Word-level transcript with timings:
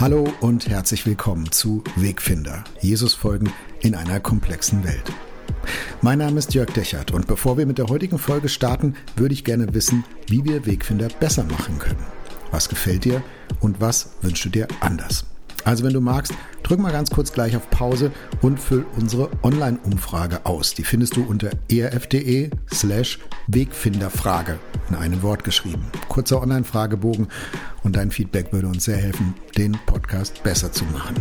Hallo 0.00 0.32
und 0.40 0.68
herzlich 0.68 1.06
willkommen 1.06 1.50
zu 1.50 1.82
Wegfinder. 1.96 2.62
Jesus 2.80 3.14
folgen 3.14 3.52
in 3.80 3.96
einer 3.96 4.20
komplexen 4.20 4.84
Welt. 4.84 5.12
Mein 6.02 6.18
Name 6.18 6.38
ist 6.38 6.54
Jörg 6.54 6.70
Dechert 6.70 7.10
und 7.10 7.26
bevor 7.26 7.58
wir 7.58 7.66
mit 7.66 7.78
der 7.78 7.88
heutigen 7.88 8.16
Folge 8.16 8.48
starten, 8.48 8.94
würde 9.16 9.34
ich 9.34 9.42
gerne 9.42 9.74
wissen, 9.74 10.04
wie 10.28 10.44
wir 10.44 10.66
Wegfinder 10.66 11.08
besser 11.18 11.42
machen 11.42 11.80
können. 11.80 12.06
Was 12.52 12.68
gefällt 12.68 13.06
dir 13.06 13.24
und 13.58 13.80
was 13.80 14.10
wünschst 14.22 14.44
du 14.44 14.50
dir 14.50 14.68
anders? 14.78 15.24
Also 15.68 15.84
wenn 15.84 15.92
du 15.92 16.00
magst, 16.00 16.32
drück 16.62 16.80
mal 16.80 16.92
ganz 16.92 17.10
kurz 17.10 17.30
gleich 17.30 17.54
auf 17.54 17.68
Pause 17.68 18.10
und 18.40 18.58
füll 18.58 18.86
unsere 18.96 19.28
Online-Umfrage 19.42 20.46
aus. 20.46 20.72
Die 20.72 20.82
findest 20.82 21.14
du 21.14 21.24
unter 21.24 21.50
erf.de 21.70 22.48
slash 22.72 23.18
Wegfinderfrage 23.48 24.58
in 24.88 24.96
einem 24.96 25.22
Wort 25.22 25.44
geschrieben. 25.44 25.84
Kurzer 26.08 26.40
Online-Fragebogen 26.40 27.28
und 27.82 27.96
dein 27.96 28.10
Feedback 28.10 28.50
würde 28.50 28.66
uns 28.66 28.86
sehr 28.86 28.96
helfen, 28.96 29.34
den 29.58 29.72
Podcast 29.84 30.42
besser 30.42 30.72
zu 30.72 30.86
machen. 30.86 31.16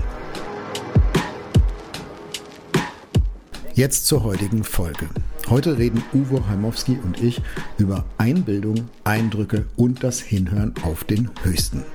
Jetzt 3.73 4.07
zur 4.07 4.23
heutigen 4.23 4.63
Folge. 4.63 5.09
Heute 5.49 5.77
reden 5.77 6.03
Uwe 6.13 6.45
Heimowski 6.49 6.99
und 7.05 7.23
ich 7.23 7.41
über 7.77 8.03
Einbildung, 8.17 8.89
Eindrücke 9.05 9.65
und 9.77 10.03
das 10.03 10.19
Hinhören 10.19 10.73
auf 10.83 11.05
den 11.05 11.29
Höchsten. 11.43 11.85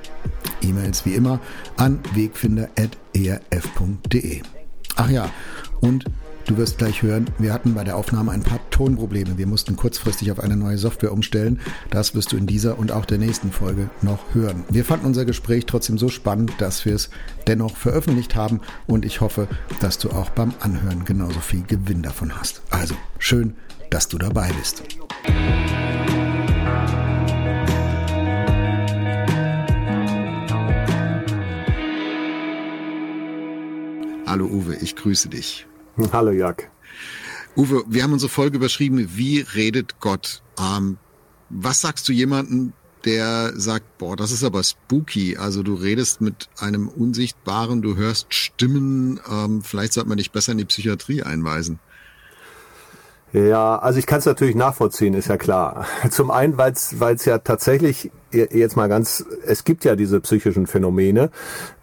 E-Mails 0.63 1.05
wie 1.05 1.13
immer 1.13 1.39
an 1.77 1.99
wegfinder.erf.de. 2.15 4.41
Ach 4.95 5.09
ja, 5.09 5.29
und 5.81 6.05
du 6.45 6.57
wirst 6.57 6.77
gleich 6.77 7.01
hören, 7.01 7.27
wir 7.37 7.53
hatten 7.53 7.73
bei 7.73 7.83
der 7.83 7.97
Aufnahme 7.97 8.31
ein 8.31 8.43
paar 8.43 8.59
Tonprobleme. 8.69 9.37
Wir 9.37 9.47
mussten 9.47 9.75
kurzfristig 9.75 10.31
auf 10.31 10.39
eine 10.39 10.55
neue 10.55 10.77
Software 10.77 11.11
umstellen. 11.11 11.59
Das 11.89 12.15
wirst 12.15 12.31
du 12.31 12.37
in 12.37 12.47
dieser 12.47 12.77
und 12.77 12.91
auch 12.91 13.05
der 13.05 13.17
nächsten 13.17 13.51
Folge 13.51 13.89
noch 14.01 14.19
hören. 14.33 14.63
Wir 14.69 14.85
fanden 14.85 15.05
unser 15.05 15.25
Gespräch 15.25 15.65
trotzdem 15.65 15.97
so 15.97 16.09
spannend, 16.09 16.53
dass 16.59 16.85
wir 16.85 16.95
es 16.95 17.09
dennoch 17.47 17.77
veröffentlicht 17.77 18.35
haben 18.35 18.61
und 18.87 19.05
ich 19.05 19.21
hoffe, 19.21 19.47
dass 19.79 19.97
du 19.97 20.09
auch 20.09 20.29
beim 20.29 20.53
Anhören 20.59 21.05
genauso 21.05 21.39
viel 21.39 21.63
Gewinn 21.63 22.01
davon 22.01 22.37
hast. 22.37 22.61
Also, 22.69 22.95
schön, 23.19 23.55
dass 23.89 24.07
du 24.07 24.17
dabei 24.17 24.51
bist. 24.59 24.83
Hallo 34.25 34.45
Uwe, 34.45 34.75
ich 34.81 34.95
grüße 34.95 35.29
dich. 35.29 35.67
Hallo 36.11 36.31
Jörg. 36.31 36.69
Uwe, 37.55 37.83
wir 37.87 38.03
haben 38.03 38.13
unsere 38.13 38.29
Folge 38.29 38.57
überschrieben, 38.57 39.15
wie 39.15 39.39
redet 39.41 39.99
Gott? 39.99 40.41
Ähm, 40.59 40.97
was 41.49 41.81
sagst 41.81 42.07
du 42.09 42.13
jemandem, 42.13 42.73
der 43.05 43.53
sagt, 43.59 43.97
boah, 43.99 44.15
das 44.15 44.31
ist 44.31 44.43
aber 44.43 44.63
spooky. 44.63 45.37
Also 45.37 45.61
du 45.61 45.75
redest 45.75 46.21
mit 46.21 46.49
einem 46.57 46.87
Unsichtbaren, 46.87 47.81
du 47.81 47.95
hörst 47.95 48.33
Stimmen, 48.33 49.19
ähm, 49.29 49.61
vielleicht 49.61 49.93
sollte 49.93 50.09
man 50.09 50.17
dich 50.17 50.31
besser 50.31 50.53
in 50.53 50.57
die 50.57 50.65
Psychiatrie 50.65 51.21
einweisen. 51.21 51.79
Ja, 53.33 53.77
also 53.77 53.97
ich 53.97 54.05
kann 54.05 54.19
es 54.19 54.25
natürlich 54.25 54.55
nachvollziehen, 54.55 55.15
ist 55.15 55.27
ja 55.27 55.37
klar. 55.37 55.85
Zum 56.11 56.29
einen, 56.29 56.57
weil 56.57 56.73
es 56.73 57.25
ja 57.25 57.39
tatsächlich 57.39 58.11
jetzt 58.31 58.75
mal 58.75 58.89
ganz, 58.89 59.25
es 59.45 59.63
gibt 59.63 59.85
ja 59.85 59.95
diese 59.95 60.19
psychischen 60.19 60.67
Phänomene 60.67 61.29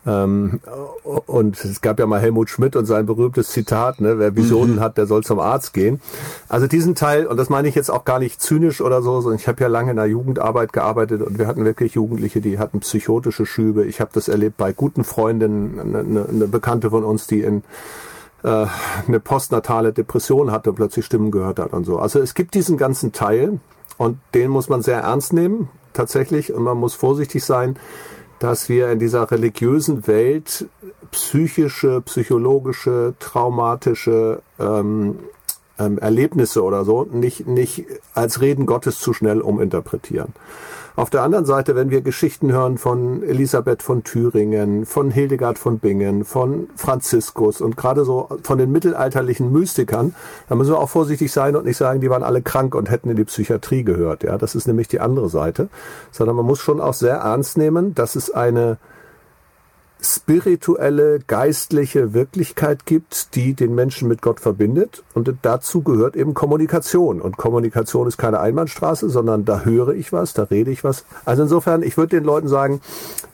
ähm, 0.07 0.61
und 1.03 1.65
es 1.65 1.81
gab 1.81 1.99
ja 1.99 2.07
mal 2.07 2.21
Helmut 2.21 2.51
Schmidt 2.51 2.75
und 2.77 2.87
sein 2.87 3.07
berühmtes 3.07 3.51
Zitat, 3.51 4.01
ne, 4.01 4.19
wer 4.19 4.35
Visionen 4.35 4.77
mhm. 4.77 4.81
hat, 4.81 4.97
der 4.97 5.07
soll 5.07 5.23
zum 5.23 5.39
Arzt 5.39 5.73
gehen. 5.75 6.01
Also 6.49 6.67
diesen 6.67 6.95
Teil, 6.95 7.27
und 7.27 7.37
das 7.37 7.51
meine 7.51 7.69
ich 7.69 7.75
jetzt 7.75 7.91
auch 7.91 8.05
gar 8.05 8.19
nicht 8.19 8.41
zynisch 8.41 8.81
oder 8.81 9.03
so, 9.03 9.21
sondern 9.21 9.39
ich 9.39 9.49
habe 9.49 9.61
ja 9.61 9.69
lange 9.69 9.91
in 9.91 9.97
der 9.97 10.07
Jugendarbeit 10.07 10.73
gearbeitet 10.73 11.23
und 11.23 11.39
wir 11.39 11.47
hatten 11.47 11.65
wirklich 11.65 11.95
Jugendliche, 11.95 12.41
die 12.41 12.59
hatten 12.59 12.81
psychotische 12.81 13.47
Schübe. 13.47 13.85
Ich 13.87 14.01
habe 14.01 14.11
das 14.13 14.29
erlebt 14.29 14.57
bei 14.57 14.73
guten 14.73 15.05
Freundinnen, 15.05 15.79
eine, 15.81 15.99
eine, 15.99 16.29
eine 16.29 16.47
Bekannte 16.47 16.91
von 16.91 17.05
uns, 17.05 17.27
die 17.27 17.43
in 17.43 17.63
äh, 18.43 18.67
eine 19.07 19.21
postnatale 19.21 19.93
Depression 19.93 20.51
hatte 20.51 20.71
und 20.71 20.77
plötzlich 20.77 21.05
Stimmen 21.05 21.31
gehört 21.31 21.59
hat 21.59 21.73
und 21.73 21.85
so. 21.85 21.99
Also 21.99 22.21
es 22.21 22.35
gibt 22.35 22.55
diesen 22.55 22.77
ganzen 22.77 23.13
Teil 23.13 23.61
und 23.99 24.19
den 24.35 24.51
muss 24.51 24.69
man 24.69 24.83
sehr 24.83 25.01
ernst 25.01 25.33
nehmen, 25.33 25.69
tatsächlich, 25.93 26.53
und 26.53 26.63
man 26.63 26.79
muss 26.79 26.95
vorsichtig 26.95 27.45
sein, 27.45 27.77
dass 28.39 28.69
wir 28.69 28.91
in 28.91 28.99
dieser 28.99 29.31
religiösen 29.31 30.07
Welt 30.07 30.67
psychische, 31.11 32.01
psychologische, 32.01 33.15
traumatische 33.19 34.41
ähm, 34.59 35.19
ähm, 35.79 35.99
Erlebnisse 35.99 36.63
oder 36.63 36.85
so 36.85 37.05
nicht, 37.05 37.47
nicht 37.47 37.85
als 38.15 38.41
Reden 38.41 38.67
Gottes 38.67 38.99
zu 39.01 39.13
schnell 39.13 39.41
uminterpretieren. 39.41 40.33
Auf 41.01 41.09
der 41.09 41.23
anderen 41.23 41.47
Seite, 41.47 41.75
wenn 41.77 41.89
wir 41.89 42.03
Geschichten 42.03 42.53
hören 42.53 42.77
von 42.77 43.23
Elisabeth 43.23 43.83
von 43.83 44.05
Thüringen, 44.05 44.85
von 44.85 45.11
Hildegard 45.11 45.59
von 45.59 45.79
Bingen, 45.79 46.27
von 46.27 46.69
Franziskus 46.77 47.63
und 47.63 47.75
gerade 47.79 48.05
so 48.05 48.29
von 48.43 48.59
den 48.59 48.71
mittelalterlichen 48.71 49.51
Mystikern, 49.51 50.15
dann 50.51 50.59
müssen 50.59 50.73
wir 50.73 50.79
auch 50.79 50.91
vorsichtig 50.91 51.33
sein 51.33 51.57
und 51.57 51.65
nicht 51.65 51.79
sagen, 51.79 52.03
die 52.03 52.11
waren 52.11 52.23
alle 52.23 52.43
krank 52.43 52.75
und 52.75 52.91
hätten 52.91 53.09
in 53.09 53.17
die 53.17 53.25
Psychiatrie 53.25 53.83
gehört. 53.83 54.25
Ja, 54.25 54.37
das 54.37 54.55
ist 54.55 54.67
nämlich 54.67 54.89
die 54.89 55.01
andere 55.01 55.31
Seite, 55.31 55.71
sondern 56.11 56.37
man 56.37 56.45
muss 56.45 56.59
schon 56.59 56.83
auch 56.83 56.93
sehr 56.93 57.15
ernst 57.15 57.57
nehmen, 57.57 57.95
dass 57.95 58.15
es 58.15 58.31
eine 58.31 58.77
spirituelle, 60.03 61.21
geistliche 61.27 62.15
Wirklichkeit 62.15 62.87
gibt, 62.87 63.35
die 63.35 63.55
den 63.55 63.75
Menschen 63.75 64.09
mit 64.09 64.23
Gott 64.23 64.41
verbindet. 64.41 65.03
Und 65.15 65.33
dazu 65.43 65.83
gehört 65.83 66.17
eben 66.17 66.35
Kommunikation. 66.35 67.21
Und 67.21 67.37
Kommunikation 67.37 68.09
ist 68.09 68.17
keine 68.17 68.41
Einbahnstraße, 68.41 69.11
sondern 69.11 69.45
da 69.45 69.61
höre 69.61 69.91
ich 69.91 70.13
was, 70.13 70.33
da 70.33 70.45
rede 70.45 70.71
ich 70.71 70.85
was. 70.85 71.05
Also 71.25 71.43
insofern, 71.43 71.83
ich 71.83 71.97
würde 71.97 72.17
den 72.17 72.25
Leuten 72.25 72.49
sagen, 72.49 72.81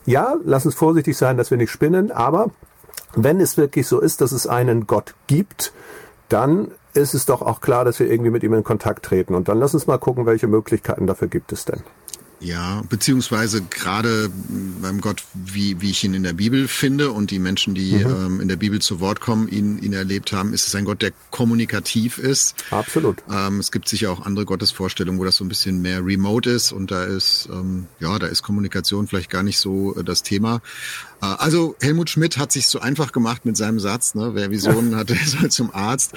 ja, 0.05 0.35
lass 0.43 0.65
uns 0.65 0.75
vorsichtig 0.75 1.17
sein, 1.17 1.37
dass 1.37 1.51
wir 1.51 1.57
nicht 1.57 1.71
spinnen, 1.71 2.11
aber 2.11 2.51
wenn 3.15 3.39
es 3.39 3.57
wirklich 3.57 3.87
so 3.87 3.99
ist, 3.99 4.21
dass 4.21 4.31
es 4.31 4.47
einen 4.47 4.87
Gott 4.87 5.15
gibt, 5.27 5.73
dann 6.29 6.71
ist 6.93 7.13
es 7.13 7.25
doch 7.25 7.41
auch 7.41 7.61
klar, 7.61 7.85
dass 7.85 7.99
wir 7.99 8.09
irgendwie 8.09 8.31
mit 8.31 8.43
ihm 8.43 8.53
in 8.53 8.63
Kontakt 8.63 9.05
treten. 9.05 9.35
Und 9.35 9.47
dann 9.47 9.59
lass 9.59 9.73
uns 9.73 9.87
mal 9.87 9.97
gucken, 9.97 10.25
welche 10.25 10.47
Möglichkeiten 10.47 11.07
dafür 11.07 11.27
gibt 11.27 11.51
es 11.51 11.65
denn. 11.65 11.81
Ja, 12.39 12.83
beziehungsweise 12.87 13.63
gerade 13.63 14.29
beim 14.81 15.01
Gott, 15.01 15.23
wie, 15.33 15.81
wie 15.81 15.89
ich 15.89 16.03
ihn 16.03 16.13
in 16.13 16.23
der 16.23 16.33
Bibel 16.33 16.67
finde 16.67 17.11
und 17.11 17.31
die 17.31 17.39
Menschen, 17.39 17.73
die 17.73 17.93
mhm. 17.93 18.05
ähm, 18.05 18.41
in 18.41 18.47
der 18.47 18.57
Bibel 18.57 18.79
zu 18.79 18.99
Wort 18.99 19.21
kommen, 19.21 19.47
ihn, 19.47 19.79
ihn 19.81 19.93
erlebt 19.93 20.31
haben, 20.31 20.53
ist 20.53 20.67
es 20.67 20.75
ein 20.75 20.85
Gott, 20.85 21.01
der 21.01 21.11
kommunikativ 21.31 22.19
ist. 22.19 22.55
Absolut. 22.69 23.23
Ähm, 23.31 23.59
es 23.59 23.71
gibt 23.71 23.89
sicher 23.89 24.11
auch 24.11 24.23
andere 24.23 24.45
Gottesvorstellungen, 24.45 25.19
wo 25.19 25.23
das 25.23 25.37
so 25.37 25.45
ein 25.45 25.49
bisschen 25.49 25.81
mehr 25.81 26.05
remote 26.05 26.49
ist 26.49 26.71
und 26.71 26.91
da 26.91 27.05
ist, 27.05 27.49
ähm, 27.51 27.87
ja, 27.99 28.19
da 28.19 28.27
ist 28.27 28.43
Kommunikation 28.43 29.07
vielleicht 29.07 29.31
gar 29.31 29.43
nicht 29.43 29.57
so 29.57 29.95
äh, 29.95 30.03
das 30.03 30.21
Thema. 30.21 30.61
Äh, 31.21 31.25
also 31.25 31.75
Helmut 31.81 32.09
Schmidt 32.09 32.37
hat 32.37 32.51
sich 32.51 32.67
so 32.67 32.79
einfach 32.79 33.11
gemacht 33.11 33.45
mit 33.45 33.57
seinem 33.57 33.79
Satz, 33.79 34.15
ne? 34.15 34.31
wer 34.33 34.51
Visionen 34.51 34.95
hat, 34.95 35.09
der 35.09 35.17
soll 35.17 35.49
zum 35.49 35.73
Arzt. 35.73 36.13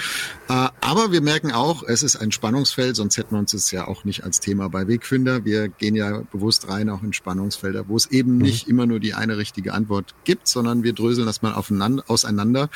Äh, 0.49 0.69
aber 0.81 1.13
wir 1.13 1.21
merken 1.21 1.53
auch, 1.53 1.83
es 1.83 2.03
ist 2.03 2.17
ein 2.17 2.33
Spannungsfeld, 2.33 2.97
sonst 2.97 3.17
hätten 3.17 3.35
wir 3.35 3.39
uns 3.39 3.53
das 3.53 3.71
ja 3.71 3.89
auch 3.89 4.05
nicht 4.05 4.25
als 4.25 4.41
Thema 4.41 4.69
bei 4.69 4.89
Wegfinder. 4.89 5.45
Wir 5.45 5.69
gehen 5.69 5.95
ja 5.95 6.23
bewusst 6.33 6.69
rein 6.69 6.91
auch 6.91 7.03
in 7.03 7.13
Spannungsfelder, 7.13 7.89
wo 7.89 7.97
es 7.97 8.07
eben 8.07 8.33
mhm. 8.37 8.43
nicht 8.43 8.69
immer 8.69 8.87
nur 8.87 9.01
die 9.01 9.15
eine 9.15 9.37
richtige 9.37 9.75
Antwort 9.75 10.15
gibt, 10.25 10.49
sondern 10.49 10.83
wir 10.83 10.93
dröseln 10.93 11.27
das 11.27 11.43
mal 11.43 11.55
aufeinander, 11.55 12.05
auseinander 12.09 12.69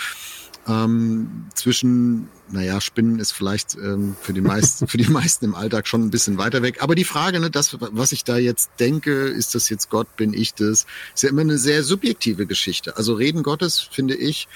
ähm, 0.66 1.46
zwischen, 1.54 2.28
naja, 2.50 2.80
Spinnen 2.80 3.18
ist 3.18 3.32
vielleicht 3.32 3.76
ähm, 3.76 4.16
für 4.20 4.32
die 4.32 4.40
meisten, 4.40 4.86
für 4.88 4.96
die 4.96 5.10
meisten 5.10 5.44
im 5.44 5.54
Alltag 5.54 5.86
schon 5.86 6.02
ein 6.02 6.10
bisschen 6.10 6.38
weiter 6.38 6.62
weg. 6.62 6.82
Aber 6.82 6.94
die 6.94 7.04
Frage, 7.04 7.40
ne, 7.40 7.50
das, 7.50 7.76
was 7.78 8.12
ich 8.12 8.24
da 8.24 8.36
jetzt 8.36 8.70
denke, 8.80 9.12
ist 9.12 9.54
das 9.54 9.68
jetzt 9.68 9.90
Gott, 9.90 10.16
bin 10.16 10.32
ich 10.32 10.54
das, 10.54 10.86
ist 11.14 11.22
ja 11.22 11.28
immer 11.28 11.42
eine 11.42 11.58
sehr 11.58 11.82
subjektive 11.82 12.46
Geschichte. 12.46 12.96
Also 12.96 13.14
Reden 13.14 13.42
Gottes, 13.42 13.78
finde 13.78 14.14
ich, 14.14 14.48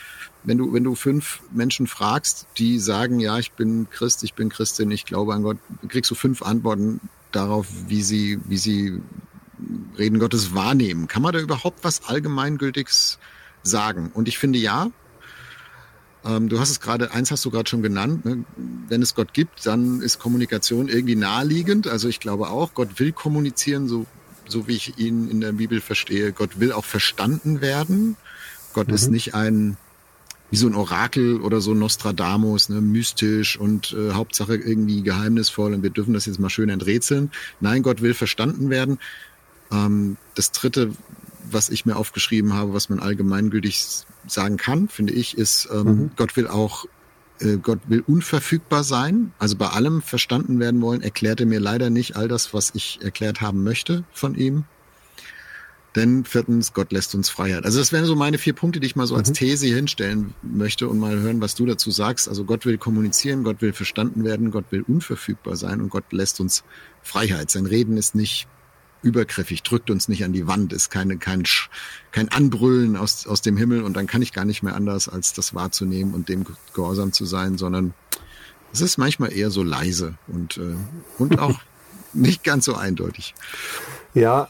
wenn 0.44 0.58
du, 0.58 0.72
wenn 0.72 0.84
du 0.84 0.94
fünf 0.94 1.40
Menschen 1.52 1.86
fragst, 1.86 2.46
die 2.56 2.78
sagen, 2.78 3.20
ja, 3.20 3.38
ich 3.38 3.52
bin 3.52 3.90
Christ, 3.90 4.22
ich 4.22 4.34
bin 4.34 4.48
Christin, 4.48 4.90
ich 4.90 5.04
glaube 5.04 5.34
an 5.34 5.42
Gott, 5.42 5.58
kriegst 5.88 6.10
du 6.10 6.14
fünf 6.14 6.42
Antworten 6.42 7.00
darauf, 7.32 7.66
wie 7.86 8.02
sie, 8.02 8.40
wie 8.46 8.56
sie 8.56 9.00
Reden 9.98 10.18
Gottes 10.18 10.54
wahrnehmen. 10.54 11.08
Kann 11.08 11.22
man 11.22 11.32
da 11.32 11.40
überhaupt 11.40 11.82
was 11.82 12.04
Allgemeingültiges 12.04 13.18
sagen? 13.62 14.10
Und 14.14 14.28
ich 14.28 14.38
finde 14.38 14.58
ja, 14.58 14.90
ähm, 16.28 16.48
du 16.48 16.60
hast 16.60 16.70
es 16.70 16.80
gerade, 16.80 17.12
eins 17.12 17.30
hast 17.30 17.44
du 17.44 17.50
gerade 17.50 17.68
schon 17.68 17.82
genannt, 17.82 18.24
ne? 18.26 18.44
wenn 18.88 19.00
es 19.00 19.14
Gott 19.14 19.32
gibt, 19.32 19.64
dann 19.64 20.02
ist 20.02 20.18
Kommunikation 20.18 20.88
irgendwie 20.88 21.16
naheliegend. 21.16 21.88
Also 21.88 22.08
ich 22.08 22.20
glaube 22.20 22.48
auch, 22.48 22.74
Gott 22.74 22.98
will 23.00 23.12
kommunizieren, 23.12 23.88
so, 23.88 24.04
so 24.46 24.68
wie 24.68 24.76
ich 24.76 24.98
ihn 24.98 25.30
in 25.30 25.40
der 25.40 25.52
Bibel 25.52 25.80
verstehe. 25.80 26.32
Gott 26.32 26.60
will 26.60 26.72
auch 26.72 26.84
verstanden 26.84 27.62
werden. 27.62 28.16
Gott 28.74 28.88
mhm. 28.88 28.94
ist 28.94 29.10
nicht 29.10 29.34
ein, 29.34 29.78
wie 30.50 30.58
so 30.58 30.66
ein 30.66 30.74
Orakel 30.74 31.40
oder 31.40 31.62
so 31.62 31.72
Nostradamus, 31.72 32.68
ne, 32.68 32.82
mystisch 32.82 33.58
und 33.58 33.94
äh, 33.94 34.12
Hauptsache 34.12 34.56
irgendwie 34.56 35.02
geheimnisvoll 35.02 35.72
und 35.72 35.82
wir 35.82 35.90
dürfen 35.90 36.12
das 36.12 36.26
jetzt 36.26 36.40
mal 36.40 36.50
schön 36.50 36.68
enträtseln. 36.68 37.30
Nein, 37.60 37.82
Gott 37.82 38.02
will 38.02 38.12
verstanden 38.12 38.68
werden. 38.68 38.98
Ähm, 39.72 40.18
das 40.34 40.52
dritte, 40.52 40.92
was 41.50 41.70
ich 41.70 41.86
mir 41.86 41.96
aufgeschrieben 41.96 42.52
habe, 42.52 42.74
was 42.74 42.90
man 42.90 43.00
allgemeingültig 43.00 44.04
sagen 44.30 44.56
kann, 44.56 44.88
finde 44.88 45.12
ich, 45.12 45.36
ist, 45.36 45.68
ähm, 45.72 45.84
mhm. 45.84 46.10
Gott 46.16 46.36
will 46.36 46.46
auch, 46.46 46.86
äh, 47.40 47.56
Gott 47.56 47.80
will 47.86 48.02
unverfügbar 48.06 48.84
sein, 48.84 49.32
also 49.38 49.56
bei 49.56 49.68
allem 49.68 50.02
verstanden 50.02 50.60
werden 50.60 50.80
wollen, 50.80 51.02
erklärt 51.02 51.40
er 51.40 51.46
mir 51.46 51.60
leider 51.60 51.90
nicht 51.90 52.16
all 52.16 52.28
das, 52.28 52.54
was 52.54 52.72
ich 52.74 53.00
erklärt 53.02 53.40
haben 53.40 53.64
möchte 53.64 54.04
von 54.12 54.34
ihm. 54.34 54.64
Denn 55.96 56.24
viertens, 56.24 56.74
Gott 56.74 56.92
lässt 56.92 57.14
uns 57.14 57.30
Freiheit. 57.30 57.64
Also 57.64 57.78
das 57.78 57.92
wären 57.92 58.04
so 58.04 58.14
meine 58.14 58.38
vier 58.38 58.52
Punkte, 58.52 58.78
die 58.78 58.86
ich 58.86 58.94
mal 58.94 59.06
so 59.06 59.16
als 59.16 59.30
mhm. 59.30 59.34
These 59.34 59.66
hinstellen 59.66 60.34
möchte 60.42 60.88
und 60.88 60.98
mal 60.98 61.18
hören, 61.18 61.40
was 61.40 61.54
du 61.54 61.66
dazu 61.66 61.90
sagst. 61.90 62.28
Also 62.28 62.44
Gott 62.44 62.66
will 62.66 62.78
kommunizieren, 62.78 63.42
Gott 63.42 63.62
will 63.62 63.72
verstanden 63.72 64.22
werden, 64.22 64.50
Gott 64.50 64.66
will 64.70 64.82
unverfügbar 64.86 65.56
sein 65.56 65.80
und 65.80 65.88
Gott 65.88 66.04
lässt 66.12 66.40
uns 66.40 66.62
Freiheit. 67.02 67.50
Sein 67.50 67.66
Reden 67.66 67.96
ist 67.96 68.14
nicht 68.14 68.46
übergriffig, 69.02 69.62
drückt 69.62 69.90
uns 69.90 70.08
nicht 70.08 70.24
an 70.24 70.32
die 70.32 70.46
Wand, 70.46 70.72
ist 70.72 70.90
keine, 70.90 71.18
kein, 71.18 71.44
kein 72.12 72.28
Anbrüllen 72.28 72.96
aus, 72.96 73.26
aus 73.26 73.40
dem 73.40 73.56
Himmel 73.56 73.82
und 73.82 73.96
dann 73.96 74.06
kann 74.06 74.22
ich 74.22 74.32
gar 74.32 74.44
nicht 74.44 74.62
mehr 74.62 74.74
anders, 74.74 75.08
als 75.08 75.32
das 75.32 75.54
wahrzunehmen 75.54 76.14
und 76.14 76.28
dem 76.28 76.44
gehorsam 76.74 77.12
zu 77.12 77.24
sein, 77.24 77.58
sondern 77.58 77.94
es 78.72 78.80
ist 78.80 78.98
manchmal 78.98 79.32
eher 79.32 79.50
so 79.50 79.62
leise 79.62 80.14
und, 80.26 80.58
äh, 80.58 80.74
und 81.18 81.38
auch 81.38 81.60
nicht 82.12 82.44
ganz 82.44 82.64
so 82.64 82.74
eindeutig. 82.74 83.34
Ja, 84.14 84.48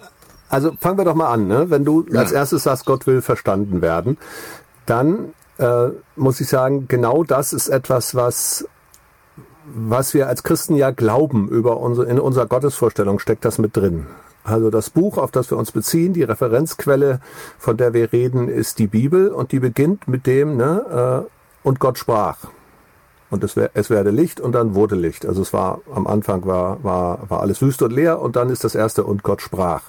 also 0.48 0.72
fangen 0.80 0.98
wir 0.98 1.04
doch 1.04 1.14
mal 1.14 1.32
an. 1.32 1.46
Ne? 1.46 1.70
Wenn 1.70 1.84
du 1.84 2.06
ja. 2.10 2.20
als 2.20 2.32
erstes 2.32 2.62
sagst, 2.62 2.86
Gott 2.86 3.06
will 3.06 3.20
verstanden 3.20 3.82
werden, 3.82 4.16
dann 4.86 5.34
äh, 5.58 5.88
muss 6.16 6.40
ich 6.40 6.48
sagen, 6.48 6.88
genau 6.88 7.24
das 7.24 7.52
ist 7.52 7.68
etwas, 7.68 8.14
was 8.14 8.66
was 9.74 10.14
wir 10.14 10.28
als 10.28 10.42
Christen 10.42 10.76
ja 10.76 10.90
glauben 10.90 11.48
über 11.48 11.78
unsere, 11.78 12.06
in 12.08 12.18
unserer 12.18 12.46
Gottesvorstellung 12.46 13.18
steckt 13.18 13.44
das 13.44 13.58
mit 13.58 13.76
drin. 13.76 14.06
Also 14.44 14.70
das 14.70 14.90
Buch, 14.90 15.18
auf 15.18 15.30
das 15.30 15.50
wir 15.50 15.58
uns 15.58 15.72
beziehen, 15.72 16.12
die 16.12 16.22
Referenzquelle, 16.22 17.20
von 17.58 17.76
der 17.76 17.92
wir 17.92 18.12
reden, 18.12 18.48
ist 18.48 18.78
die 18.78 18.86
Bibel 18.86 19.28
und 19.28 19.52
die 19.52 19.60
beginnt 19.60 20.08
mit 20.08 20.26
dem, 20.26 20.56
ne, 20.56 21.26
äh, 21.26 21.66
und 21.66 21.80
Gott 21.80 21.98
sprach. 21.98 22.38
Und 23.30 23.44
es, 23.44 23.56
es 23.56 23.90
werde 23.90 24.10
Licht 24.10 24.40
und 24.40 24.52
dann 24.52 24.74
wurde 24.74 24.94
Licht. 24.94 25.26
Also 25.26 25.42
es 25.42 25.52
war, 25.52 25.80
am 25.94 26.06
Anfang 26.06 26.46
war, 26.46 26.82
war, 26.82 27.28
war 27.28 27.40
alles 27.40 27.60
wüst 27.60 27.82
und 27.82 27.92
leer 27.92 28.20
und 28.22 28.36
dann 28.36 28.48
ist 28.48 28.64
das 28.64 28.74
erste 28.74 29.04
und 29.04 29.22
Gott 29.22 29.42
sprach. 29.42 29.82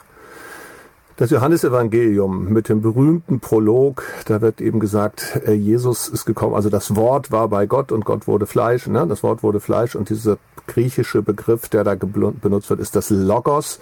Das 1.15 1.31
Johannesevangelium 1.31 2.45
mit 2.47 2.69
dem 2.69 2.81
berühmten 2.81 3.41
Prolog, 3.41 4.03
da 4.25 4.39
wird 4.39 4.61
eben 4.61 4.79
gesagt, 4.79 5.41
äh, 5.45 5.51
Jesus 5.51 6.07
ist 6.07 6.25
gekommen, 6.25 6.55
also 6.55 6.69
das 6.69 6.95
Wort 6.95 7.29
war 7.29 7.49
bei 7.49 7.65
Gott 7.65 7.91
und 7.91 8.05
Gott 8.05 8.25
wurde 8.25 8.45
Fleisch, 8.45 8.87
ne? 8.87 9.05
das 9.05 9.21
Wort 9.21 9.43
wurde 9.43 9.59
Fleisch 9.59 9.95
und 9.95 10.09
dieser 10.09 10.37
griechische 10.67 11.21
Begriff, 11.21 11.67
der 11.67 11.83
da 11.83 11.95
benutzt 11.95 12.69
wird, 12.69 12.79
ist 12.79 12.95
das 12.95 13.09
Logos. 13.09 13.81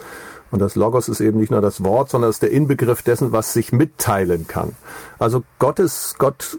Und 0.51 0.59
das 0.59 0.75
Logos 0.75 1.09
ist 1.09 1.19
eben 1.19 1.39
nicht 1.39 1.51
nur 1.51 1.61
das 1.61 1.83
Wort, 1.83 2.09
sondern 2.09 2.29
ist 2.29 2.41
der 2.41 2.51
Inbegriff 2.51 3.01
dessen, 3.01 3.31
was 3.31 3.53
sich 3.53 3.71
mitteilen 3.71 4.47
kann. 4.47 4.73
Also 5.19 5.43
Gottes, 5.59 6.15
Gott, 6.17 6.57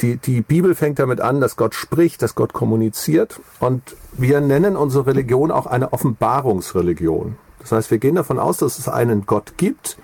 die, 0.00 0.16
die 0.16 0.42
Bibel 0.42 0.74
fängt 0.74 0.98
damit 0.98 1.20
an, 1.20 1.40
dass 1.40 1.56
Gott 1.56 1.74
spricht, 1.74 2.22
dass 2.22 2.34
Gott 2.34 2.52
kommuniziert. 2.52 3.40
Und 3.58 3.96
wir 4.12 4.40
nennen 4.40 4.76
unsere 4.76 5.06
Religion 5.06 5.50
auch 5.50 5.66
eine 5.66 5.92
Offenbarungsreligion. 5.92 7.36
Das 7.60 7.72
heißt, 7.72 7.90
wir 7.90 7.98
gehen 7.98 8.14
davon 8.14 8.38
aus, 8.38 8.58
dass 8.58 8.78
es 8.78 8.88
einen 8.88 9.26
Gott 9.26 9.54
gibt, 9.56 9.98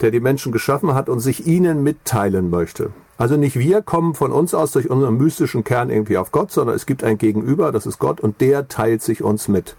der 0.00 0.10
die 0.10 0.20
Menschen 0.20 0.52
geschaffen 0.52 0.94
hat 0.94 1.08
und 1.08 1.20
sich 1.20 1.46
ihnen 1.46 1.82
mitteilen 1.82 2.50
möchte. 2.50 2.90
Also 3.16 3.36
nicht 3.36 3.58
wir 3.58 3.80
kommen 3.80 4.14
von 4.14 4.32
uns 4.32 4.54
aus 4.54 4.72
durch 4.72 4.90
unseren 4.90 5.16
mystischen 5.16 5.62
Kern 5.62 5.88
irgendwie 5.88 6.18
auf 6.18 6.32
Gott, 6.32 6.50
sondern 6.50 6.74
es 6.74 6.84
gibt 6.84 7.04
ein 7.04 7.16
Gegenüber, 7.16 7.70
das 7.70 7.86
ist 7.86 8.00
Gott, 8.00 8.20
und 8.20 8.40
der 8.40 8.66
teilt 8.66 9.02
sich 9.02 9.22
uns 9.22 9.46
mit. 9.46 9.76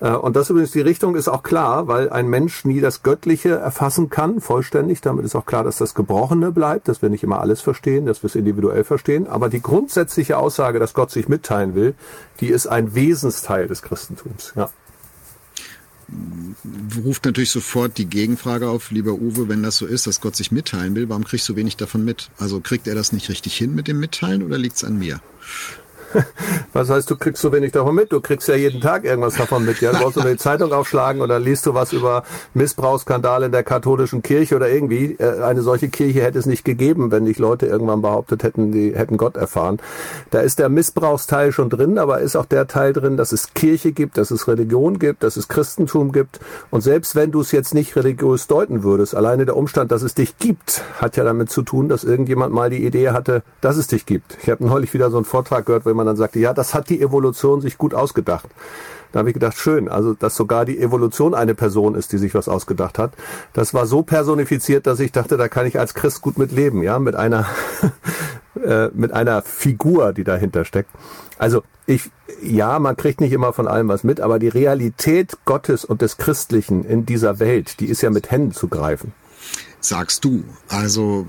Äh, 0.00 0.10
und 0.10 0.36
das 0.36 0.50
übrigens, 0.50 0.72
die 0.72 0.80
Richtung 0.80 1.14
ist 1.16 1.28
auch 1.28 1.42
klar, 1.42 1.88
weil 1.88 2.10
ein 2.10 2.28
Mensch 2.28 2.64
nie 2.64 2.80
das 2.80 3.02
Göttliche 3.02 3.50
erfassen 3.50 4.10
kann, 4.10 4.40
vollständig. 4.40 5.00
Damit 5.00 5.24
ist 5.24 5.34
auch 5.34 5.46
klar, 5.46 5.64
dass 5.64 5.76
das 5.78 5.94
Gebrochene 5.94 6.52
bleibt, 6.52 6.88
dass 6.88 7.02
wir 7.02 7.08
nicht 7.08 7.22
immer 7.22 7.40
alles 7.40 7.60
verstehen, 7.60 8.06
dass 8.06 8.22
wir 8.22 8.28
es 8.28 8.34
individuell 8.34 8.84
verstehen. 8.84 9.26
Aber 9.26 9.48
die 9.48 9.62
grundsätzliche 9.62 10.38
Aussage, 10.38 10.78
dass 10.78 10.94
Gott 10.94 11.10
sich 11.10 11.28
mitteilen 11.28 11.74
will, 11.74 11.94
die 12.40 12.48
ist 12.48 12.66
ein 12.66 12.94
Wesensteil 12.94 13.68
des 13.68 13.82
Christentums. 13.82 14.52
Ja 14.56 14.70
ruft 17.04 17.24
natürlich 17.24 17.50
sofort 17.50 17.98
die 17.98 18.06
Gegenfrage 18.06 18.68
auf, 18.68 18.90
lieber 18.90 19.12
Uwe, 19.12 19.48
wenn 19.48 19.62
das 19.62 19.76
so 19.76 19.86
ist, 19.86 20.06
dass 20.06 20.20
Gott 20.20 20.36
sich 20.36 20.50
mitteilen 20.50 20.94
will, 20.94 21.08
warum 21.08 21.24
kriegst 21.24 21.48
du 21.48 21.56
wenig 21.56 21.76
davon 21.76 22.04
mit? 22.04 22.30
Also 22.38 22.60
kriegt 22.60 22.86
er 22.86 22.94
das 22.94 23.12
nicht 23.12 23.28
richtig 23.28 23.56
hin 23.56 23.74
mit 23.74 23.88
dem 23.88 24.00
Mitteilen 24.00 24.42
oder 24.42 24.58
liegt 24.58 24.76
es 24.76 24.84
an 24.84 24.98
mir? 24.98 25.20
Was 26.72 26.90
heißt, 26.90 27.10
du 27.10 27.16
kriegst 27.16 27.42
so 27.42 27.52
wenig 27.52 27.72
davon 27.72 27.94
mit? 27.94 28.12
Du 28.12 28.20
kriegst 28.20 28.48
ja 28.48 28.54
jeden 28.54 28.80
Tag 28.80 29.04
irgendwas 29.04 29.34
davon 29.36 29.64
mit. 29.64 29.80
Ja, 29.80 29.92
du 29.92 29.98
brauchst 29.98 30.16
du 30.16 30.20
die 30.22 30.36
Zeitung 30.36 30.72
aufschlagen 30.72 31.20
oder 31.22 31.38
liest 31.38 31.66
du 31.66 31.74
was 31.74 31.92
über 31.92 32.24
Missbrauchsskandale 32.54 33.46
in 33.46 33.52
der 33.52 33.62
katholischen 33.62 34.22
Kirche 34.22 34.56
oder 34.56 34.68
irgendwie. 34.68 35.16
Äh, 35.18 35.42
eine 35.42 35.62
solche 35.62 35.88
Kirche 35.88 36.22
hätte 36.22 36.38
es 36.38 36.46
nicht 36.46 36.64
gegeben, 36.64 37.10
wenn 37.10 37.24
nicht 37.24 37.38
Leute 37.38 37.66
irgendwann 37.66 38.02
behauptet 38.02 38.42
hätten, 38.42 38.72
die 38.72 38.94
hätten 38.94 39.16
Gott 39.16 39.36
erfahren. 39.36 39.78
Da 40.30 40.40
ist 40.40 40.58
der 40.58 40.68
Missbrauchsteil 40.68 41.52
schon 41.52 41.70
drin, 41.70 41.98
aber 41.98 42.20
ist 42.20 42.36
auch 42.36 42.46
der 42.46 42.66
Teil 42.66 42.92
drin, 42.92 43.16
dass 43.16 43.32
es 43.32 43.54
Kirche 43.54 43.92
gibt, 43.92 44.18
dass 44.18 44.30
es 44.30 44.48
Religion 44.48 44.98
gibt, 44.98 45.22
dass 45.22 45.36
es 45.36 45.48
Christentum 45.48 46.12
gibt. 46.12 46.40
Und 46.70 46.82
selbst 46.82 47.14
wenn 47.14 47.30
du 47.30 47.40
es 47.40 47.52
jetzt 47.52 47.74
nicht 47.74 47.96
religiös 47.96 48.46
deuten 48.46 48.82
würdest, 48.82 49.14
alleine 49.14 49.46
der 49.46 49.56
Umstand, 49.56 49.92
dass 49.92 50.02
es 50.02 50.14
dich 50.14 50.38
gibt, 50.38 50.82
hat 51.00 51.16
ja 51.16 51.24
damit 51.24 51.50
zu 51.50 51.62
tun, 51.62 51.88
dass 51.88 52.04
irgendjemand 52.04 52.52
mal 52.52 52.70
die 52.70 52.84
Idee 52.84 53.10
hatte, 53.10 53.42
dass 53.60 53.76
es 53.76 53.86
dich 53.86 54.06
gibt. 54.06 54.38
Ich 54.42 54.50
habe 54.50 54.64
neulich 54.64 54.94
wieder 54.94 55.10
so 55.10 55.16
einen 55.16 55.24
Vortrag 55.24 55.66
gehört, 55.66 55.84
wo 55.84 55.97
man 55.98 56.06
dann 56.06 56.16
sagte, 56.16 56.38
ja, 56.38 56.54
das 56.54 56.74
hat 56.74 56.88
die 56.88 57.00
Evolution 57.00 57.60
sich 57.60 57.76
gut 57.76 57.92
ausgedacht. 57.94 58.48
Da 59.12 59.20
habe 59.20 59.30
ich 59.30 59.34
gedacht, 59.34 59.56
schön, 59.56 59.88
also 59.88 60.12
dass 60.14 60.36
sogar 60.36 60.64
die 60.64 60.78
Evolution 60.78 61.34
eine 61.34 61.54
Person 61.54 61.94
ist, 61.94 62.12
die 62.12 62.18
sich 62.18 62.34
was 62.34 62.48
ausgedacht 62.48 62.98
hat. 62.98 63.12
Das 63.54 63.72
war 63.72 63.86
so 63.86 64.02
personifiziert, 64.02 64.86
dass 64.86 65.00
ich 65.00 65.12
dachte, 65.12 65.36
da 65.36 65.48
kann 65.48 65.66
ich 65.66 65.78
als 65.78 65.94
Christ 65.94 66.20
gut 66.20 66.38
mit 66.38 66.52
leben, 66.52 66.82
ja, 66.82 66.98
mit 66.98 67.16
einer 67.16 67.46
äh, 68.62 68.88
mit 68.92 69.12
einer 69.12 69.42
Figur, 69.42 70.12
die 70.12 70.24
dahinter 70.24 70.64
steckt. 70.64 70.90
Also 71.38 71.62
ich, 71.86 72.10
ja, 72.42 72.78
man 72.78 72.96
kriegt 72.96 73.20
nicht 73.20 73.32
immer 73.32 73.54
von 73.54 73.66
allem 73.66 73.88
was 73.88 74.04
mit, 74.04 74.20
aber 74.20 74.38
die 74.38 74.48
Realität 74.48 75.38
Gottes 75.46 75.84
und 75.84 76.02
des 76.02 76.18
Christlichen 76.18 76.84
in 76.84 77.06
dieser 77.06 77.38
Welt, 77.38 77.80
die 77.80 77.86
ist 77.86 78.02
ja 78.02 78.10
mit 78.10 78.30
Händen 78.30 78.52
zu 78.52 78.68
greifen 78.68 79.12
sagst 79.80 80.24
du. 80.24 80.44
Also, 80.68 81.26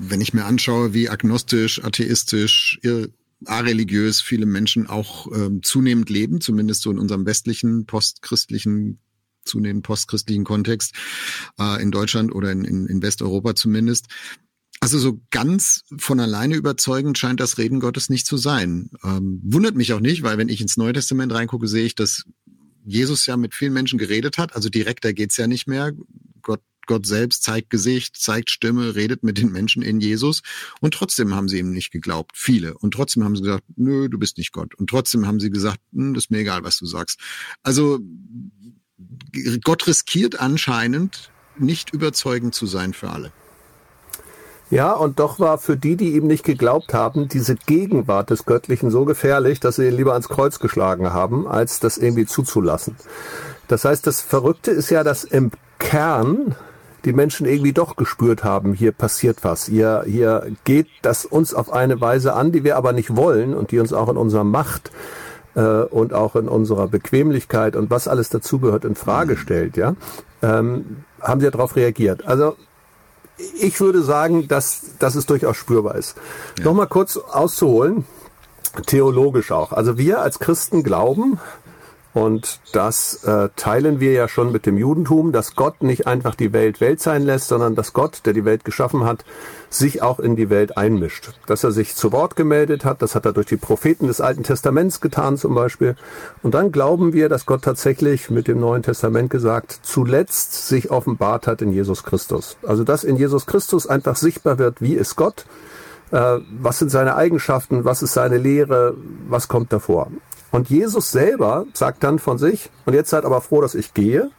wenn 0.00 0.20
ich 0.20 0.34
mir 0.34 0.44
anschaue, 0.44 0.92
wie 0.92 1.08
agnostisch, 1.08 1.82
atheistisch, 1.82 2.78
areligiös 3.46 4.20
viele 4.20 4.46
Menschen 4.46 4.86
auch 4.86 5.26
ähm, 5.32 5.62
zunehmend 5.62 6.10
leben, 6.10 6.40
zumindest 6.40 6.82
so 6.82 6.90
in 6.90 6.98
unserem 6.98 7.26
westlichen, 7.26 7.86
postchristlichen, 7.86 8.98
zunehmend 9.44 9.84
postchristlichen 9.84 10.44
Kontext, 10.44 10.94
äh, 11.58 11.82
in 11.82 11.90
Deutschland 11.90 12.34
oder 12.34 12.52
in, 12.52 12.64
in, 12.64 12.86
in 12.86 13.02
Westeuropa 13.02 13.54
zumindest. 13.54 14.06
Also 14.80 14.98
so 14.98 15.20
ganz 15.30 15.82
von 15.98 16.20
alleine 16.20 16.54
überzeugend 16.54 17.18
scheint 17.18 17.40
das 17.40 17.58
Reden 17.58 17.80
Gottes 17.80 18.10
nicht 18.10 18.26
zu 18.26 18.36
sein. 18.36 18.90
Ähm, 19.02 19.40
wundert 19.44 19.74
mich 19.74 19.92
auch 19.92 20.00
nicht, 20.00 20.22
weil 20.22 20.38
wenn 20.38 20.48
ich 20.48 20.60
ins 20.60 20.76
Neue 20.76 20.92
Testament 20.92 21.32
reingucke, 21.32 21.66
sehe 21.66 21.84
ich, 21.84 21.94
dass 21.94 22.24
Jesus 22.84 23.26
ja 23.26 23.36
mit 23.36 23.54
vielen 23.54 23.72
Menschen 23.72 23.98
geredet 23.98 24.38
hat. 24.38 24.54
Also 24.54 24.68
direkter 24.68 25.12
geht's 25.12 25.36
ja 25.36 25.46
nicht 25.46 25.66
mehr. 25.66 25.92
Gott 26.88 27.06
selbst 27.06 27.44
zeigt 27.44 27.70
Gesicht, 27.70 28.16
zeigt 28.16 28.50
Stimme, 28.50 28.96
redet 28.96 29.22
mit 29.22 29.38
den 29.38 29.52
Menschen 29.52 29.82
in 29.82 30.00
Jesus. 30.00 30.42
Und 30.80 30.94
trotzdem 30.94 31.36
haben 31.36 31.48
sie 31.48 31.60
ihm 31.60 31.70
nicht 31.70 31.92
geglaubt. 31.92 32.32
Viele. 32.34 32.76
Und 32.76 32.94
trotzdem 32.94 33.22
haben 33.22 33.36
sie 33.36 33.42
gesagt, 33.42 33.64
nö, 33.76 34.08
du 34.08 34.18
bist 34.18 34.38
nicht 34.38 34.52
Gott. 34.52 34.74
Und 34.74 34.90
trotzdem 34.90 35.26
haben 35.26 35.38
sie 35.38 35.50
gesagt, 35.50 35.78
hm, 35.92 36.14
das 36.14 36.24
ist 36.24 36.30
mir 36.30 36.38
egal, 36.38 36.64
was 36.64 36.78
du 36.78 36.86
sagst. 36.86 37.20
Also 37.62 38.00
Gott 39.62 39.86
riskiert 39.86 40.40
anscheinend, 40.40 41.30
nicht 41.56 41.92
überzeugend 41.92 42.54
zu 42.54 42.66
sein 42.66 42.92
für 42.92 43.10
alle. 43.10 43.32
Ja, 44.70 44.92
und 44.92 45.18
doch 45.18 45.40
war 45.40 45.56
für 45.58 45.76
die, 45.76 45.96
die 45.96 46.14
ihm 46.14 46.26
nicht 46.26 46.44
geglaubt 46.44 46.92
haben, 46.92 47.28
diese 47.28 47.54
Gegenwart 47.54 48.28
des 48.28 48.44
Göttlichen 48.44 48.90
so 48.90 49.06
gefährlich, 49.06 49.60
dass 49.60 49.76
sie 49.76 49.88
ihn 49.88 49.96
lieber 49.96 50.12
ans 50.12 50.28
Kreuz 50.28 50.58
geschlagen 50.58 51.12
haben, 51.12 51.46
als 51.46 51.80
das 51.80 51.96
irgendwie 51.96 52.26
zuzulassen. 52.26 52.96
Das 53.66 53.86
heißt, 53.86 54.06
das 54.06 54.20
Verrückte 54.20 54.70
ist 54.70 54.90
ja, 54.90 55.04
dass 55.04 55.24
im 55.24 55.52
Kern 55.78 56.54
die 57.04 57.12
Menschen 57.12 57.46
irgendwie 57.46 57.72
doch 57.72 57.96
gespürt 57.96 58.44
haben, 58.44 58.72
hier 58.74 58.92
passiert 58.92 59.44
was. 59.44 59.66
Hier, 59.66 60.04
hier 60.06 60.50
geht 60.64 60.88
das 61.02 61.24
uns 61.24 61.54
auf 61.54 61.72
eine 61.72 62.00
Weise 62.00 62.34
an, 62.34 62.52
die 62.52 62.64
wir 62.64 62.76
aber 62.76 62.92
nicht 62.92 63.16
wollen 63.16 63.54
und 63.54 63.70
die 63.70 63.78
uns 63.78 63.92
auch 63.92 64.08
in 64.08 64.16
unserer 64.16 64.44
Macht 64.44 64.90
äh, 65.54 65.60
und 65.60 66.12
auch 66.12 66.36
in 66.36 66.48
unserer 66.48 66.88
Bequemlichkeit 66.88 67.76
und 67.76 67.90
was 67.90 68.08
alles 68.08 68.30
dazugehört 68.30 68.84
in 68.84 68.94
Frage 68.94 69.36
stellt, 69.36 69.76
ja, 69.76 69.94
ähm, 70.42 71.04
haben 71.20 71.40
sie 71.40 71.50
darauf 71.50 71.76
reagiert. 71.76 72.26
Also 72.26 72.56
ich 73.60 73.80
würde 73.80 74.02
sagen, 74.02 74.48
dass, 74.48 74.96
dass 74.98 75.14
es 75.14 75.26
durchaus 75.26 75.56
spürbar 75.56 75.94
ist. 75.94 76.16
Ja. 76.58 76.64
Nochmal 76.64 76.88
kurz 76.88 77.16
auszuholen, 77.16 78.04
theologisch 78.86 79.52
auch. 79.52 79.72
Also 79.72 79.98
wir 79.98 80.20
als 80.20 80.38
Christen 80.38 80.82
glauben, 80.82 81.38
und 82.18 82.58
das 82.72 83.22
äh, 83.22 83.48
teilen 83.54 84.00
wir 84.00 84.10
ja 84.10 84.26
schon 84.26 84.50
mit 84.50 84.66
dem 84.66 84.76
Judentum, 84.76 85.30
dass 85.30 85.54
Gott 85.54 85.84
nicht 85.84 86.08
einfach 86.08 86.34
die 86.34 86.52
Welt 86.52 86.80
Welt 86.80 87.00
sein 87.00 87.22
lässt, 87.22 87.46
sondern 87.46 87.76
dass 87.76 87.92
Gott, 87.92 88.22
der 88.24 88.32
die 88.32 88.44
Welt 88.44 88.64
geschaffen 88.64 89.04
hat, 89.04 89.24
sich 89.70 90.02
auch 90.02 90.18
in 90.18 90.34
die 90.34 90.50
Welt 90.50 90.76
einmischt. 90.76 91.30
Dass 91.46 91.62
er 91.62 91.70
sich 91.70 91.94
zu 91.94 92.10
Wort 92.10 92.34
gemeldet 92.34 92.84
hat, 92.84 93.02
das 93.02 93.14
hat 93.14 93.24
er 93.24 93.32
durch 93.32 93.46
die 93.46 93.56
Propheten 93.56 94.08
des 94.08 94.20
Alten 94.20 94.42
Testaments 94.42 95.00
getan 95.00 95.36
zum 95.36 95.54
Beispiel. 95.54 95.94
Und 96.42 96.54
dann 96.54 96.72
glauben 96.72 97.12
wir, 97.12 97.28
dass 97.28 97.46
Gott 97.46 97.62
tatsächlich 97.62 98.30
mit 98.30 98.48
dem 98.48 98.58
Neuen 98.58 98.82
Testament 98.82 99.30
gesagt 99.30 99.78
zuletzt 99.82 100.66
sich 100.66 100.90
offenbart 100.90 101.46
hat 101.46 101.62
in 101.62 101.72
Jesus 101.72 102.02
Christus. 102.02 102.56
Also 102.66 102.82
dass 102.82 103.04
in 103.04 103.16
Jesus 103.16 103.46
Christus 103.46 103.86
einfach 103.86 104.16
sichtbar 104.16 104.58
wird, 104.58 104.82
wie 104.82 104.94
ist 104.94 105.14
Gott, 105.14 105.44
äh, 106.10 106.38
was 106.60 106.80
sind 106.80 106.90
seine 106.90 107.14
Eigenschaften, 107.14 107.84
was 107.84 108.02
ist 108.02 108.14
seine 108.14 108.38
Lehre, 108.38 108.94
was 109.28 109.46
kommt 109.46 109.72
davor. 109.72 110.10
Und 110.50 110.70
Jesus 110.70 111.10
selber 111.10 111.66
sagt 111.74 112.02
dann 112.02 112.18
von 112.18 112.38
sich, 112.38 112.70
und 112.86 112.94
jetzt 112.94 113.10
seid 113.10 113.24
aber 113.24 113.40
froh, 113.40 113.60
dass 113.60 113.74
ich 113.74 113.94
gehe, 113.94 114.30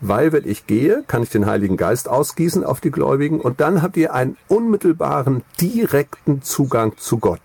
weil 0.00 0.32
wenn 0.32 0.48
ich 0.48 0.66
gehe, 0.66 1.04
kann 1.06 1.22
ich 1.22 1.30
den 1.30 1.46
Heiligen 1.46 1.76
Geist 1.76 2.08
ausgießen 2.08 2.64
auf 2.64 2.80
die 2.80 2.90
Gläubigen 2.90 3.40
und 3.40 3.60
dann 3.60 3.82
habt 3.82 3.96
ihr 3.96 4.14
einen 4.14 4.36
unmittelbaren, 4.46 5.42
direkten 5.60 6.42
Zugang 6.42 6.96
zu 6.96 7.18
Gott. 7.18 7.40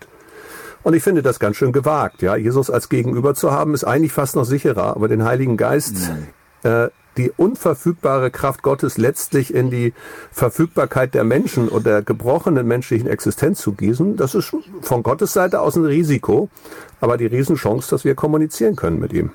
Und 0.82 0.94
ich 0.94 1.02
finde 1.02 1.22
das 1.22 1.40
ganz 1.40 1.56
schön 1.56 1.72
gewagt. 1.72 2.22
Ja, 2.22 2.36
Jesus 2.36 2.70
als 2.70 2.88
Gegenüber 2.88 3.34
zu 3.34 3.50
haben, 3.50 3.74
ist 3.74 3.84
eigentlich 3.84 4.12
fast 4.12 4.36
noch 4.36 4.44
sicherer, 4.44 4.94
aber 4.94 5.08
den 5.08 5.24
Heiligen 5.24 5.56
Geist, 5.56 5.96
äh, 6.62 6.88
die 7.16 7.30
unverfügbare 7.36 8.30
Kraft 8.30 8.62
Gottes 8.62 8.98
letztlich 8.98 9.52
in 9.54 9.70
die 9.70 9.92
Verfügbarkeit 10.32 11.14
der 11.14 11.24
Menschen 11.24 11.68
und 11.68 11.86
der 11.86 12.02
gebrochenen 12.02 12.66
menschlichen 12.66 13.08
Existenz 13.08 13.60
zu 13.60 13.72
gießen, 13.72 14.16
das 14.16 14.34
ist 14.34 14.54
von 14.82 15.02
Gottes 15.02 15.32
Seite 15.32 15.60
aus 15.60 15.76
ein 15.76 15.84
Risiko, 15.84 16.48
aber 17.00 17.16
die 17.16 17.26
Riesenchance, 17.26 17.90
dass 17.90 18.04
wir 18.04 18.14
kommunizieren 18.14 18.76
können 18.76 18.98
mit 18.98 19.12
ihm. 19.12 19.30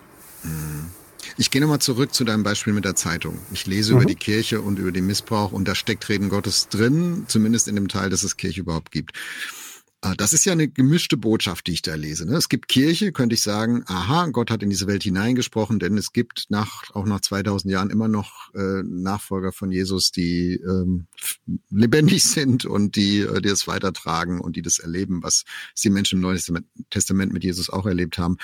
Ich 1.37 1.51
gehe 1.51 1.61
nochmal 1.61 1.79
zurück 1.79 2.13
zu 2.13 2.25
deinem 2.25 2.43
Beispiel 2.43 2.73
mit 2.73 2.83
der 2.83 2.95
Zeitung. 2.95 3.37
Ich 3.53 3.65
lese 3.65 3.93
mhm. 3.93 3.99
über 3.99 4.07
die 4.07 4.15
Kirche 4.15 4.61
und 4.61 4.77
über 4.77 4.91
den 4.91 5.05
Missbrauch 5.05 5.53
und 5.53 5.67
da 5.67 5.73
steckt 5.73 6.09
Reden 6.09 6.27
Gottes 6.27 6.67
drin, 6.67 7.25
zumindest 7.27 7.69
in 7.69 7.75
dem 7.75 7.87
Teil, 7.87 8.09
dass 8.09 8.23
es 8.23 8.35
Kirche 8.35 8.59
überhaupt 8.59 8.91
gibt. 8.91 9.13
Ah, 10.01 10.15
das 10.15 10.31
ist 10.31 10.45
ja 10.45 10.53
eine 10.53 10.69
gemischte 10.69 11.17
Botschaft, 11.17 11.67
die 11.67 11.73
ich 11.73 11.81
da 11.81 11.95
lese. 11.95 12.25
Ne? 12.25 12.37
Es 12.37 12.47
gibt 12.47 12.69
Kirche, 12.69 13.11
könnte 13.11 13.33
ich 13.35 13.41
sagen, 13.41 13.83
aha, 13.85 14.27
Gott 14.27 14.49
hat 14.49 14.63
in 14.63 14.69
diese 14.69 14.87
Welt 14.87 15.03
hineingesprochen, 15.03 15.77
denn 15.77 15.97
es 15.97 16.13
gibt 16.13 16.45
nach, 16.47 16.83
auch 16.93 17.05
nach 17.05 17.19
2000 17.19 17.69
Jahren 17.69 17.89
immer 17.89 18.07
noch 18.07 18.53
äh, 18.53 18.81
Nachfolger 18.83 19.51
von 19.51 19.71
Jesus, 19.71 20.11
die 20.11 20.53
ähm, 20.53 21.07
lebendig 21.69 22.23
sind 22.25 22.63
und 22.63 22.95
die, 22.95 23.19
äh, 23.19 23.41
die 23.41 23.49
das 23.49 23.67
weitertragen 23.67 24.39
und 24.39 24.55
die 24.55 24.61
das 24.61 24.79
erleben, 24.79 25.21
was 25.21 25.43
die 25.83 25.89
Menschen 25.89 26.15
im 26.15 26.21
Neuen 26.21 26.39
Testament 26.89 27.33
mit 27.33 27.43
Jesus 27.43 27.69
auch 27.69 27.85
erlebt 27.85 28.17
haben. 28.17 28.37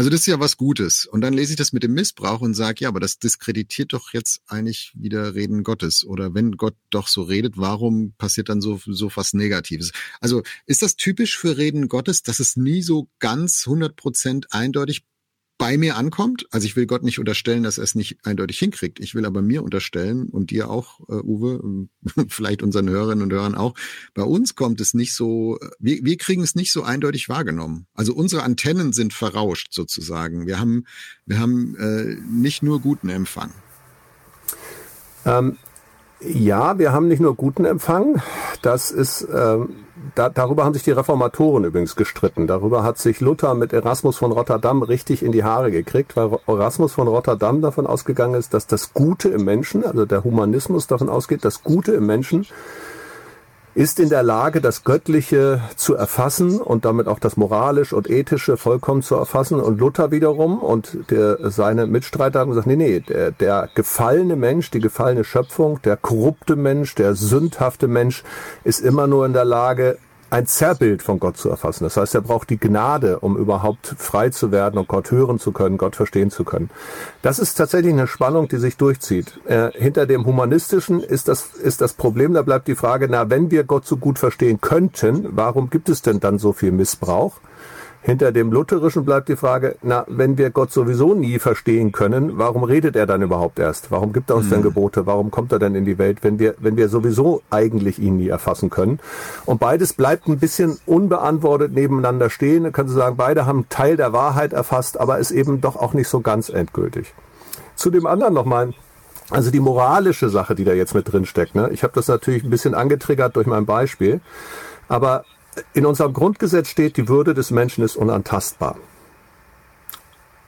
Also 0.00 0.08
das 0.08 0.20
ist 0.20 0.28
ja 0.28 0.40
was 0.40 0.56
Gutes. 0.56 1.04
Und 1.04 1.20
dann 1.20 1.34
lese 1.34 1.52
ich 1.52 1.58
das 1.58 1.74
mit 1.74 1.82
dem 1.82 1.92
Missbrauch 1.92 2.40
und 2.40 2.54
sage, 2.54 2.84
ja, 2.84 2.88
aber 2.88 3.00
das 3.00 3.18
diskreditiert 3.18 3.92
doch 3.92 4.14
jetzt 4.14 4.40
eigentlich 4.46 4.94
wieder 4.94 5.34
Reden 5.34 5.62
Gottes. 5.62 6.06
Oder 6.06 6.32
wenn 6.32 6.52
Gott 6.52 6.74
doch 6.88 7.06
so 7.06 7.20
redet, 7.20 7.58
warum 7.58 8.14
passiert 8.16 8.48
dann 8.48 8.62
so, 8.62 8.80
so 8.86 9.10
was 9.14 9.34
Negatives? 9.34 9.92
Also 10.18 10.42
ist 10.64 10.80
das 10.80 10.96
typisch 10.96 11.36
für 11.36 11.58
Reden 11.58 11.88
Gottes, 11.88 12.22
dass 12.22 12.40
es 12.40 12.56
nie 12.56 12.80
so 12.80 13.10
ganz 13.18 13.64
100 13.66 13.94
Prozent 13.94 14.46
eindeutig 14.54 15.04
bei 15.60 15.76
mir 15.76 15.96
ankommt. 15.96 16.46
Also 16.50 16.64
ich 16.64 16.74
will 16.74 16.86
Gott 16.86 17.02
nicht 17.02 17.18
unterstellen, 17.18 17.62
dass 17.64 17.76
er 17.76 17.84
es 17.84 17.94
nicht 17.94 18.16
eindeutig 18.24 18.58
hinkriegt. 18.58 18.98
Ich 18.98 19.14
will 19.14 19.26
aber 19.26 19.42
mir 19.42 19.62
unterstellen 19.62 20.30
und 20.30 20.50
dir 20.50 20.70
auch, 20.70 21.00
äh, 21.10 21.20
Uwe, 21.22 21.86
vielleicht 22.28 22.62
unseren 22.62 22.88
Hörerinnen 22.88 23.22
und 23.22 23.30
Hörern 23.30 23.54
auch, 23.54 23.74
bei 24.14 24.22
uns 24.22 24.54
kommt 24.54 24.80
es 24.80 24.94
nicht 24.94 25.14
so, 25.14 25.58
wir, 25.78 26.02
wir 26.02 26.16
kriegen 26.16 26.42
es 26.42 26.54
nicht 26.54 26.72
so 26.72 26.82
eindeutig 26.82 27.28
wahrgenommen. 27.28 27.86
Also 27.92 28.14
unsere 28.14 28.42
Antennen 28.42 28.94
sind 28.94 29.12
verrauscht 29.12 29.74
sozusagen. 29.74 30.46
Wir 30.46 30.58
haben, 30.58 30.86
wir 31.26 31.38
haben 31.38 31.76
äh, 31.76 32.16
nicht 32.26 32.62
nur 32.62 32.80
guten 32.80 33.10
Empfang. 33.10 33.52
Ähm, 35.26 35.58
ja, 36.20 36.78
wir 36.78 36.92
haben 36.92 37.06
nicht 37.06 37.20
nur 37.20 37.36
guten 37.36 37.66
Empfang. 37.66 38.22
Das 38.62 38.90
ist 38.90 39.28
ähm 39.30 39.68
da, 40.14 40.28
darüber 40.28 40.64
haben 40.64 40.74
sich 40.74 40.82
die 40.82 40.90
Reformatoren 40.90 41.64
übrigens 41.64 41.96
gestritten. 41.96 42.46
Darüber 42.46 42.82
hat 42.82 42.98
sich 42.98 43.20
Luther 43.20 43.54
mit 43.54 43.72
Erasmus 43.72 44.18
von 44.18 44.32
Rotterdam 44.32 44.82
richtig 44.82 45.22
in 45.22 45.32
die 45.32 45.44
Haare 45.44 45.70
gekriegt, 45.70 46.16
weil 46.16 46.38
Erasmus 46.46 46.92
von 46.92 47.08
Rotterdam 47.08 47.60
davon 47.60 47.86
ausgegangen 47.86 48.34
ist, 48.34 48.54
dass 48.54 48.66
das 48.66 48.94
Gute 48.94 49.28
im 49.28 49.44
Menschen, 49.44 49.84
also 49.84 50.06
der 50.06 50.24
Humanismus 50.24 50.86
davon 50.86 51.08
ausgeht, 51.08 51.44
das 51.44 51.62
Gute 51.62 51.92
im 51.92 52.06
Menschen 52.06 52.46
ist 53.80 53.98
in 53.98 54.10
der 54.10 54.22
Lage, 54.22 54.60
das 54.60 54.84
Göttliche 54.84 55.62
zu 55.74 55.94
erfassen 55.94 56.60
und 56.60 56.84
damit 56.84 57.08
auch 57.08 57.18
das 57.18 57.38
Moralisch 57.38 57.94
und 57.94 58.10
Ethische 58.10 58.58
vollkommen 58.58 59.00
zu 59.00 59.14
erfassen. 59.14 59.58
Und 59.58 59.80
Luther 59.80 60.10
wiederum 60.10 60.58
und 60.58 60.98
der, 61.10 61.50
seine 61.50 61.86
Mitstreiter 61.86 62.40
haben 62.40 62.50
gesagt, 62.50 62.66
nee, 62.66 62.76
nee, 62.76 63.00
der, 63.00 63.30
der 63.30 63.70
gefallene 63.74 64.36
Mensch, 64.36 64.70
die 64.70 64.80
gefallene 64.80 65.24
Schöpfung, 65.24 65.80
der 65.80 65.96
korrupte 65.96 66.56
Mensch, 66.56 66.94
der 66.94 67.14
sündhafte 67.14 67.88
Mensch 67.88 68.22
ist 68.64 68.80
immer 68.80 69.06
nur 69.06 69.24
in 69.24 69.32
der 69.32 69.46
Lage, 69.46 69.96
ein 70.30 70.46
Zerrbild 70.46 71.02
von 71.02 71.18
Gott 71.18 71.36
zu 71.36 71.50
erfassen. 71.50 71.84
Das 71.84 71.96
heißt, 71.96 72.14
er 72.14 72.20
braucht 72.20 72.50
die 72.50 72.58
Gnade, 72.58 73.18
um 73.18 73.36
überhaupt 73.36 73.94
frei 73.98 74.30
zu 74.30 74.52
werden 74.52 74.78
und 74.78 74.88
Gott 74.88 75.10
hören 75.10 75.38
zu 75.38 75.52
können, 75.52 75.76
Gott 75.76 75.96
verstehen 75.96 76.30
zu 76.30 76.44
können. 76.44 76.70
Das 77.22 77.38
ist 77.38 77.54
tatsächlich 77.54 77.92
eine 77.92 78.06
Spannung, 78.06 78.48
die 78.48 78.58
sich 78.58 78.76
durchzieht. 78.76 79.40
Äh, 79.46 79.70
hinter 79.72 80.06
dem 80.06 80.24
Humanistischen 80.24 81.00
ist 81.00 81.28
das, 81.28 81.54
ist 81.54 81.80
das 81.80 81.94
Problem, 81.94 82.34
da 82.34 82.42
bleibt 82.42 82.68
die 82.68 82.76
Frage, 82.76 83.08
na, 83.10 83.28
wenn 83.28 83.50
wir 83.50 83.64
Gott 83.64 83.86
so 83.86 83.96
gut 83.96 84.18
verstehen 84.18 84.60
könnten, 84.60 85.28
warum 85.30 85.68
gibt 85.68 85.88
es 85.88 86.02
denn 86.02 86.20
dann 86.20 86.38
so 86.38 86.52
viel 86.52 86.72
Missbrauch? 86.72 87.40
Hinter 88.02 88.32
dem 88.32 88.50
Lutherischen 88.50 89.04
bleibt 89.04 89.28
die 89.28 89.36
Frage, 89.36 89.76
na, 89.82 90.06
wenn 90.08 90.38
wir 90.38 90.48
Gott 90.48 90.72
sowieso 90.72 91.14
nie 91.14 91.38
verstehen 91.38 91.92
können, 91.92 92.38
warum 92.38 92.64
redet 92.64 92.96
er 92.96 93.06
dann 93.06 93.20
überhaupt 93.20 93.58
erst? 93.58 93.90
Warum 93.90 94.14
gibt 94.14 94.30
er 94.30 94.36
uns 94.36 94.46
mhm. 94.46 94.50
denn 94.50 94.62
Gebote? 94.62 95.04
Warum 95.04 95.30
kommt 95.30 95.52
er 95.52 95.58
denn 95.58 95.74
in 95.74 95.84
die 95.84 95.98
Welt, 95.98 96.24
wenn 96.24 96.38
wir, 96.38 96.54
wenn 96.58 96.78
wir 96.78 96.88
sowieso 96.88 97.42
eigentlich 97.50 97.98
ihn 97.98 98.16
nie 98.16 98.28
erfassen 98.28 98.70
können? 98.70 99.00
Und 99.44 99.60
beides 99.60 99.92
bleibt 99.92 100.28
ein 100.28 100.38
bisschen 100.38 100.78
unbeantwortet 100.86 101.72
nebeneinander 101.72 102.30
stehen. 102.30 102.64
Da 102.64 102.70
kannst 102.70 102.94
du 102.94 102.98
sagen, 102.98 103.16
beide 103.18 103.44
haben 103.44 103.68
Teil 103.68 103.98
der 103.98 104.14
Wahrheit 104.14 104.54
erfasst, 104.54 104.98
aber 104.98 105.18
ist 105.18 105.30
eben 105.30 105.60
doch 105.60 105.76
auch 105.76 105.92
nicht 105.92 106.08
so 106.08 106.20
ganz 106.20 106.48
endgültig. 106.48 107.12
Zu 107.74 107.90
dem 107.90 108.06
anderen 108.06 108.32
nochmal. 108.32 108.72
Also 109.30 109.50
die 109.50 109.60
moralische 109.60 110.30
Sache, 110.30 110.54
die 110.54 110.64
da 110.64 110.72
jetzt 110.72 110.94
mit 110.94 111.12
drin 111.12 111.26
steckt. 111.26 111.54
Ne? 111.54 111.68
Ich 111.70 111.82
habe 111.82 111.92
das 111.94 112.08
natürlich 112.08 112.44
ein 112.44 112.50
bisschen 112.50 112.74
angetriggert 112.74 113.36
durch 113.36 113.46
mein 113.46 113.66
Beispiel. 113.66 114.20
Aber 114.88 115.24
in 115.72 115.86
unserem 115.86 116.12
Grundgesetz 116.12 116.68
steht, 116.68 116.96
die 116.96 117.08
Würde 117.08 117.34
des 117.34 117.50
Menschen 117.50 117.84
ist 117.84 117.96
unantastbar. 117.96 118.76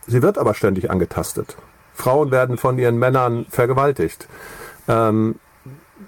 Sie 0.06 0.22
wird 0.22 0.38
aber 0.38 0.54
ständig 0.54 0.90
angetastet. 0.90 1.56
Frauen 1.94 2.30
werden 2.30 2.56
von 2.56 2.78
ihren 2.78 2.98
Männern 2.98 3.46
vergewaltigt. 3.48 4.28
Ähm, 4.88 5.36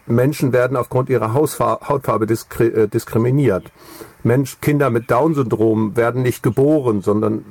Menschen 0.07 0.53
werden 0.53 0.77
aufgrund 0.77 1.09
ihrer 1.09 1.35
Hautfarbe 1.35 2.27
diskri 2.27 2.67
äh, 2.67 2.89
diskriminiert. 2.89 3.71
Mensch, 4.23 4.59
Kinder 4.61 4.91
mit 4.91 5.11
Down-Syndrom 5.11 5.97
werden 5.97 6.23
nicht 6.23 6.43
geboren, 6.43 7.03
sondern 7.03 7.45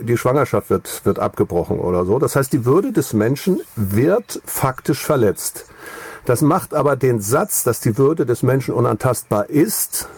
die 0.00 0.16
Schwangerschaft 0.16 0.70
wird, 0.70 1.04
wird 1.04 1.18
abgebrochen 1.18 1.80
oder 1.80 2.04
so. 2.04 2.18
Das 2.18 2.36
heißt, 2.36 2.52
die 2.52 2.64
Würde 2.64 2.92
des 2.92 3.12
Menschen 3.12 3.60
wird 3.74 4.40
faktisch 4.44 5.04
verletzt. 5.04 5.66
Das 6.26 6.40
macht 6.40 6.74
aber 6.74 6.96
den 6.96 7.20
Satz, 7.20 7.64
dass 7.64 7.80
die 7.80 7.98
Würde 7.98 8.26
des 8.26 8.42
Menschen 8.42 8.74
unantastbar 8.74 9.50
ist, 9.50 10.08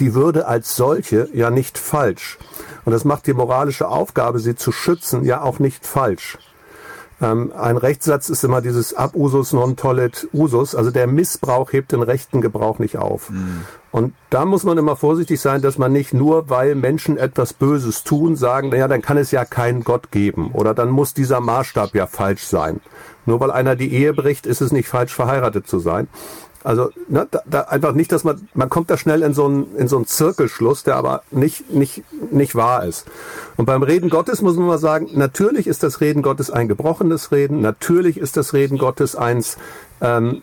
die 0.00 0.14
Würde 0.14 0.46
als 0.46 0.76
solche 0.76 1.28
ja 1.32 1.50
nicht 1.50 1.78
falsch. 1.78 2.38
Und 2.84 2.92
das 2.92 3.04
macht 3.04 3.26
die 3.26 3.32
moralische 3.32 3.88
Aufgabe, 3.88 4.38
sie 4.38 4.54
zu 4.54 4.72
schützen, 4.72 5.24
ja 5.24 5.42
auch 5.42 5.58
nicht 5.58 5.86
falsch. 5.86 6.38
Ähm, 7.20 7.52
ein 7.58 7.78
Rechtssatz 7.78 8.28
ist 8.28 8.44
immer 8.44 8.60
dieses 8.60 8.94
Abusus 8.94 9.54
non 9.54 9.76
tollet 9.76 10.28
usus, 10.34 10.74
also 10.74 10.90
der 10.90 11.06
Missbrauch 11.06 11.72
hebt 11.72 11.92
den 11.92 12.02
rechten 12.02 12.42
Gebrauch 12.42 12.78
nicht 12.78 12.98
auf. 12.98 13.30
Mhm. 13.30 13.62
Und 13.90 14.14
da 14.28 14.44
muss 14.44 14.64
man 14.64 14.76
immer 14.76 14.96
vorsichtig 14.96 15.40
sein, 15.40 15.62
dass 15.62 15.78
man 15.78 15.92
nicht 15.92 16.12
nur, 16.12 16.50
weil 16.50 16.74
Menschen 16.74 17.16
etwas 17.16 17.54
Böses 17.54 18.04
tun, 18.04 18.36
sagen, 18.36 18.68
naja, 18.68 18.88
dann 18.88 19.00
kann 19.00 19.16
es 19.16 19.30
ja 19.30 19.46
keinen 19.46 19.84
Gott 19.84 20.10
geben 20.10 20.50
oder 20.52 20.74
dann 20.74 20.90
muss 20.90 21.14
dieser 21.14 21.40
Maßstab 21.40 21.94
ja 21.94 22.06
falsch 22.06 22.44
sein. 22.44 22.80
Nur 23.24 23.40
weil 23.40 23.50
einer 23.50 23.74
die 23.74 23.92
Ehe 23.92 24.12
bricht, 24.12 24.44
ist 24.44 24.60
es 24.60 24.70
nicht 24.70 24.88
falsch, 24.88 25.14
verheiratet 25.14 25.66
zu 25.66 25.78
sein. 25.78 26.08
Also 26.66 26.90
ne, 27.06 27.28
da, 27.30 27.42
da 27.46 27.60
einfach 27.60 27.92
nicht, 27.92 28.10
dass 28.10 28.24
man 28.24 28.48
man 28.52 28.68
kommt 28.68 28.90
da 28.90 28.96
schnell 28.96 29.22
in 29.22 29.34
so 29.34 29.44
einen 29.44 29.76
in 29.76 29.86
so 29.86 29.94
einen 29.94 30.06
Zirkelschluss, 30.06 30.82
der 30.82 30.96
aber 30.96 31.22
nicht 31.30 31.72
nicht 31.72 32.02
nicht 32.32 32.56
wahr 32.56 32.84
ist. 32.84 33.06
Und 33.56 33.66
beim 33.66 33.84
Reden 33.84 34.10
Gottes 34.10 34.42
muss 34.42 34.56
man 34.56 34.66
mal 34.66 34.78
sagen, 34.78 35.10
natürlich 35.14 35.68
ist 35.68 35.84
das 35.84 36.00
Reden 36.00 36.22
Gottes 36.22 36.50
ein 36.50 36.66
gebrochenes 36.66 37.30
Reden, 37.30 37.60
natürlich 37.60 38.18
ist 38.18 38.36
das 38.36 38.52
Reden 38.52 38.78
Gottes 38.78 39.14
eins 39.14 39.58
ähm, 40.00 40.42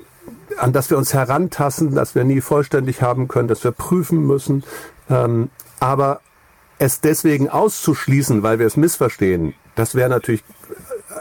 an 0.57 0.71
das 0.71 0.89
wir 0.89 0.97
uns 0.97 1.13
herantasten, 1.13 1.93
das 1.93 2.15
wir 2.15 2.23
nie 2.23 2.39
vollständig 2.39 3.01
haben 3.01 3.27
können, 3.27 3.49
das 3.49 3.65
wir 3.65 3.71
prüfen 3.71 4.25
müssen. 4.25 4.63
Ähm, 5.09 5.49
aber 5.81 6.21
es 6.79 7.01
deswegen 7.01 7.49
auszuschließen, 7.49 8.43
weil 8.43 8.59
wir 8.59 8.67
es 8.67 8.77
missverstehen, 8.77 9.55
das 9.75 9.93
wäre 9.93 10.09
natürlich 10.09 10.45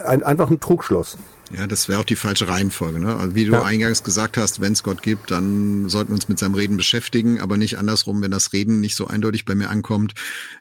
ein, 0.05 0.23
einfach 0.23 0.49
ein 0.49 0.61
Trugschluss. 0.61 1.19
Ja, 1.55 1.67
das 1.67 1.89
wäre 1.89 2.01
auch 2.01 2.05
die 2.05 2.17
falsche 2.17 2.49
Reihenfolge. 2.49 2.99
Ne? 2.99 3.15
Also 3.15 3.35
wie 3.35 3.45
du 3.45 3.53
ja. 3.53 3.63
eingangs 3.63 4.03
gesagt 4.03 4.39
hast, 4.39 4.61
wenn 4.61 4.73
es 4.73 4.83
Gott 4.83 5.03
gibt, 5.03 5.31
dann 5.31 5.89
sollten 5.91 6.11
wir 6.11 6.15
uns 6.15 6.29
mit 6.29 6.39
seinem 6.39 6.55
Reden 6.55 6.79
beschäftigen, 6.79 7.41
aber 7.41 7.59
nicht 7.59 7.77
andersrum, 7.77 8.23
wenn 8.23 8.31
das 8.31 8.55
Reden 8.55 8.81
nicht 8.81 8.97
so 8.97 9.07
eindeutig 9.07 9.45
bei 9.45 9.55
mir 9.55 9.69
ankommt, 9.69 10.15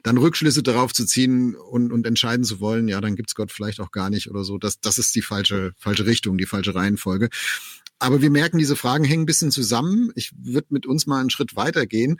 dann 0.03 0.17
Rückschlüsse 0.17 0.63
darauf 0.63 0.91
zu 0.91 1.05
ziehen 1.05 1.55
und, 1.55 1.93
und 1.93 2.05
entscheiden 2.05 2.43
zu 2.43 2.59
wollen, 2.59 2.89
ja, 2.89 2.99
dann 2.99 3.15
gibt's 3.15 3.35
Gott 3.35 3.53
vielleicht 3.53 3.79
auch 3.79 3.91
gar 3.91 4.09
nicht 4.09 4.29
oder 4.29 4.43
so. 4.43 4.57
Das, 4.57 4.81
das 4.81 4.97
ist 4.97 5.15
die 5.15 5.21
falsche, 5.21 5.71
falsche 5.77 6.05
Richtung, 6.05 6.37
die 6.37 6.45
falsche 6.45 6.75
Reihenfolge. 6.75 7.29
Aber 7.99 8.21
wir 8.21 8.31
merken, 8.31 8.57
diese 8.57 8.75
Fragen 8.75 9.05
hängen 9.05 9.23
ein 9.23 9.27
bisschen 9.27 9.51
zusammen. 9.51 10.11
Ich 10.15 10.31
würde 10.35 10.67
mit 10.71 10.85
uns 10.85 11.07
mal 11.07 11.21
einen 11.21 11.29
Schritt 11.29 11.55
weitergehen. 11.55 12.19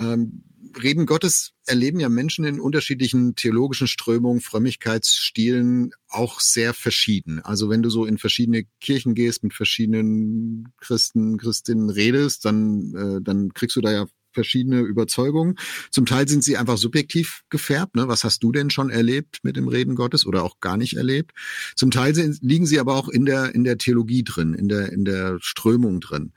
Ähm, 0.00 0.44
Reden 0.82 1.06
Gottes 1.06 1.52
erleben 1.66 2.00
ja 2.00 2.08
Menschen 2.08 2.44
in 2.44 2.60
unterschiedlichen 2.60 3.34
theologischen 3.34 3.86
Strömungen, 3.86 4.40
Frömmigkeitsstilen 4.40 5.92
auch 6.08 6.40
sehr 6.40 6.74
verschieden. 6.74 7.40
Also 7.40 7.68
wenn 7.68 7.82
du 7.82 7.90
so 7.90 8.06
in 8.06 8.18
verschiedene 8.18 8.64
Kirchen 8.80 9.14
gehst, 9.14 9.42
mit 9.42 9.54
verschiedenen 9.54 10.72
Christen, 10.78 11.38
Christinnen 11.38 11.90
redest, 11.90 12.44
dann, 12.44 12.94
äh, 12.94 13.22
dann 13.22 13.52
kriegst 13.54 13.76
du 13.76 13.80
da 13.80 13.92
ja 13.92 14.06
verschiedene 14.32 14.80
Überzeugungen. 14.80 15.56
Zum 15.90 16.06
Teil 16.06 16.26
sind 16.26 16.42
sie 16.42 16.56
einfach 16.56 16.78
subjektiv 16.78 17.42
gefärbt. 17.50 17.96
Ne? 17.96 18.08
Was 18.08 18.24
hast 18.24 18.42
du 18.42 18.50
denn 18.50 18.70
schon 18.70 18.90
erlebt 18.90 19.40
mit 19.42 19.56
dem 19.56 19.68
Reden 19.68 19.94
Gottes 19.94 20.26
oder 20.26 20.42
auch 20.42 20.60
gar 20.60 20.76
nicht 20.76 20.96
erlebt? 20.96 21.32
Zum 21.76 21.90
Teil 21.90 22.14
sind, 22.14 22.38
liegen 22.40 22.66
sie 22.66 22.80
aber 22.80 22.96
auch 22.96 23.08
in 23.08 23.26
der, 23.26 23.54
in 23.54 23.64
der 23.64 23.78
Theologie 23.78 24.24
drin, 24.24 24.54
in 24.54 24.68
der, 24.68 24.90
in 24.90 25.04
der 25.04 25.36
Strömung 25.40 26.00
drin. 26.00 26.32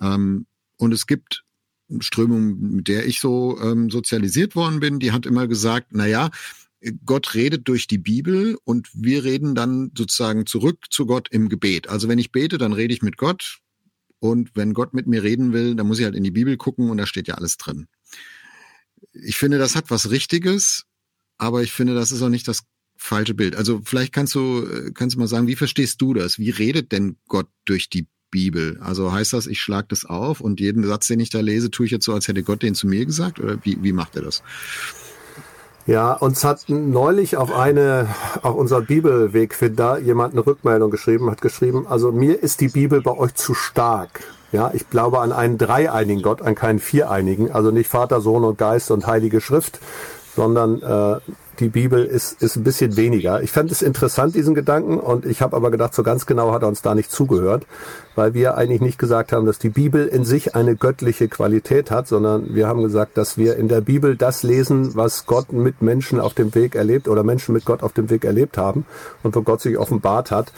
Ähm, 0.00 0.46
und 0.76 0.92
es 0.92 1.06
gibt 1.06 1.43
Strömung, 2.00 2.58
mit 2.58 2.88
der 2.88 3.06
ich 3.06 3.20
so 3.20 3.58
ähm, 3.60 3.90
sozialisiert 3.90 4.56
worden 4.56 4.80
bin, 4.80 4.98
die 4.98 5.12
hat 5.12 5.26
immer 5.26 5.46
gesagt, 5.46 5.88
na 5.90 6.06
ja, 6.06 6.30
Gott 7.04 7.34
redet 7.34 7.66
durch 7.68 7.86
die 7.86 7.98
Bibel 7.98 8.58
und 8.64 8.88
wir 8.92 9.24
reden 9.24 9.54
dann 9.54 9.90
sozusagen 9.96 10.46
zurück 10.46 10.86
zu 10.90 11.06
Gott 11.06 11.28
im 11.30 11.48
Gebet. 11.48 11.88
Also 11.88 12.08
wenn 12.08 12.18
ich 12.18 12.32
bete, 12.32 12.58
dann 12.58 12.72
rede 12.72 12.92
ich 12.92 13.02
mit 13.02 13.16
Gott 13.16 13.60
und 14.18 14.50
wenn 14.54 14.74
Gott 14.74 14.94
mit 14.94 15.06
mir 15.06 15.22
reden 15.22 15.52
will, 15.52 15.74
dann 15.74 15.86
muss 15.86 15.98
ich 15.98 16.04
halt 16.04 16.14
in 16.14 16.24
die 16.24 16.30
Bibel 16.30 16.56
gucken 16.56 16.90
und 16.90 16.98
da 16.98 17.06
steht 17.06 17.28
ja 17.28 17.34
alles 17.34 17.56
drin. 17.56 17.86
Ich 19.12 19.36
finde, 19.36 19.58
das 19.58 19.76
hat 19.76 19.90
was 19.90 20.10
Richtiges, 20.10 20.84
aber 21.38 21.62
ich 21.62 21.72
finde, 21.72 21.94
das 21.94 22.12
ist 22.12 22.22
auch 22.22 22.28
nicht 22.28 22.48
das 22.48 22.64
falsche 22.96 23.34
Bild. 23.34 23.56
Also 23.56 23.80
vielleicht 23.84 24.12
kannst 24.12 24.34
du, 24.34 24.90
kannst 24.94 25.16
du 25.16 25.20
mal 25.20 25.28
sagen, 25.28 25.46
wie 25.46 25.56
verstehst 25.56 26.00
du 26.00 26.14
das? 26.14 26.38
Wie 26.38 26.50
redet 26.50 26.92
denn 26.92 27.16
Gott 27.28 27.48
durch 27.64 27.88
die 27.88 28.06
Bibel? 28.34 28.78
Also 28.80 29.12
heißt 29.12 29.32
das, 29.32 29.46
ich 29.46 29.60
schlage 29.60 29.86
das 29.90 30.04
auf 30.04 30.40
und 30.40 30.58
jeden 30.58 30.84
Satz, 30.84 31.06
den 31.06 31.20
ich 31.20 31.30
da 31.30 31.38
lese, 31.38 31.70
tue 31.70 31.86
ich 31.86 31.92
jetzt 31.92 32.04
so, 32.04 32.12
als 32.12 32.26
hätte 32.26 32.42
Gott 32.42 32.62
den 32.62 32.74
zu 32.74 32.88
mir 32.88 33.06
gesagt? 33.06 33.38
Oder 33.38 33.58
wie, 33.62 33.78
wie 33.80 33.92
macht 33.92 34.16
er 34.16 34.22
das? 34.22 34.42
Ja, 35.86 36.14
uns 36.14 36.42
hat 36.42 36.64
neulich 36.68 37.36
auf 37.36 37.52
eine, 37.52 38.08
auf 38.42 38.56
unser 38.56 38.80
Bibelwegfinder 38.80 39.98
jemand 40.00 40.32
eine 40.32 40.44
Rückmeldung 40.44 40.90
geschrieben, 40.90 41.30
hat 41.30 41.42
geschrieben, 41.42 41.86
also 41.86 42.10
mir 42.10 42.42
ist 42.42 42.60
die 42.60 42.68
Bibel 42.68 43.02
bei 43.02 43.16
euch 43.16 43.34
zu 43.34 43.54
stark. 43.54 44.20
Ja, 44.50 44.72
ich 44.74 44.90
glaube 44.90 45.20
an 45.20 45.30
einen 45.30 45.58
dreieinigen 45.58 46.22
Gott, 46.22 46.42
an 46.42 46.56
keinen 46.56 46.80
viereinigen, 46.80 47.52
also 47.52 47.70
nicht 47.70 47.88
Vater, 47.88 48.20
Sohn 48.20 48.42
und 48.42 48.58
Geist 48.58 48.90
und 48.90 49.06
Heilige 49.06 49.40
Schrift, 49.40 49.78
sondern 50.34 50.82
äh, 50.82 51.20
die 51.60 51.68
Bibel 51.68 52.04
ist, 52.04 52.42
ist 52.42 52.56
ein 52.56 52.64
bisschen 52.64 52.96
weniger. 52.96 53.42
Ich 53.42 53.50
fand 53.50 53.70
es 53.70 53.82
interessant, 53.82 54.34
diesen 54.34 54.54
Gedanken, 54.54 54.98
und 54.98 55.26
ich 55.26 55.42
habe 55.42 55.56
aber 55.56 55.70
gedacht, 55.70 55.94
so 55.94 56.02
ganz 56.02 56.26
genau 56.26 56.52
hat 56.52 56.62
er 56.62 56.68
uns 56.68 56.82
da 56.82 56.94
nicht 56.94 57.10
zugehört, 57.10 57.66
weil 58.14 58.34
wir 58.34 58.56
eigentlich 58.56 58.80
nicht 58.80 58.98
gesagt 58.98 59.32
haben, 59.32 59.46
dass 59.46 59.58
die 59.58 59.70
Bibel 59.70 60.06
in 60.06 60.24
sich 60.24 60.54
eine 60.54 60.76
göttliche 60.76 61.28
Qualität 61.28 61.90
hat, 61.90 62.08
sondern 62.08 62.54
wir 62.54 62.68
haben 62.68 62.82
gesagt, 62.82 63.16
dass 63.16 63.36
wir 63.38 63.56
in 63.56 63.68
der 63.68 63.80
Bibel 63.80 64.16
das 64.16 64.42
lesen, 64.42 64.94
was 64.94 65.26
Gott 65.26 65.52
mit 65.52 65.82
Menschen 65.82 66.20
auf 66.20 66.34
dem 66.34 66.54
Weg 66.54 66.74
erlebt 66.74 67.08
oder 67.08 67.22
Menschen 67.22 67.52
mit 67.54 67.64
Gott 67.64 67.82
auf 67.82 67.92
dem 67.92 68.10
Weg 68.10 68.24
erlebt 68.24 68.58
haben 68.58 68.86
und 69.22 69.34
wo 69.34 69.42
Gott 69.42 69.60
sich 69.60 69.78
offenbart 69.78 70.30
hat. 70.30 70.52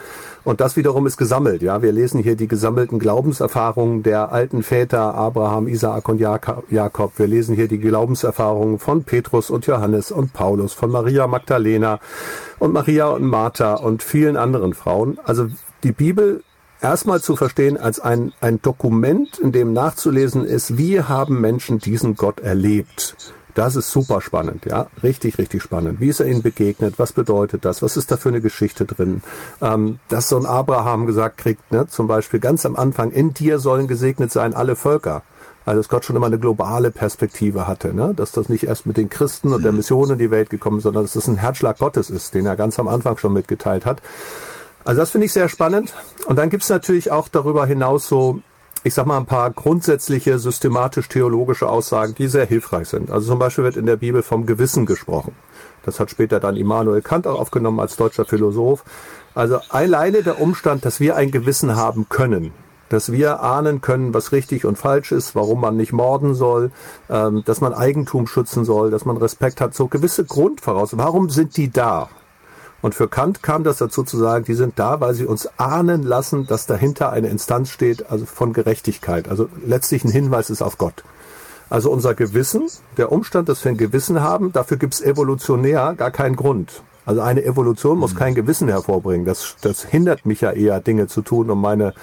Und 0.45 0.61
das 0.61 0.77
wiederum 0.77 1.09
ist 1.09 1.17
gesammelt. 1.17 1.61
Ja, 1.61 1.83
wir 1.83 1.91
lesen 1.91 2.23
hier 2.23 2.37
die 2.37 2.47
gesammelten 2.47 3.01
Glaubenserfahrungen 3.01 4.05
der 4.05 4.31
alten 4.31 4.63
Väter 4.63 5.15
Abraham, 5.17 5.67
Isaak 5.67 6.09
und 6.09 6.21
Jakob. 6.21 7.19
Wir 7.19 7.27
lesen 7.27 7.57
hier 7.57 7.67
die 7.67 7.81
Glaubenserfahrungen 7.81 8.79
von 8.79 9.03
Petrus 9.03 9.51
und 9.51 9.67
Johannes 9.67 10.13
und 10.13 10.33
Paulus, 10.33 10.73
von 10.73 10.86
Maria 10.91 11.27
Magdalena 11.27 12.01
und 12.59 12.73
Maria 12.73 13.09
und 13.09 13.25
Martha 13.25 13.75
und 13.75 14.03
vielen 14.03 14.37
anderen 14.37 14.75
Frauen. 14.75 15.19
Also 15.25 15.49
die 15.83 15.93
Bibel 15.93 16.43
erstmal 16.81 17.21
zu 17.21 17.37
verstehen 17.37 17.77
als 17.77 18.01
ein, 18.01 18.33
ein 18.41 18.61
Dokument, 18.63 19.39
in 19.39 19.53
dem 19.53 19.73
nachzulesen 19.73 20.45
ist, 20.45 20.79
wie 20.79 21.01
haben 21.01 21.41
Menschen 21.41 21.79
diesen 21.79 22.17
Gott 22.17 22.41
erlebt. 22.41 23.17
Das 23.55 23.75
ist 23.75 23.91
super 23.91 24.21
spannend, 24.21 24.67
ja, 24.67 24.89
richtig, 25.03 25.39
richtig 25.39 25.63
spannend. 25.63 25.99
Wie 25.99 26.09
ist 26.09 26.21
er 26.21 26.27
ihnen 26.27 26.43
begegnet? 26.43 26.99
Was 26.99 27.15
bedeutet 27.15 27.65
das? 27.65 27.81
Was 27.81 27.97
ist 27.97 28.11
da 28.11 28.19
für 28.19 28.29
eine 28.29 28.43
Geschichte 28.43 28.85
drin? 28.85 29.23
Ähm, 29.63 29.99
dass 30.09 30.29
so 30.29 30.37
ein 30.37 30.45
Abraham 30.45 31.07
gesagt 31.07 31.39
kriegt, 31.39 31.73
ne, 31.73 31.87
zum 31.87 32.07
Beispiel 32.07 32.39
ganz 32.39 32.67
am 32.67 32.77
Anfang, 32.77 33.13
in 33.13 33.33
dir 33.33 33.59
sollen 33.59 33.89
gesegnet 33.89 34.31
sein 34.31 34.53
alle 34.53 34.77
Völker. 34.77 35.23
Also 35.67 35.81
dass 35.81 35.89
Gott 35.89 36.05
schon 36.05 36.17
immer 36.17 36.27
eine 36.27 36.39
globale 36.39 36.91
Perspektive 36.91 37.67
hatte, 37.67 37.93
ne? 37.93 38.15
dass 38.17 38.33
das 38.33 38.49
nicht 38.49 38.65
erst 38.65 38.87
mit 38.87 38.97
den 38.97 39.11
Christen 39.11 39.53
und 39.53 39.65
der. 39.65 39.73
Mission 39.73 40.11
in 40.11 40.19
die 40.19 40.31
Welt 40.31 40.49
gekommen 40.49 40.79
ist, 40.79 40.85
sondern 40.85 41.05
dass 41.05 41.13
das 41.13 41.29
ein 41.29 41.37
Herzschlag 41.37 41.79
Gottes 41.79 42.09
ist, 42.09 42.35
den 42.35 42.47
er 42.47 42.57
ganz 42.57 42.79
am 42.79 42.89
Anfang 42.89 43.19
schon 43.19 43.35
mitgeteilt 43.35 43.85
hat. 43.85 44.01
Also 44.85 45.01
das 45.01 45.11
finde 45.11 45.27
ich 45.27 45.33
sehr 45.33 45.49
spannend. 45.49 45.93
Und 46.27 46.37
dann 46.37 46.49
gibt's 46.49 46.69
natürlich 46.71 47.11
auch 47.11 47.29
darüber 47.29 47.67
hinaus 47.67 48.09
so 48.09 48.41
ich 48.87 48.95
sag 48.95 49.05
mal, 49.05 49.17
ein 49.17 49.27
paar 49.27 49.51
grundsätzliche 49.51 50.39
systematisch-theologische 50.39 51.69
Aussagen, 51.69 52.15
die 52.15 52.29
sehr 52.29 52.47
hilfreich 52.47 52.89
sind. 52.89 53.11
Also 53.11 53.27
zum 53.27 53.41
Beispiel 53.41 53.65
wird 53.65 53.77
in 53.77 53.87
der 53.87 53.97
Bibel 53.97 54.23
vom 54.23 54.47
Gewissen 54.47 54.87
gesprochen. 54.87 55.35
Das 55.85 55.99
hat 55.99 56.11
später 56.13 56.39
dann 56.39 56.57
Immanuel 56.57 57.03
Kant 57.03 57.27
auch 57.27 57.41
aufgenommen 57.41 57.81
als 57.81 57.97
deutscher 57.97 58.25
Philosoph. 58.25 58.85
Also 59.35 59.59
alleine 59.71 60.23
der 60.23 60.41
Umstand, 60.41 60.85
dass 60.85 61.01
wir 61.01 61.17
ein 61.17 61.33
Gewissen 61.33 61.75
haben 61.75 62.09
können, 62.09 62.53
dass 62.89 63.13
wir 63.13 63.43
ahnen 63.43 63.81
können, 63.81 64.15
was 64.15 64.33
richtig 64.33 64.65
und 64.65 64.79
falsch 64.79 65.13
ist, 65.13 65.35
warum 65.35 65.61
man 65.61 65.77
nicht 65.77 65.93
morden 65.93 66.35
soll, 66.35 66.71
ähm, 67.11 67.43
dass 67.45 67.61
man 67.61 67.75
Eigentum 67.75 68.27
schützen 68.27 68.65
soll, 68.65 68.91
dass 68.91 69.05
man 69.05 69.17
Respekt 69.17 69.61
hat, 69.61 69.75
so 69.75 69.89
gewisse 69.89 70.25
Grundvoraussetzungen. 70.25 71.05
Warum 71.05 71.31
sind 71.31 71.57
die 71.57 71.71
da? 71.71 72.09
Und 72.83 72.95
für 72.95 73.09
Kant 73.09 73.43
kam 73.43 73.65
das 73.65 73.79
dazu 73.79 74.05
zu 74.05 74.17
sagen, 74.19 74.45
die 74.45 74.55
sind 74.55 74.79
da, 74.79 75.01
weil 75.01 75.15
sie 75.15 75.27
uns 75.27 75.49
ahnen 75.59 76.03
lassen, 76.03 76.47
dass 76.47 76.67
dahinter 76.67 77.11
eine 77.11 77.29
Instanz 77.29 77.71
steht, 77.71 78.11
also 78.11 78.27
von 78.27 78.53
Gerechtigkeit. 78.53 79.29
Also 79.29 79.49
letztlich 79.65 80.05
ein 80.05 80.11
Hinweis 80.11 80.51
ist 80.51 80.63
auf 80.63 80.79
Gott. 80.79 81.03
Also 81.69 81.91
unser 81.91 82.15
Gewissen, 82.15 82.69
der 82.97 83.11
Umstand, 83.11 83.49
dass 83.49 83.65
wir 83.65 83.73
ein 83.73 83.77
Gewissen 83.77 84.21
haben, 84.23 84.53
dafür 84.53 84.77
gibt 84.77 84.95
es 84.95 85.01
evolutionär 85.01 85.95
gar 85.97 86.13
keinen 86.13 86.37
Grund. 86.37 86.83
Also 87.05 87.21
eine 87.23 87.45
Evolution 87.45 87.99
muss 87.99 88.15
mhm. 88.15 88.19
kein 88.19 88.35
Gewissen 88.35 88.69
hervorbringen. 88.69 89.25
Das, 89.25 89.57
das 89.63 89.85
hindert 89.85 90.27
mich 90.27 90.41
ja 90.43 90.53
eher, 90.53 90.81
Dinge 90.81 91.07
zu 91.07 91.23
tun, 91.23 91.51
um 91.51 91.61
meine, 91.61 91.95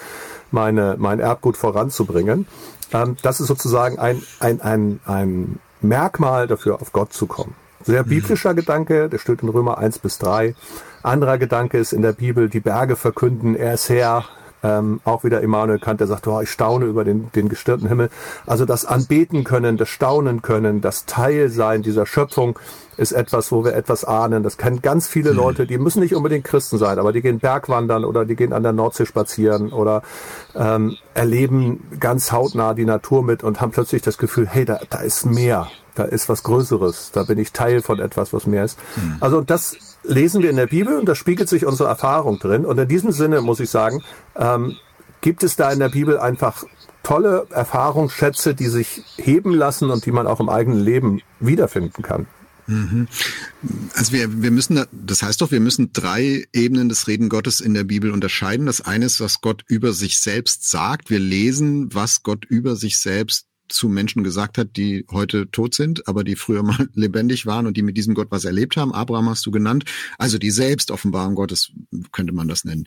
meine, 0.54 0.96
mein 0.98 1.20
Erbgut 1.20 1.58
voranzubringen. 1.58 2.48
Ähm, 2.94 3.18
das 3.22 3.40
ist 3.40 3.48
sozusagen 3.48 4.00
ein, 4.00 4.22
ein, 4.40 4.62
ein, 4.62 5.00
ein 5.06 5.60
Merkmal 5.82 6.48
dafür, 6.48 6.82
auf 6.82 6.94
Gott 6.94 7.14
zu 7.14 7.26
kommen. 7.26 7.56
Sehr 7.84 8.04
biblischer 8.04 8.54
Gedanke, 8.54 9.10
der 9.10 9.18
steht 9.18 9.44
in 9.44 9.50
Römer 9.50 9.78
1 9.78 10.00
bis 10.00 10.18
3. 10.20 10.56
Anderer 11.02 11.38
Gedanke 11.38 11.78
ist 11.78 11.92
in 11.92 12.02
der 12.02 12.14
Bibel, 12.14 12.50
die 12.50 12.62
Berge 12.62 12.96
verkünden, 12.96 13.56
er 13.56 13.74
ist 13.74 13.90
Herr. 13.90 14.24
Ähm, 14.64 15.02
auch 15.04 15.24
wieder 15.24 15.42
Immanuel 15.42 15.80
Kant, 15.80 16.00
der 16.00 16.08
sagt, 16.08 16.28
oh, 16.28 16.40
ich 16.42 16.50
staune 16.50 16.86
über 16.86 17.04
den, 17.04 17.32
den 17.34 17.50
gestirnten 17.50 17.88
Himmel. 17.90 18.10
Also 18.46 18.66
das 18.66 18.86
Anbeten 18.86 19.44
können, 19.44 19.78
das 19.78 19.90
Staunen 19.90 20.42
können, 20.42 20.82
das 20.82 21.06
Teilsein 21.06 21.82
dieser 21.82 22.06
Schöpfung 22.06 22.58
ist 22.96 23.12
etwas, 23.12 23.52
wo 23.52 23.66
wir 23.66 23.76
etwas 23.76 24.06
ahnen. 24.06 24.44
Das 24.44 24.58
kennen 24.58 24.82
ganz 24.82 25.08
viele 25.08 25.32
hm. 25.32 25.38
Leute, 25.38 25.66
die 25.66 25.78
müssen 25.78 26.02
nicht 26.02 26.16
unbedingt 26.16 26.46
Christen 26.46 26.78
sein, 26.78 27.00
aber 27.00 27.12
die 27.12 27.22
gehen 27.22 27.40
Bergwandern 27.40 28.06
oder 28.06 28.26
die 28.26 28.36
gehen 28.36 28.54
an 28.54 28.64
der 28.64 28.74
Nordsee 28.74 29.06
spazieren 29.06 29.74
oder 29.74 30.04
ähm, 30.56 30.96
erleben 31.14 31.86
ganz 32.00 32.32
hautnah 32.32 32.74
die 32.74 32.86
Natur 32.86 33.24
mit 33.24 33.44
und 33.44 33.62
haben 33.62 33.72
plötzlich 33.72 34.02
das 34.02 34.18
Gefühl, 34.18 34.48
hey, 34.48 34.66
da, 34.66 34.80
da 34.90 35.00
ist 35.00 35.26
mehr 35.26 35.68
da 35.96 36.04
ist 36.04 36.30
was 36.30 36.44
Größeres, 36.44 37.12
da 37.12 37.24
bin 37.24 37.38
ich 37.38 37.52
Teil 37.52 37.82
von 37.82 38.00
etwas, 38.00 38.34
was 38.34 38.48
mehr 38.48 38.64
ist. 38.64 38.80
Mhm. 38.96 39.18
Also 39.20 39.42
das 39.42 39.78
lesen 40.04 40.42
wir 40.42 40.50
in 40.50 40.56
der 40.56 40.68
Bibel 40.68 40.98
und 40.98 41.08
da 41.08 41.16
spiegelt 41.16 41.50
sich 41.50 41.66
unsere 41.66 41.90
Erfahrung 41.90 42.40
drin. 42.40 42.66
Und 42.66 42.78
in 42.78 42.88
diesem 42.88 43.12
Sinne 43.12 43.42
muss 43.42 43.60
ich 43.60 43.70
sagen, 43.70 44.04
ähm, 44.36 44.78
gibt 45.22 45.44
es 45.44 45.56
da 45.56 45.72
in 45.72 45.80
der 45.80 45.90
Bibel 45.90 46.20
einfach 46.20 46.64
tolle 47.04 47.48
Erfahrungsschätze, 47.50 48.56
die 48.56 48.68
sich 48.68 49.04
heben 49.18 49.54
lassen 49.54 49.90
und 49.90 50.06
die 50.06 50.12
man 50.12 50.28
auch 50.28 50.40
im 50.40 50.50
eigenen 50.50 50.80
Leben 50.80 51.22
wiederfinden 51.40 52.02
kann. 52.02 52.28
Mhm. 52.68 53.08
Also 53.96 54.14
wir, 54.14 54.42
wir 54.42 54.52
müssen, 54.52 54.86
das 54.92 55.22
heißt 55.22 55.42
doch, 55.42 55.52
wir 55.52 55.60
müssen 55.60 55.92
drei 55.92 56.46
Ebenen 56.54 56.88
des 56.88 57.08
Reden 57.08 57.28
Gottes 57.28 57.60
in 57.60 57.74
der 57.74 57.84
Bibel 57.84 58.12
unterscheiden. 58.12 58.66
Das 58.66 58.82
eine 58.82 59.06
ist, 59.06 59.20
was 59.20 59.42
Gott 59.42 59.64
über 59.68 59.92
sich 59.92 60.20
selbst 60.20 60.70
sagt. 60.70 61.10
Wir 61.10 61.20
lesen, 61.20 61.94
was 61.94 62.24
Gott 62.24 62.46
über 62.46 62.76
sich 62.76 62.98
selbst 62.98 63.48
zu 63.74 63.90
Menschen 63.90 64.24
gesagt 64.24 64.58
hat, 64.58 64.78
die 64.78 65.06
heute 65.12 65.50
tot 65.50 65.74
sind, 65.74 66.08
aber 66.08 66.24
die 66.24 66.36
früher 66.36 66.64
mal 66.64 66.88
lebendig 66.94 67.46
waren 67.46 67.68
und 67.68 67.76
die 67.76 67.82
mit 67.82 67.98
diesem 67.98 68.14
Gott 68.14 68.28
was 68.32 68.46
erlebt 68.46 68.78
haben. 68.78 68.94
Abraham 68.94 69.30
hast 69.30 69.46
du 69.46 69.52
genannt. 69.52 69.86
Also 70.18 70.38
die 70.38 70.52
Selbstoffenbarung 70.52 71.36
Gottes 71.36 71.72
könnte 72.12 72.34
man 72.34 72.48
das 72.48 72.66
nennen. 72.66 72.86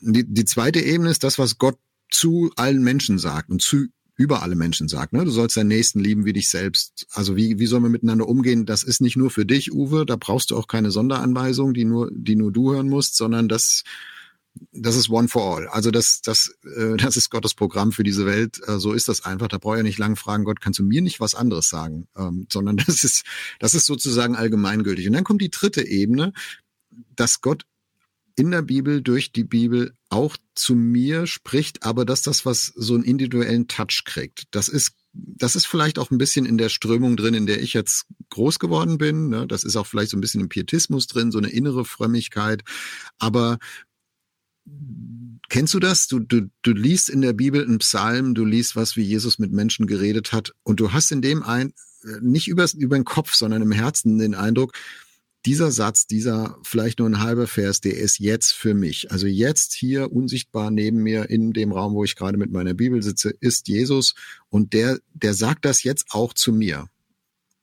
Die, 0.00 0.24
die 0.24 0.44
zweite 0.44 0.80
Ebene 0.80 1.10
ist 1.10 1.24
das, 1.24 1.38
was 1.38 1.58
Gott 1.58 1.78
zu 2.10 2.50
allen 2.56 2.82
Menschen 2.82 3.18
sagt 3.18 3.50
und 3.50 3.62
zu 3.62 3.86
über 4.16 4.42
alle 4.42 4.56
Menschen 4.56 4.88
sagt. 4.88 5.12
Ne? 5.12 5.24
Du 5.24 5.30
sollst 5.30 5.56
deinen 5.56 5.68
Nächsten 5.68 6.00
lieben 6.00 6.24
wie 6.24 6.32
dich 6.32 6.48
selbst. 6.48 7.06
Also 7.12 7.36
wie, 7.36 7.60
wie 7.60 7.66
sollen 7.66 7.84
wir 7.84 7.88
miteinander 7.88 8.28
umgehen? 8.28 8.66
Das 8.66 8.82
ist 8.82 9.00
nicht 9.00 9.16
nur 9.16 9.30
für 9.30 9.46
dich, 9.46 9.72
Uwe. 9.72 10.04
Da 10.04 10.16
brauchst 10.16 10.50
du 10.50 10.56
auch 10.56 10.66
keine 10.66 10.90
Sonderanweisung, 10.90 11.72
die 11.72 11.84
nur, 11.84 12.10
die 12.12 12.34
nur 12.34 12.50
du 12.50 12.72
hören 12.72 12.88
musst, 12.88 13.16
sondern 13.16 13.48
das 13.48 13.84
das 14.72 14.96
ist 14.96 15.10
one 15.10 15.28
for 15.28 15.56
all. 15.56 15.68
Also 15.68 15.90
das, 15.90 16.20
das, 16.22 16.54
äh, 16.76 16.96
das 16.96 17.16
ist 17.16 17.30
Gottes 17.30 17.54
Programm 17.54 17.92
für 17.92 18.02
diese 18.02 18.26
Welt. 18.26 18.60
Äh, 18.66 18.78
so 18.78 18.92
ist 18.92 19.08
das 19.08 19.24
einfach. 19.24 19.48
Da 19.48 19.58
brauche 19.58 19.74
ich 19.74 19.78
ja 19.78 19.82
nicht 19.82 19.98
lange 19.98 20.16
fragen, 20.16 20.44
Gott, 20.44 20.60
kannst 20.60 20.78
du 20.78 20.84
mir 20.84 21.02
nicht 21.02 21.20
was 21.20 21.34
anderes 21.34 21.68
sagen? 21.68 22.08
Ähm, 22.16 22.46
sondern 22.52 22.76
das 22.86 23.04
ist, 23.04 23.24
das 23.58 23.74
ist 23.74 23.86
sozusagen 23.86 24.36
allgemeingültig. 24.36 25.06
Und 25.06 25.14
dann 25.14 25.24
kommt 25.24 25.42
die 25.42 25.50
dritte 25.50 25.86
Ebene, 25.86 26.32
dass 27.14 27.40
Gott 27.40 27.64
in 28.36 28.52
der 28.52 28.62
Bibel, 28.62 29.02
durch 29.02 29.32
die 29.32 29.42
Bibel 29.42 29.94
auch 30.10 30.36
zu 30.54 30.76
mir 30.76 31.26
spricht, 31.26 31.82
aber 31.82 32.04
dass 32.04 32.22
das 32.22 32.46
was 32.46 32.66
so 32.76 32.94
einen 32.94 33.02
individuellen 33.02 33.66
Touch 33.66 34.02
kriegt. 34.04 34.44
Das 34.52 34.68
ist 34.68 34.92
das 35.12 35.56
ist 35.56 35.66
vielleicht 35.66 35.98
auch 35.98 36.10
ein 36.10 36.18
bisschen 36.18 36.46
in 36.46 36.58
der 36.58 36.68
Strömung 36.68 37.16
drin, 37.16 37.34
in 37.34 37.46
der 37.46 37.60
ich 37.60 37.72
jetzt 37.72 38.06
groß 38.30 38.58
geworden 38.58 38.98
bin. 38.98 39.28
Ne? 39.28 39.46
Das 39.46 39.64
ist 39.64 39.76
auch 39.76 39.86
vielleicht 39.86 40.10
so 40.10 40.16
ein 40.16 40.20
bisschen 40.20 40.40
im 40.40 40.48
Pietismus 40.48 41.06
drin, 41.06 41.32
so 41.32 41.38
eine 41.38 41.48
innere 41.48 41.84
Frömmigkeit. 41.84 42.62
Aber 43.18 43.58
Kennst 45.48 45.72
du 45.72 45.80
das? 45.80 46.08
Du, 46.08 46.18
du, 46.18 46.50
du 46.62 46.72
liest 46.72 47.08
in 47.08 47.22
der 47.22 47.32
Bibel 47.32 47.64
einen 47.64 47.78
Psalm, 47.78 48.34
du 48.34 48.44
liest 48.44 48.76
was, 48.76 48.96
wie 48.96 49.02
Jesus 49.02 49.38
mit 49.38 49.52
Menschen 49.52 49.86
geredet 49.86 50.32
hat 50.32 50.54
und 50.62 50.78
du 50.80 50.92
hast 50.92 51.10
in 51.10 51.22
dem 51.22 51.42
ein, 51.42 51.72
äh, 52.04 52.20
nicht 52.20 52.48
über, 52.48 52.66
über 52.76 52.96
den 52.96 53.04
Kopf, 53.04 53.34
sondern 53.34 53.62
im 53.62 53.72
Herzen 53.72 54.18
den 54.18 54.34
Eindruck, 54.34 54.74
dieser 55.46 55.70
Satz, 55.70 56.06
dieser 56.06 56.58
vielleicht 56.62 56.98
nur 56.98 57.08
ein 57.08 57.20
halber 57.20 57.46
Vers, 57.46 57.80
der 57.80 57.96
ist 57.96 58.18
jetzt 58.18 58.52
für 58.52 58.74
mich. 58.74 59.10
Also 59.10 59.26
jetzt 59.26 59.72
hier 59.72 60.12
unsichtbar 60.12 60.70
neben 60.70 60.98
mir 60.98 61.30
in 61.30 61.52
dem 61.52 61.72
Raum, 61.72 61.94
wo 61.94 62.04
ich 62.04 62.16
gerade 62.16 62.36
mit 62.36 62.50
meiner 62.50 62.74
Bibel 62.74 63.02
sitze, 63.02 63.30
ist 63.40 63.68
Jesus 63.68 64.14
und 64.50 64.74
der, 64.74 64.98
der 65.14 65.34
sagt 65.34 65.64
das 65.64 65.82
jetzt 65.82 66.06
auch 66.10 66.34
zu 66.34 66.52
mir. 66.52 66.88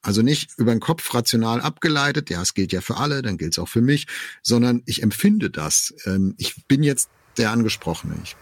Also 0.05 0.21
nicht 0.21 0.51
über 0.57 0.71
den 0.71 0.79
Kopf 0.79 1.15
rational 1.15 1.61
abgeleitet, 1.61 2.29
ja, 2.29 2.39
es 2.39 2.53
gilt 2.53 2.71
ja 2.71 2.81
für 2.81 2.97
alle, 2.97 3.23
dann 3.23 3.37
gilt 3.37 3.53
es 3.53 3.59
auch 3.59 3.67
für 3.67 3.81
mich, 3.81 4.05
sondern 4.43 4.83
ich 4.85 5.01
empfinde 5.01 5.49
das. 5.49 5.95
Ähm, 6.05 6.35
ich 6.37 6.67
bin 6.67 6.83
jetzt 6.83 7.09
der 7.37 7.49
Angesprochene 7.49 8.13
ich, 8.23 8.35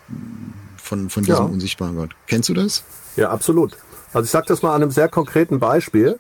von, 0.76 1.10
von 1.10 1.24
diesem 1.24 1.46
ja. 1.46 1.50
unsichtbaren 1.50 1.96
Gott. 1.96 2.12
Kennst 2.28 2.50
du 2.50 2.54
das? 2.54 2.84
Ja, 3.16 3.30
absolut. 3.30 3.78
Also 4.12 4.26
ich 4.26 4.32
sage 4.32 4.46
das 4.50 4.62
mal 4.62 4.76
an 4.76 4.82
einem 4.82 4.92
sehr 4.92 5.08
konkreten 5.08 5.60
Beispiel. 5.60 6.20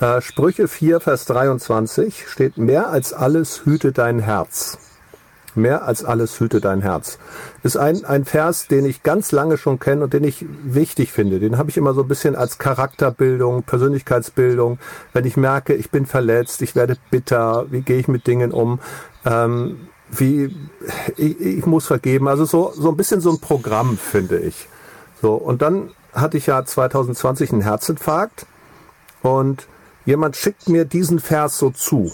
Äh, 0.00 0.20
Sprüche 0.20 0.68
4, 0.68 1.00
Vers 1.00 1.24
23 1.24 2.28
steht, 2.28 2.58
mehr 2.58 2.90
als 2.90 3.14
alles 3.14 3.64
hüte 3.64 3.90
dein 3.92 4.18
Herz. 4.18 4.76
Mehr 5.54 5.84
als 5.84 6.04
alles 6.04 6.40
hüte 6.40 6.60
dein 6.60 6.82
Herz. 6.82 7.18
Ist 7.62 7.76
ein, 7.76 8.04
ein 8.04 8.24
Vers, 8.24 8.66
den 8.66 8.84
ich 8.84 9.02
ganz 9.02 9.32
lange 9.32 9.56
schon 9.56 9.78
kenne 9.78 10.04
und 10.04 10.12
den 10.12 10.24
ich 10.24 10.44
wichtig 10.64 11.12
finde. 11.12 11.38
Den 11.38 11.58
habe 11.58 11.70
ich 11.70 11.76
immer 11.76 11.94
so 11.94 12.02
ein 12.02 12.08
bisschen 12.08 12.34
als 12.34 12.58
Charakterbildung, 12.58 13.62
Persönlichkeitsbildung. 13.62 14.78
Wenn 15.12 15.24
ich 15.24 15.36
merke, 15.36 15.74
ich 15.74 15.90
bin 15.90 16.06
verletzt, 16.06 16.62
ich 16.62 16.74
werde 16.74 16.96
bitter, 17.10 17.66
wie 17.70 17.82
gehe 17.82 17.98
ich 17.98 18.08
mit 18.08 18.26
Dingen 18.26 18.52
um? 18.52 18.80
Ähm, 19.24 19.88
wie 20.10 20.54
ich, 21.16 21.40
ich 21.40 21.66
muss 21.66 21.86
vergeben. 21.86 22.28
Also 22.28 22.44
so, 22.44 22.72
so 22.74 22.90
ein 22.90 22.96
bisschen 22.96 23.20
so 23.20 23.30
ein 23.30 23.40
Programm, 23.40 23.96
finde 23.96 24.38
ich. 24.38 24.68
So, 25.22 25.34
und 25.34 25.62
dann 25.62 25.90
hatte 26.12 26.36
ich 26.36 26.46
ja 26.46 26.64
2020 26.64 27.52
einen 27.52 27.62
Herzinfarkt 27.62 28.46
und 29.22 29.66
jemand 30.04 30.36
schickt 30.36 30.68
mir 30.68 30.84
diesen 30.84 31.18
Vers 31.18 31.58
so 31.58 31.70
zu. 31.70 32.12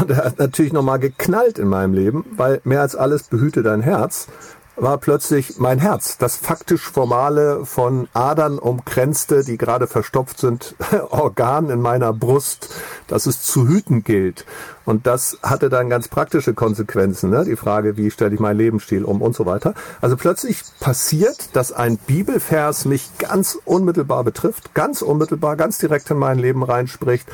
Und 0.00 0.10
er 0.10 0.24
hat 0.24 0.38
natürlich 0.38 0.72
nochmal 0.72 0.98
geknallt 0.98 1.58
in 1.58 1.68
meinem 1.68 1.94
Leben, 1.94 2.24
weil 2.36 2.60
mehr 2.64 2.82
als 2.82 2.96
alles 2.96 3.24
behüte 3.24 3.62
dein 3.62 3.82
Herz 3.82 4.28
war 4.76 4.98
plötzlich 4.98 5.58
mein 5.58 5.78
Herz, 5.78 6.18
das 6.18 6.36
faktisch 6.36 6.82
formale 6.82 7.64
von 7.64 8.08
Adern 8.12 8.58
umkränzte, 8.58 9.42
die 9.42 9.56
gerade 9.56 9.86
verstopft 9.86 10.38
sind, 10.38 10.74
Organ 11.10 11.70
in 11.70 11.80
meiner 11.80 12.12
Brust, 12.12 12.68
das 13.06 13.26
es 13.26 13.42
zu 13.42 13.66
hüten 13.66 14.04
gilt. 14.04 14.44
Und 14.84 15.06
das 15.06 15.38
hatte 15.42 15.70
dann 15.70 15.88
ganz 15.88 16.08
praktische 16.08 16.52
Konsequenzen, 16.54 17.30
ne? 17.30 17.44
die 17.44 17.56
Frage, 17.56 17.96
wie 17.96 18.10
stelle 18.10 18.34
ich 18.34 18.40
meinen 18.40 18.58
Lebensstil 18.58 19.04
um 19.04 19.22
und 19.22 19.34
so 19.34 19.46
weiter. 19.46 19.74
Also 20.00 20.16
plötzlich 20.16 20.62
passiert, 20.78 21.56
dass 21.56 21.72
ein 21.72 21.96
Bibelvers 21.96 22.84
mich 22.84 23.08
ganz 23.18 23.58
unmittelbar 23.64 24.24
betrifft, 24.24 24.74
ganz 24.74 25.00
unmittelbar, 25.00 25.56
ganz 25.56 25.78
direkt 25.78 26.10
in 26.10 26.18
mein 26.18 26.38
Leben 26.38 26.62
reinspricht 26.62 27.26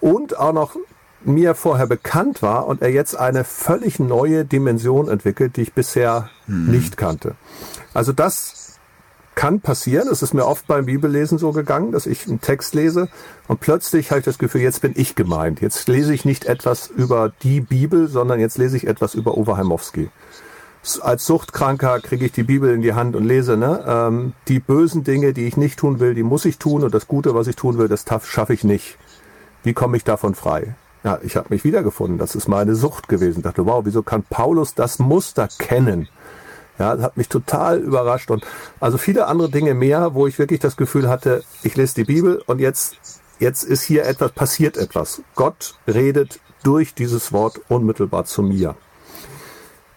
und 0.00 0.36
auch 0.36 0.52
noch 0.52 0.76
mir 1.26 1.54
vorher 1.54 1.86
bekannt 1.86 2.42
war 2.42 2.66
und 2.66 2.82
er 2.82 2.90
jetzt 2.90 3.16
eine 3.16 3.44
völlig 3.44 3.98
neue 3.98 4.44
Dimension 4.44 5.08
entwickelt, 5.08 5.56
die 5.56 5.62
ich 5.62 5.72
bisher 5.72 6.30
hm. 6.46 6.70
nicht 6.70 6.96
kannte. 6.96 7.34
Also 7.94 8.12
das 8.12 8.62
kann 9.34 9.60
passieren. 9.60 10.08
Es 10.08 10.22
ist 10.22 10.34
mir 10.34 10.46
oft 10.46 10.66
beim 10.66 10.86
Bibellesen 10.86 11.38
so 11.38 11.52
gegangen, 11.52 11.92
dass 11.92 12.06
ich 12.06 12.28
einen 12.28 12.40
Text 12.40 12.74
lese 12.74 13.08
und 13.48 13.60
plötzlich 13.60 14.10
habe 14.10 14.20
ich 14.20 14.24
das 14.24 14.38
Gefühl, 14.38 14.60
jetzt 14.60 14.82
bin 14.82 14.92
ich 14.94 15.14
gemeint. 15.14 15.60
Jetzt 15.60 15.88
lese 15.88 16.12
ich 16.12 16.24
nicht 16.24 16.44
etwas 16.44 16.88
über 16.88 17.32
die 17.42 17.60
Bibel, 17.60 18.08
sondern 18.08 18.40
jetzt 18.40 18.58
lese 18.58 18.76
ich 18.76 18.86
etwas 18.86 19.14
über 19.14 19.36
Uwe 19.36 19.56
Heimowski. 19.56 20.10
Als 21.00 21.26
Suchtkranker 21.26 22.00
kriege 22.00 22.26
ich 22.26 22.32
die 22.32 22.42
Bibel 22.42 22.74
in 22.74 22.82
die 22.82 22.92
Hand 22.92 23.14
und 23.14 23.24
lese, 23.24 23.56
ne? 23.56 23.84
Ähm, 23.86 24.32
die 24.48 24.58
bösen 24.58 25.04
Dinge, 25.04 25.32
die 25.32 25.46
ich 25.46 25.56
nicht 25.56 25.78
tun 25.78 26.00
will, 26.00 26.14
die 26.14 26.24
muss 26.24 26.44
ich 26.44 26.58
tun 26.58 26.82
und 26.82 26.92
das 26.92 27.06
Gute, 27.06 27.34
was 27.34 27.46
ich 27.46 27.54
tun 27.54 27.78
will, 27.78 27.86
das 27.86 28.04
schaffe 28.24 28.52
ich 28.52 28.64
nicht. 28.64 28.98
Wie 29.62 29.74
komme 29.74 29.96
ich 29.96 30.02
davon 30.02 30.34
frei? 30.34 30.74
Ja, 31.04 31.18
ich 31.22 31.36
habe 31.36 31.48
mich 31.50 31.64
wiedergefunden. 31.64 32.18
Das 32.18 32.34
ist 32.34 32.48
meine 32.48 32.74
Sucht 32.74 33.08
gewesen. 33.08 33.38
Ich 33.38 33.44
dachte, 33.44 33.66
wow, 33.66 33.84
wieso 33.84 34.02
kann 34.02 34.22
Paulus 34.22 34.74
das 34.74 34.98
Muster 34.98 35.48
kennen? 35.58 36.08
Ja, 36.78 36.96
das 36.96 37.04
hat 37.04 37.16
mich 37.16 37.28
total 37.28 37.78
überrascht 37.78 38.30
und 38.30 38.46
also 38.80 38.96
viele 38.96 39.26
andere 39.26 39.50
Dinge 39.50 39.74
mehr, 39.74 40.14
wo 40.14 40.26
ich 40.26 40.38
wirklich 40.38 40.60
das 40.60 40.76
Gefühl 40.76 41.08
hatte, 41.08 41.44
ich 41.62 41.76
lese 41.76 41.94
die 41.96 42.04
Bibel 42.04 42.42
und 42.46 42.60
jetzt, 42.60 42.96
jetzt 43.38 43.62
ist 43.62 43.82
hier 43.82 44.06
etwas, 44.06 44.32
passiert 44.32 44.78
etwas. 44.78 45.22
Gott 45.34 45.74
redet 45.86 46.40
durch 46.62 46.94
dieses 46.94 47.32
Wort 47.32 47.60
unmittelbar 47.68 48.24
zu 48.24 48.42
mir. 48.42 48.74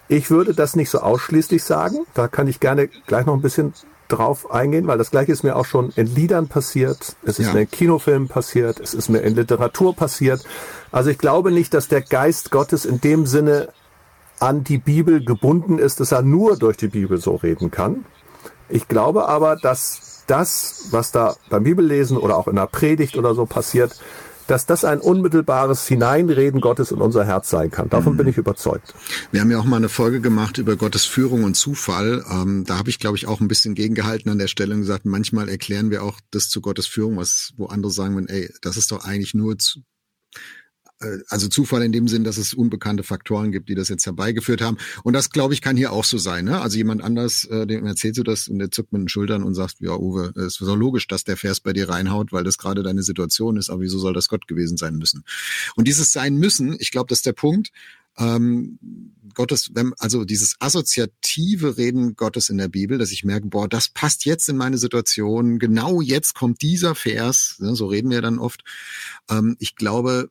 Ich 0.08 0.30
würde 0.30 0.54
das 0.54 0.76
nicht 0.76 0.90
so 0.90 1.00
ausschließlich 1.00 1.64
sagen. 1.64 2.06
Da 2.14 2.28
kann 2.28 2.48
ich 2.48 2.60
gerne 2.60 2.90
gleich 3.08 3.26
noch 3.26 3.34
ein 3.34 3.42
bisschen 3.42 3.74
drauf 4.08 4.52
eingehen, 4.52 4.88
weil 4.88 4.98
das 4.98 5.12
gleiche 5.12 5.32
ist 5.32 5.44
mir 5.44 5.56
auch 5.56 5.66
schon 5.66 5.92
in 5.96 6.14
Liedern 6.14 6.48
passiert, 6.48 7.16
es 7.24 7.40
ist 7.40 7.48
ja. 7.48 7.54
mir 7.54 7.62
in 7.62 7.72
Kinofilmen 7.72 8.28
passiert, 8.28 8.80
es 8.80 8.94
ist 8.94 9.10
mir 9.10 9.20
in 9.20 9.36
Literatur 9.36 9.96
passiert. 9.96 10.44
Also 10.92 11.10
ich 11.10 11.18
glaube 11.18 11.52
nicht, 11.52 11.74
dass 11.74 11.88
der 11.88 12.02
Geist 12.02 12.52
Gottes 12.52 12.86
in 12.86 13.02
dem 13.02 13.26
Sinne 13.26 13.70
an 14.40 14.64
die 14.64 14.78
Bibel 14.78 15.24
gebunden 15.24 15.80
ist, 15.80 16.00
dass 16.00 16.12
er 16.12 16.22
nur 16.22 16.58
durch 16.58 16.78
die 16.78 16.88
Bibel 16.88 17.18
so 17.18 17.36
reden 17.36 17.72
kann. 17.72 18.06
Ich 18.70 18.88
glaube 18.88 19.28
aber, 19.28 19.56
dass 19.56 20.24
das, 20.28 20.88
was 20.92 21.12
da 21.12 21.36
beim 21.50 21.64
Bibellesen 21.64 22.18
oder 22.18 22.38
auch 22.38 22.48
in 22.48 22.56
der 22.56 22.68
Predigt 22.68 23.18
oder 23.18 23.36
so 23.36 23.46
passiert, 23.46 23.96
dass 24.48 24.66
das 24.66 24.86
ein 24.86 25.00
unmittelbares 25.00 25.88
Hineinreden 25.88 26.62
Gottes 26.62 26.92
in 26.92 27.00
unser 27.00 27.26
Herz 27.26 27.50
sein 27.50 27.72
kann. 27.72 27.90
Davon 27.90 28.14
mhm. 28.14 28.18
bin 28.18 28.28
ich 28.28 28.38
überzeugt. 28.38 28.94
Wir 29.32 29.42
haben 29.42 29.52
ja 29.52 29.60
auch 29.60 29.66
mal 29.66 29.78
eine 29.78 29.90
Folge 29.90 30.22
gemacht 30.22 30.58
über 30.58 30.76
Gottes 30.76 31.06
Führung 31.06 31.44
und 31.44 31.56
Zufall. 31.56 32.24
Ähm, 32.30 32.64
da 32.66 32.78
habe 32.78 32.90
ich, 32.90 33.00
glaube 33.00 33.18
ich, 33.18 33.28
auch 33.28 33.42
ein 33.42 33.48
bisschen 33.48 33.76
gegengehalten 33.76 34.32
an 34.32 34.38
der 34.38 34.48
Stelle 34.48 34.74
und 34.74 34.82
gesagt, 34.82 35.06
manchmal 35.06 35.50
erklären 35.50 35.90
wir 35.90 36.04
auch 36.04 36.20
das 36.32 36.50
zu 36.50 36.62
Gottes 36.62 36.88
Führung, 36.88 37.18
was 37.18 37.54
wo 37.58 37.66
andere 37.68 37.92
sagen, 37.92 38.28
ey, 38.28 38.52
das 38.62 38.78
ist 38.78 38.92
doch 38.92 39.04
eigentlich 39.04 39.34
nur 39.34 39.58
zu, 39.58 39.80
also 41.30 41.48
Zufall 41.48 41.84
in 41.84 41.92
dem 41.92 42.08
Sinn, 42.08 42.24
dass 42.24 42.38
es 42.38 42.54
unbekannte 42.54 43.04
Faktoren 43.04 43.52
gibt, 43.52 43.70
die 43.70 43.76
das 43.76 43.90
jetzt 43.90 44.06
herbeigeführt 44.06 44.62
haben. 44.62 44.78
Und 45.04 45.14
das, 45.14 45.30
glaube 45.30 45.54
ich, 45.54 45.62
kann 45.62 45.78
hier 45.78 45.92
auch 45.92 46.06
so 46.06 46.18
sein. 46.18 46.46
Ne? 46.46 46.62
Also 46.62 46.78
jemand 46.78 47.04
anders, 47.04 47.44
äh, 47.46 47.68
dem 47.68 47.86
erzählst 47.86 48.18
du 48.18 48.24
das 48.24 48.48
und 48.48 48.60
der 48.60 48.72
zuckt 48.72 48.94
mit 48.94 49.02
den 49.02 49.10
Schultern 49.10 49.44
und 49.44 49.56
sagt, 49.56 49.76
ja, 49.80 49.96
Uwe, 49.96 50.34
es 50.36 50.46
ist 50.46 50.58
so 50.58 50.76
logisch, 50.76 51.08
dass 51.08 51.24
der 51.24 51.38
Vers 51.38 51.60
bei 51.60 51.74
dir 51.74 51.90
reinhaut, 51.90 52.32
weil 52.32 52.44
das 52.44 52.58
gerade 52.58 52.84
deine 52.84 53.04
Situation 53.04 53.58
ist, 53.58 53.70
aber 53.70 53.82
wieso 53.82 54.00
soll 54.00 54.14
das 54.14 54.30
Gott 54.30 54.48
gewesen 54.48 54.78
sein 54.78 54.96
müssen? 54.96 55.24
Und 55.76 55.88
dieses 55.88 56.14
sein 56.14 56.38
müssen, 56.38 56.76
ich 56.80 56.92
glaube, 56.92 57.08
das 57.10 57.20
ist 57.20 57.26
der 57.26 57.34
Punkt, 57.34 57.72
ähm, 58.18 58.80
Gottes, 59.34 59.72
wenn, 59.74 59.94
also 59.98 60.24
dieses 60.24 60.56
assoziative 60.60 61.78
Reden 61.78 62.16
Gottes 62.16 62.48
in 62.50 62.58
der 62.58 62.70
Bibel, 62.70 62.98
dass 62.98 63.12
ich 63.12 63.26
merke, 63.26 63.48
boah, 63.48 63.68
das 63.68 63.90
passt 63.90 64.24
jetzt 64.24 64.48
in 64.48 64.56
meine 64.56 64.78
Situation, 64.78 65.60
genau 65.60 66.00
jetzt 66.00 66.34
kommt 66.36 66.62
dieser 66.62 66.96
Vers, 66.96 67.58
ne, 67.60 67.76
so 67.76 67.88
reden 67.88 68.10
wir 68.10 68.22
dann 68.22 68.40
oft. 68.40 68.64
Ähm, 69.30 69.58
ich 69.60 69.76
glaube, 69.76 70.30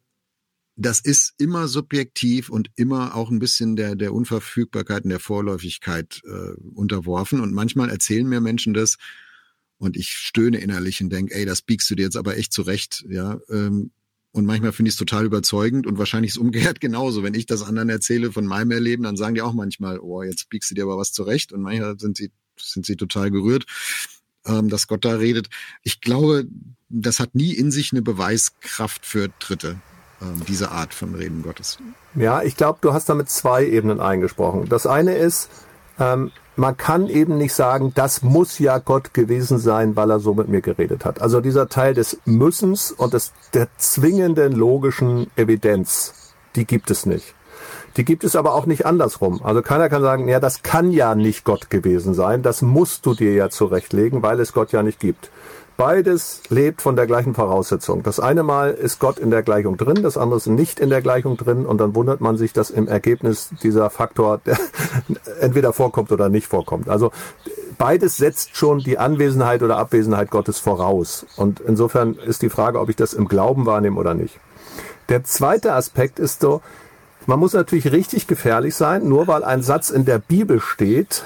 das 0.77 1.01
ist 1.01 1.35
immer 1.39 1.69
subjektiv 1.69 2.51
und 2.51 2.71
immer 2.75 3.15
auch 3.15 3.31
ein 3.31 3.39
bisschen 3.39 3.77
der, 3.77 3.95
der 3.95 4.13
Unverfügbarkeit 4.13 5.05
und 5.05 5.11
der 5.11 5.21
Vorläufigkeit 5.21 6.21
äh, 6.25 6.61
unterworfen. 6.75 7.41
Und 7.41 7.53
manchmal 7.53 7.91
erzählen 7.91 8.29
mir 8.29 8.41
Menschen 8.41 8.75
das 8.75 8.97
und 9.79 9.97
ich 9.97 10.11
stöhne 10.11 10.59
innerlich 10.59 11.01
und 11.01 11.11
denke, 11.11 11.35
ey, 11.35 11.45
das 11.45 11.63
biegst 11.63 11.89
du 11.91 11.95
dir 11.95 12.03
jetzt 12.03 12.17
aber 12.17 12.37
echt 12.37 12.53
zurecht, 12.53 13.05
ja. 13.09 13.39
Ähm, 13.49 13.93
und 14.33 14.47
manchmal 14.47 14.73
finde 14.73 14.89
ich 14.89 14.95
es 14.95 14.99
total 14.99 15.27
überzeugend 15.27 15.87
und 15.87 15.97
wahrscheinlich 15.97 16.33
ist 16.33 16.39
umgekehrt 16.39 16.81
genauso. 16.81 17.23
Wenn 17.23 17.35
ich 17.35 17.47
das 17.47 17.63
anderen 17.63 17.89
erzähle 17.89 18.33
von 18.33 18.47
meinem 18.47 18.73
Erleben, 18.73 19.05
dann 19.05 19.17
sagen 19.17 19.37
die 19.37 19.43
auch 19.43 19.53
manchmal, 19.53 20.01
oh, 20.01 20.25
jetzt 20.25 20.49
biegst 20.49 20.73
du 20.73 20.75
dir 20.75 20.85
aber 20.85 20.99
was 20.99 21.13
zurecht. 21.13 21.53
Und 21.53 21.63
manchmal 21.63 21.97
sind 22.01 22.17
sie, 22.17 22.33
sind 22.59 22.85
sie 22.85 22.97
total 22.97 23.31
gerührt, 23.31 23.65
ähm, 24.45 24.69
dass 24.69 24.89
Gott 24.89 25.05
da 25.05 25.15
redet. 25.15 25.51
Ich 25.85 26.01
glaube, 26.01 26.49
das 26.89 27.21
hat 27.21 27.37
nie 27.37 27.53
in 27.53 27.71
sich 27.71 27.93
eine 27.93 28.03
Beweiskraft 28.03 29.07
für 29.07 29.29
Dritte 29.39 29.81
diese 30.49 30.71
Art 30.71 30.95
von 30.95 31.15
Reden 31.15 31.43
Gottes. 31.43 31.79
Ja, 32.15 32.43
ich 32.43 32.57
glaube, 32.57 32.79
du 32.81 32.93
hast 32.93 33.09
damit 33.09 33.31
zwei 33.31 33.65
Ebenen 33.67 34.01
eingesprochen. 34.01 34.67
Das 34.69 34.87
eine 34.87 35.15
ist, 35.15 35.51
ähm, 35.99 36.31
man 36.57 36.77
kann 36.77 37.09
eben 37.09 37.37
nicht 37.37 37.53
sagen, 37.53 37.93
das 37.95 38.23
muss 38.23 38.59
ja 38.59 38.79
Gott 38.79 39.13
gewesen 39.13 39.59
sein, 39.59 39.97
weil 39.97 40.11
er 40.11 40.21
so 40.21 40.35
mit 40.35 40.49
mir 40.49 40.61
geredet 40.61 41.05
hat. 41.05 41.21
Also 41.21 41.41
dieser 41.41 41.69
Teil 41.69 41.95
des 41.95 42.19
Müssens 42.25 42.93
und 42.93 43.13
des, 43.13 43.33
der 43.55 43.69
zwingenden 43.77 44.53
logischen 44.53 45.31
Evidenz, 45.37 46.33
die 46.55 46.65
gibt 46.65 46.91
es 46.91 47.07
nicht. 47.07 47.35
Die 47.97 48.05
gibt 48.05 48.25
es 48.25 48.35
aber 48.37 48.55
auch 48.55 48.67
nicht 48.67 48.87
andersrum. 48.87 49.41
Also 49.45 49.63
keiner 49.63 49.89
kann 49.89 50.03
sagen, 50.03 50.29
ja, 50.29 50.41
das 50.41 50.63
kann 50.63 50.91
ja 50.91 51.15
nicht 51.15 51.45
Gott 51.45 51.71
gewesen 51.71 52.15
sein, 52.15 52.43
das 52.43 52.63
musst 52.63 53.07
du 53.07 53.15
dir 53.15 53.35
ja 53.35 53.51
zurechtlegen, 53.51 54.23
weil 54.23 54.41
es 54.41 54.53
Gott 54.53 54.73
ja 54.73 54.83
nicht 54.83 54.99
gibt. 55.01 55.31
Beides 55.77 56.41
lebt 56.51 56.83
von 56.83 56.95
der 56.95 57.07
gleichen 57.07 57.35
Voraussetzung. 57.35 58.05
Das 58.05 58.21
eine 58.21 58.45
Mal 58.45 58.71
ist 58.71 59.01
Gott 59.01 59.19
in 59.19 59.31
der 59.31 59.43
Gleichung 59.43 59.77
drin, 59.77 60.05
das 60.05 60.17
andere 60.17 60.37
ist 60.37 60.47
nicht 60.47 60.79
in 60.79 60.89
der 60.89 61.03
Gleichung 61.03 61.37
drin 61.37 61.67
und 61.67 61.79
dann 61.79 61.97
wundert 61.97 62.21
man 62.21 62.37
sich, 62.37 62.53
dass 62.53 62.71
im 62.71 62.87
Ergebnis 62.87 63.51
dieser 63.63 63.91
Faktor 63.91 64.41
entweder 65.41 65.73
vorkommt 65.73 66.13
oder 66.13 66.29
nicht 66.29 66.47
vorkommt. 66.47 66.89
Also 66.89 67.11
beides 67.77 68.17
setzt 68.17 68.57
schon 68.57 68.79
die 68.79 68.99
Anwesenheit 68.99 69.65
oder 69.65 69.77
Abwesenheit 69.77 70.31
Gottes 70.31 70.61
voraus. 70.61 71.27
Und 71.37 71.59
insofern 71.59 72.15
ist 72.15 72.43
die 72.43 72.51
Frage, 72.51 72.79
ob 72.79 72.89
ich 72.89 72.97
das 72.97 73.13
im 73.13 73.27
Glauben 73.27 73.67
wahrnehme 73.67 73.99
oder 73.99 74.15
nicht. 74.15 74.39
Der 75.09 75.25
zweite 75.25 75.73
Aspekt 75.73 76.21
ist 76.21 76.41
so, 76.41 76.63
man 77.27 77.41
muss 77.41 77.53
natürlich 77.53 77.91
richtig 77.91 78.29
gefährlich 78.29 78.77
sein, 78.77 79.09
nur 79.09 79.27
weil 79.27 79.43
ein 79.43 79.63
Satz 79.63 79.91
in 79.91 80.05
der 80.05 80.19
Bibel 80.19 80.61
steht, 80.61 81.25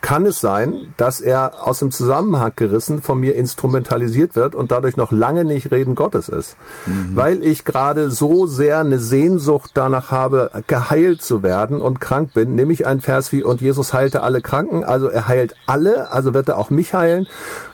kann 0.00 0.24
es 0.24 0.40
sein, 0.40 0.94
dass 0.96 1.20
er 1.20 1.66
aus 1.66 1.80
dem 1.80 1.90
Zusammenhang 1.90 2.52
gerissen 2.56 3.02
von 3.02 3.20
mir 3.20 3.34
instrumentalisiert 3.34 4.34
wird 4.34 4.54
und 4.54 4.70
dadurch 4.70 4.96
noch 4.96 5.12
lange 5.12 5.44
nicht 5.44 5.70
Reden 5.70 5.94
Gottes 5.94 6.28
ist. 6.28 6.56
Mhm. 6.86 7.14
Weil 7.14 7.44
ich 7.44 7.64
gerade 7.64 8.10
so 8.10 8.46
sehr 8.46 8.78
eine 8.78 8.98
Sehnsucht 8.98 9.72
danach 9.74 10.10
habe, 10.10 10.50
geheilt 10.66 11.22
zu 11.22 11.42
werden 11.42 11.80
und 11.80 12.00
krank 12.00 12.32
bin, 12.32 12.54
nehme 12.54 12.72
ich 12.72 12.86
einen 12.86 13.00
Vers 13.00 13.30
wie, 13.32 13.42
und 13.42 13.60
Jesus 13.60 13.92
heilte 13.92 14.22
alle 14.22 14.40
Kranken, 14.40 14.84
also 14.84 15.08
er 15.08 15.28
heilt 15.28 15.54
alle, 15.66 16.10
also 16.10 16.32
wird 16.34 16.48
er 16.48 16.58
auch 16.58 16.70
mich 16.70 16.94
heilen. 16.94 17.26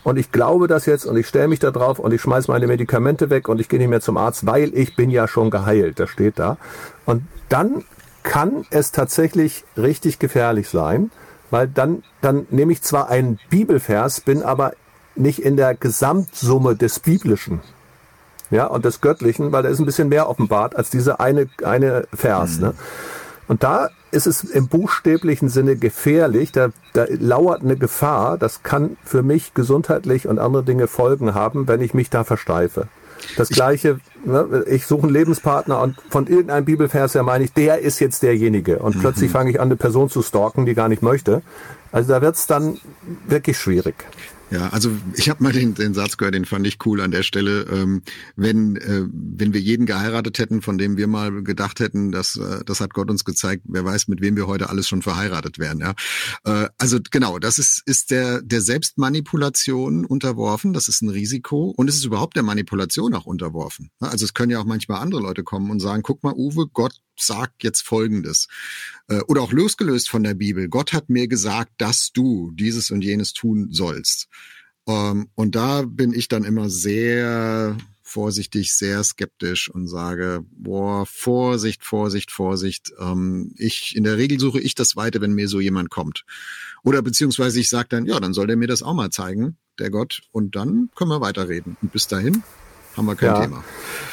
Und 0.03 0.19
ich 0.19 0.33
glaube 0.33 0.67
das 0.67 0.87
jetzt 0.87 1.07
und 1.07 1.17
ich 1.17 1.29
stelle 1.29 1.49
mich 1.49 1.61
da 1.61 1.71
drauf 1.71 1.99
und 1.99 2.13
ich 2.13 2.21
schmeiß 2.21 2.49
meine 2.49 2.67
Medikamente 2.67 3.31
weg 3.31 3.49
und 3.49 3.61
ich 3.61 3.69
gehe 3.69 3.79
nicht 3.79 3.89
mehr 3.89 4.01
zum 4.01 4.17
Arzt, 4.17 4.47
weil 4.47 4.75
ich 4.75 4.97
bin 4.97 5.11
ja 5.11 5.29
schon 5.29 5.51
geheilt, 5.51 6.01
das 6.01 6.11
steht 6.11 6.39
da. 6.39 6.57
Und 7.05 7.23
dann 7.49 7.85
kann 8.23 8.67
es 8.71 8.91
tatsächlich 8.91 9.65
richtig 9.77 10.19
gefährlich 10.19 10.69
sein, 10.69 11.13
weil 11.51 11.69
dann, 11.69 12.03
dann 12.21 12.47
nehme 12.51 12.73
ich 12.73 12.83
zwar 12.83 13.09
einen 13.09 13.39
Bibelvers, 13.51 14.21
bin 14.21 14.43
aber 14.43 14.73
nicht 15.15 15.41
in 15.41 15.57
der 15.57 15.75
Gesamtsumme 15.75 16.77
des 16.77 17.01
Biblischen. 17.01 17.61
Ja, 18.51 18.67
und 18.67 18.85
des 18.85 19.01
Göttlichen, 19.01 19.51
weil 19.51 19.65
da 19.65 19.69
ist 19.69 19.81
ein 19.81 19.87
bisschen 19.87 20.09
mehr 20.09 20.29
offenbart 20.29 20.77
als 20.77 20.89
diese 20.89 21.19
eine, 21.19 21.49
eine 21.65 22.07
Vers, 22.15 22.57
mhm. 22.57 22.61
ne? 22.61 22.75
Und 23.49 23.63
da 23.63 23.91
ist 24.11 24.27
es 24.27 24.43
im 24.43 24.69
buchstäblichen 24.69 25.49
Sinne 25.49 25.77
gefährlich, 25.77 26.51
da, 26.51 26.71
da 26.93 27.07
lauert 27.09 27.63
eine 27.63 27.77
Gefahr, 27.77 28.39
das 28.39 28.63
kann 28.63 28.97
für 29.05 29.23
mich 29.23 29.55
gesundheitlich 29.55 30.27
und 30.27 30.39
andere 30.39 30.65
Dinge 30.65 30.89
Folgen 30.89 31.35
haben, 31.35 31.69
wenn 31.69 31.81
ich 31.81 31.95
mich 31.95 32.11
da 32.11 32.25
versteife. 32.25 32.89
Das 33.37 33.49
gleiche, 33.49 34.01
ne, 34.25 34.65
ich 34.69 34.87
suche 34.87 35.05
einen 35.05 35.13
Lebenspartner 35.13 35.81
und 35.81 35.97
von 36.11 36.27
irgendeinem 36.27 36.65
Bibelvers 36.65 37.15
her 37.15 37.23
meine 37.23 37.45
ich, 37.45 37.53
der 37.53 37.81
ist 37.81 38.01
jetzt 38.01 38.23
derjenige. 38.23 38.79
Und 38.79 38.97
mhm. 38.97 39.01
plötzlich 39.01 39.31
fange 39.31 39.51
ich 39.51 39.61
an, 39.61 39.69
eine 39.69 39.77
Person 39.77 40.09
zu 40.09 40.23
stalken, 40.23 40.67
die 40.67 40.75
gar 40.75 40.89
nicht 40.89 41.03
möchte. 41.03 41.43
Also 41.93 42.13
da 42.13 42.21
wird's 42.23 42.47
dann 42.47 42.79
wirklich 43.27 43.59
schwierig. 43.59 43.95
Ja, 44.51 44.69
also 44.69 44.93
ich 45.17 45.29
habe 45.29 45.43
mal 45.43 45.53
den, 45.53 45.75
den 45.75 45.93
Satz 45.93 46.17
gehört, 46.17 46.35
den 46.35 46.45
fand 46.45 46.67
ich 46.69 46.79
cool 46.87 47.01
an 47.01 47.11
der 47.11 47.25
Stelle. 47.25 47.63
Ähm, 47.63 48.03
wenn, 48.37 48.77
äh, 48.77 49.03
wenn 49.11 49.53
wir 49.53 49.61
jeden 49.61 49.87
geheiratet 49.87 50.39
hätten, 50.39 50.63
von 50.63 50.79
dem 50.79 50.97
wir 50.97 51.09
mal 51.09 51.43
gedacht 51.43 51.81
hätten, 51.81 52.13
dass 52.13 52.37
äh, 52.37 52.65
das 52.65 52.81
hat 52.81 52.95
Gott 52.95 53.11
uns 53.11 53.25
gezeigt, 53.25 53.65
wer 53.67 53.85
weiß, 53.85 54.07
mit 54.07 54.21
wem 54.21 54.37
wir 54.37 54.47
heute 54.47 54.71
alles 54.71 54.87
schon 54.87 55.03
verheiratet 55.03 55.59
wären. 55.59 55.81
Ja, 55.81 55.95
äh, 56.45 56.69
also 56.79 56.99
genau, 57.11 57.41
das 57.41 57.59
ist 57.59 57.83
ist 57.87 58.13
der 58.13 58.41
der 58.41 58.61
Selbstmanipulation 58.61 60.05
unterworfen. 60.05 60.73
Das 60.73 60.87
ist 60.87 61.03
ein 61.03 61.09
Risiko 61.09 61.75
und 61.77 61.89
es 61.89 61.97
ist 61.97 62.05
überhaupt 62.05 62.37
der 62.37 62.45
Manipulation 62.45 63.15
auch 63.15 63.27
unterworfen. 63.27 63.91
Also 63.99 64.25
es 64.25 64.33
können 64.33 64.53
ja 64.53 64.61
auch 64.61 64.65
manchmal 64.65 65.01
andere 65.01 65.23
Leute 65.23 65.43
kommen 65.43 65.73
und 65.73 65.81
sagen, 65.81 66.03
guck 66.05 66.23
mal, 66.23 66.35
Uwe, 66.35 66.69
Gott 66.73 67.01
sagt 67.21 67.65
jetzt 67.65 67.83
Folgendes. 67.83 68.49
Äh, 69.09 69.21
oder 69.23 69.43
auch 69.43 69.53
losgelöst 69.53 70.09
von 70.09 70.23
der 70.23 70.35
Bibel. 70.35 70.69
Gott 70.69 70.93
hat 70.93 71.09
mir 71.09 71.29
gesagt, 71.29 71.73
dass 71.79 72.13
du 72.13 72.53
dieses 72.53 72.91
und 72.91 73.03
jenes 73.03 73.33
tun 73.33 73.69
sollst. 73.71 74.29
Ähm, 74.87 75.29
und 75.35 75.55
da 75.55 75.83
bin 75.83 76.13
ich 76.13 76.29
dann 76.29 76.45
immer 76.45 76.69
sehr 76.69 77.77
vorsichtig, 78.03 78.75
sehr 78.75 79.03
skeptisch 79.03 79.69
und 79.69 79.89
sage, 79.89 80.45
boah, 80.53 81.05
Vorsicht, 81.07 81.85
Vorsicht, 81.85 82.31
Vorsicht. 82.31 82.93
Ähm, 82.99 83.53
ich, 83.57 83.97
in 83.97 84.05
der 84.05 84.17
Regel 84.17 84.39
suche 84.39 84.61
ich 84.61 84.75
das 84.75 84.97
weiter, 84.97 85.21
wenn 85.21 85.33
mir 85.33 85.49
so 85.49 85.61
jemand 85.61 85.91
kommt. 85.91 86.25
Oder 86.85 87.03
beziehungsweise 87.03 87.59
ich 87.59 87.69
sage 87.69 87.89
dann, 87.91 88.07
ja, 88.07 88.21
dann 88.21 88.33
soll 88.33 88.47
der 88.47 88.57
mir 88.57 88.69
das 88.69 88.83
auch 88.83 88.95
mal 88.95 89.11
zeigen, 89.11 89.57
der 89.79 89.91
Gott, 89.91 90.23
und 90.31 90.55
dann 90.55 90.89
können 90.95 91.11
wir 91.11 91.21
weiterreden. 91.21 91.77
Und 91.83 91.93
bis 91.93 92.07
dahin 92.07 92.45
haben 92.97 93.07
wir 93.07 93.17
kein 93.17 93.29
ja. 93.29 93.41
Thema. 93.41 93.65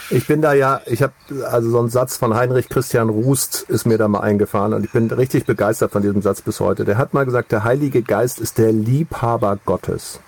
Ich 0.10 0.28
bin 0.28 0.42
da 0.42 0.54
ja, 0.54 0.82
ich 0.86 1.02
habe 1.02 1.14
also 1.50 1.70
so 1.70 1.80
einen 1.80 1.90
Satz 1.90 2.18
von 2.18 2.36
Heinrich 2.36 2.70
Christian 2.70 3.10
Rust 3.10 3.66
ist 3.68 3.86
mir 3.86 3.98
da 3.98 4.08
mal 4.08 4.20
eingefahren 4.20 4.74
und 4.74 4.86
ich 4.86 4.92
bin 4.92 5.10
richtig 5.10 5.46
begeistert 5.46 5.92
von 5.92 6.02
diesem 6.02 6.22
Satz 6.22 6.42
bis 6.42 6.60
heute. 6.60 6.86
Der 6.86 6.98
hat 6.98 7.14
mal 7.14 7.26
gesagt, 7.26 7.52
der 7.52 7.64
Heilige 7.64 8.04
Geist 8.04 8.40
ist 8.40 8.58
der 8.58 8.72
Liebhaber 8.72 9.58
Gottes. 9.66 10.20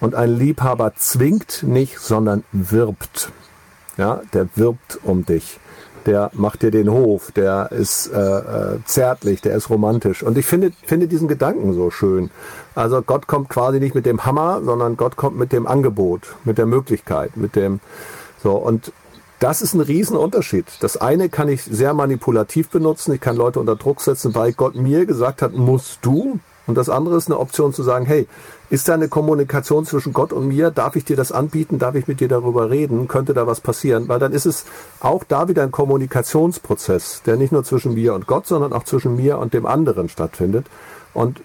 Und 0.00 0.14
ein 0.14 0.36
Liebhaber 0.36 0.94
zwingt 0.94 1.62
nicht, 1.62 1.98
sondern 1.98 2.44
wirbt. 2.52 3.30
Ja, 3.96 4.20
der 4.34 4.48
wirbt 4.56 4.98
um 5.04 5.24
dich 5.24 5.58
der 6.06 6.30
macht 6.32 6.62
dir 6.62 6.70
den 6.70 6.90
Hof, 6.90 7.32
der 7.32 7.70
ist 7.72 8.06
äh, 8.08 8.18
äh, 8.18 8.78
zärtlich, 8.84 9.40
der 9.42 9.56
ist 9.56 9.68
romantisch. 9.68 10.22
Und 10.22 10.38
ich 10.38 10.46
finde, 10.46 10.72
finde 10.84 11.08
diesen 11.08 11.28
Gedanken 11.28 11.74
so 11.74 11.90
schön. 11.90 12.30
Also 12.74 13.02
Gott 13.02 13.26
kommt 13.26 13.48
quasi 13.48 13.80
nicht 13.80 13.94
mit 13.94 14.06
dem 14.06 14.24
Hammer, 14.24 14.62
sondern 14.64 14.96
Gott 14.96 15.16
kommt 15.16 15.36
mit 15.36 15.52
dem 15.52 15.66
Angebot, 15.66 16.36
mit 16.44 16.58
der 16.58 16.66
Möglichkeit, 16.66 17.36
mit 17.36 17.56
dem 17.56 17.80
so 18.42 18.52
und 18.52 18.92
das 19.38 19.60
ist 19.60 19.74
ein 19.74 19.80
Riesenunterschied. 19.80 20.64
Das 20.80 20.96
eine 20.96 21.28
kann 21.28 21.48
ich 21.48 21.62
sehr 21.62 21.92
manipulativ 21.92 22.70
benutzen. 22.70 23.12
Ich 23.12 23.20
kann 23.20 23.36
Leute 23.36 23.60
unter 23.60 23.76
Druck 23.76 24.00
setzen, 24.00 24.34
weil 24.34 24.52
Gott 24.54 24.76
mir 24.76 25.04
gesagt 25.04 25.42
hat, 25.42 25.52
musst 25.52 25.98
du. 26.02 26.38
Und 26.66 26.76
das 26.76 26.88
andere 26.88 27.16
ist 27.16 27.28
eine 27.28 27.38
Option 27.38 27.72
zu 27.72 27.82
sagen, 27.82 28.06
hey, 28.06 28.26
ist 28.70 28.88
da 28.88 28.94
eine 28.94 29.08
Kommunikation 29.08 29.86
zwischen 29.86 30.12
Gott 30.12 30.32
und 30.32 30.48
mir? 30.48 30.70
Darf 30.70 30.96
ich 30.96 31.04
dir 31.04 31.16
das 31.16 31.30
anbieten? 31.30 31.78
Darf 31.78 31.94
ich 31.94 32.08
mit 32.08 32.20
dir 32.20 32.28
darüber 32.28 32.70
reden? 32.70 33.06
Könnte 33.06 33.34
da 33.34 33.46
was 33.46 33.60
passieren? 33.60 34.08
Weil 34.08 34.18
dann 34.18 34.32
ist 34.32 34.46
es 34.46 34.64
auch 35.00 35.22
da 35.22 35.48
wieder 35.48 35.62
ein 35.62 35.70
Kommunikationsprozess, 35.70 37.22
der 37.24 37.36
nicht 37.36 37.52
nur 37.52 37.62
zwischen 37.62 37.94
mir 37.94 38.14
und 38.14 38.26
Gott, 38.26 38.46
sondern 38.46 38.72
auch 38.72 38.84
zwischen 38.84 39.14
mir 39.14 39.38
und 39.38 39.54
dem 39.54 39.66
anderen 39.66 40.08
stattfindet. 40.08 40.66
Und 41.14 41.40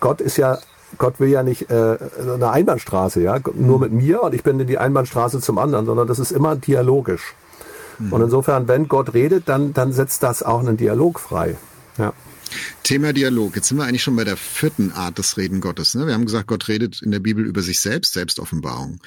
Gott 0.00 0.20
ist 0.20 0.38
ja 0.38 0.58
Gott 0.98 1.20
will 1.20 1.28
ja 1.28 1.42
nicht 1.42 1.70
äh, 1.70 1.96
eine 2.20 2.50
Einbahnstraße, 2.50 3.22
ja, 3.22 3.38
nur 3.54 3.78
mit 3.78 3.92
mir 3.92 4.22
und 4.22 4.34
ich 4.34 4.42
bin 4.42 4.60
in 4.60 4.66
die 4.66 4.78
Einbahnstraße 4.78 5.40
zum 5.40 5.58
anderen, 5.58 5.86
sondern 5.86 6.06
das 6.06 6.18
ist 6.18 6.32
immer 6.32 6.54
dialogisch. 6.54 7.34
Mhm. 7.98 8.12
Und 8.12 8.22
insofern, 8.22 8.68
wenn 8.68 8.88
Gott 8.88 9.14
redet, 9.14 9.48
dann, 9.48 9.72
dann 9.72 9.92
setzt 9.92 10.22
das 10.22 10.42
auch 10.42 10.60
einen 10.60 10.76
Dialog 10.76 11.18
frei. 11.18 11.56
Ja. 11.98 12.12
Thema 12.82 13.12
Dialog. 13.12 13.56
Jetzt 13.56 13.68
sind 13.68 13.78
wir 13.78 13.84
eigentlich 13.84 14.02
schon 14.02 14.16
bei 14.16 14.24
der 14.24 14.36
vierten 14.36 14.92
Art 14.92 15.18
des 15.18 15.36
Reden 15.36 15.60
Gottes. 15.60 15.94
Ne? 15.94 16.06
Wir 16.06 16.14
haben 16.14 16.26
gesagt, 16.26 16.48
Gott 16.48 16.68
redet 16.68 17.02
in 17.02 17.10
der 17.10 17.20
Bibel 17.20 17.46
über 17.46 17.62
sich 17.62 17.80
selbst, 17.80 18.12
Selbstoffenbarung. 18.12 19.00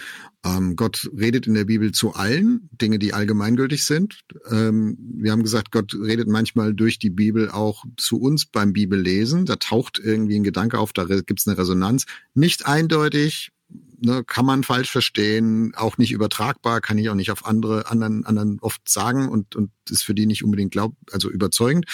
Ähm, 0.45 0.75
Gott 0.75 1.09
redet 1.17 1.47
in 1.47 1.55
der 1.55 1.65
Bibel 1.65 1.91
zu 1.91 2.13
allen, 2.13 2.69
Dinge, 2.71 2.99
die 2.99 3.13
allgemeingültig 3.13 3.83
sind. 3.83 4.19
Ähm, 4.49 4.97
wir 4.99 5.31
haben 5.31 5.43
gesagt, 5.43 5.71
Gott 5.71 5.93
redet 5.95 6.27
manchmal 6.27 6.73
durch 6.73 6.99
die 6.99 7.09
Bibel 7.09 7.49
auch 7.49 7.83
zu 7.97 8.19
uns 8.19 8.45
beim 8.45 8.73
Bibellesen. 8.73 9.45
Da 9.45 9.55
taucht 9.55 9.99
irgendwie 9.99 10.35
ein 10.35 10.43
Gedanke 10.43 10.77
auf, 10.77 10.93
da 10.93 11.05
gibt 11.05 11.39
es 11.39 11.47
eine 11.47 11.57
Resonanz. 11.57 12.05
Nicht 12.33 12.67
eindeutig, 12.67 13.51
ne, 13.99 14.23
kann 14.23 14.45
man 14.45 14.63
falsch 14.63 14.91
verstehen, 14.91 15.73
auch 15.75 15.97
nicht 15.97 16.11
übertragbar, 16.11 16.81
kann 16.81 16.97
ich 16.97 17.09
auch 17.09 17.15
nicht 17.15 17.31
auf 17.31 17.45
andere 17.45 17.89
anderen 17.89 18.25
anderen 18.25 18.59
oft 18.61 18.87
sagen 18.87 19.29
und 19.29 19.55
und 19.55 19.71
ist 19.89 20.03
für 20.03 20.13
die 20.13 20.25
nicht 20.25 20.43
unbedingt 20.43 20.71
glaub 20.71 20.95
also 21.11 21.29
überzeugend. 21.29 21.85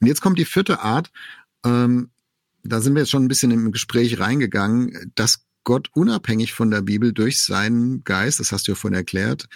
Und 0.00 0.06
jetzt 0.06 0.20
kommt 0.20 0.38
die 0.38 0.44
vierte 0.44 0.80
Art. 0.80 1.10
Ähm, 1.64 2.10
da 2.64 2.80
sind 2.80 2.94
wir 2.94 3.02
jetzt 3.02 3.10
schon 3.10 3.24
ein 3.24 3.28
bisschen 3.28 3.50
im 3.50 3.72
Gespräch 3.72 4.20
reingegangen, 4.20 5.12
dass 5.14 5.44
Gott 5.64 5.90
unabhängig 5.92 6.52
von 6.52 6.70
der 6.70 6.82
Bibel 6.82 7.12
durch 7.12 7.42
seinen 7.42 8.04
Geist, 8.04 8.40
das 8.40 8.52
hast 8.52 8.66
du 8.66 8.72
ja 8.72 8.76
vorhin 8.76 8.96
erklärt, 8.96 9.48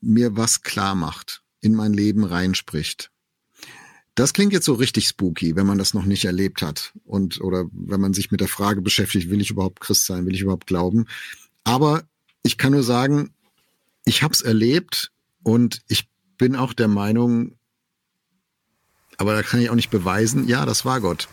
mir 0.00 0.36
was 0.36 0.62
klar 0.62 0.94
macht, 0.94 1.42
in 1.60 1.74
mein 1.74 1.92
Leben 1.92 2.24
reinspricht. 2.24 3.10
Das 4.16 4.32
klingt 4.32 4.54
jetzt 4.54 4.64
so 4.64 4.72
richtig 4.72 5.06
spooky, 5.06 5.56
wenn 5.56 5.66
man 5.66 5.76
das 5.76 5.92
noch 5.92 6.06
nicht 6.06 6.24
erlebt 6.24 6.62
hat 6.62 6.92
und 7.04 7.40
oder 7.42 7.66
wenn 7.70 8.00
man 8.00 8.14
sich 8.14 8.30
mit 8.30 8.40
der 8.40 8.48
Frage 8.48 8.80
beschäftigt, 8.80 9.30
will 9.30 9.42
ich 9.42 9.50
überhaupt 9.50 9.80
Christ 9.80 10.06
sein, 10.06 10.24
will 10.24 10.34
ich 10.34 10.40
überhaupt 10.40 10.66
glauben? 10.66 11.06
Aber 11.64 12.02
ich 12.42 12.56
kann 12.56 12.72
nur 12.72 12.82
sagen, 12.82 13.34
ich 14.06 14.22
habe 14.22 14.32
es 14.32 14.40
erlebt 14.40 15.12
und 15.42 15.82
ich 15.88 16.08
bin 16.38 16.56
auch 16.56 16.72
der 16.72 16.88
Meinung, 16.88 17.58
aber 19.18 19.34
da 19.34 19.42
kann 19.42 19.60
ich 19.60 19.68
auch 19.68 19.74
nicht 19.74 19.90
beweisen, 19.90 20.48
ja, 20.48 20.64
das 20.64 20.86
war 20.86 21.02
Gott. 21.02 21.28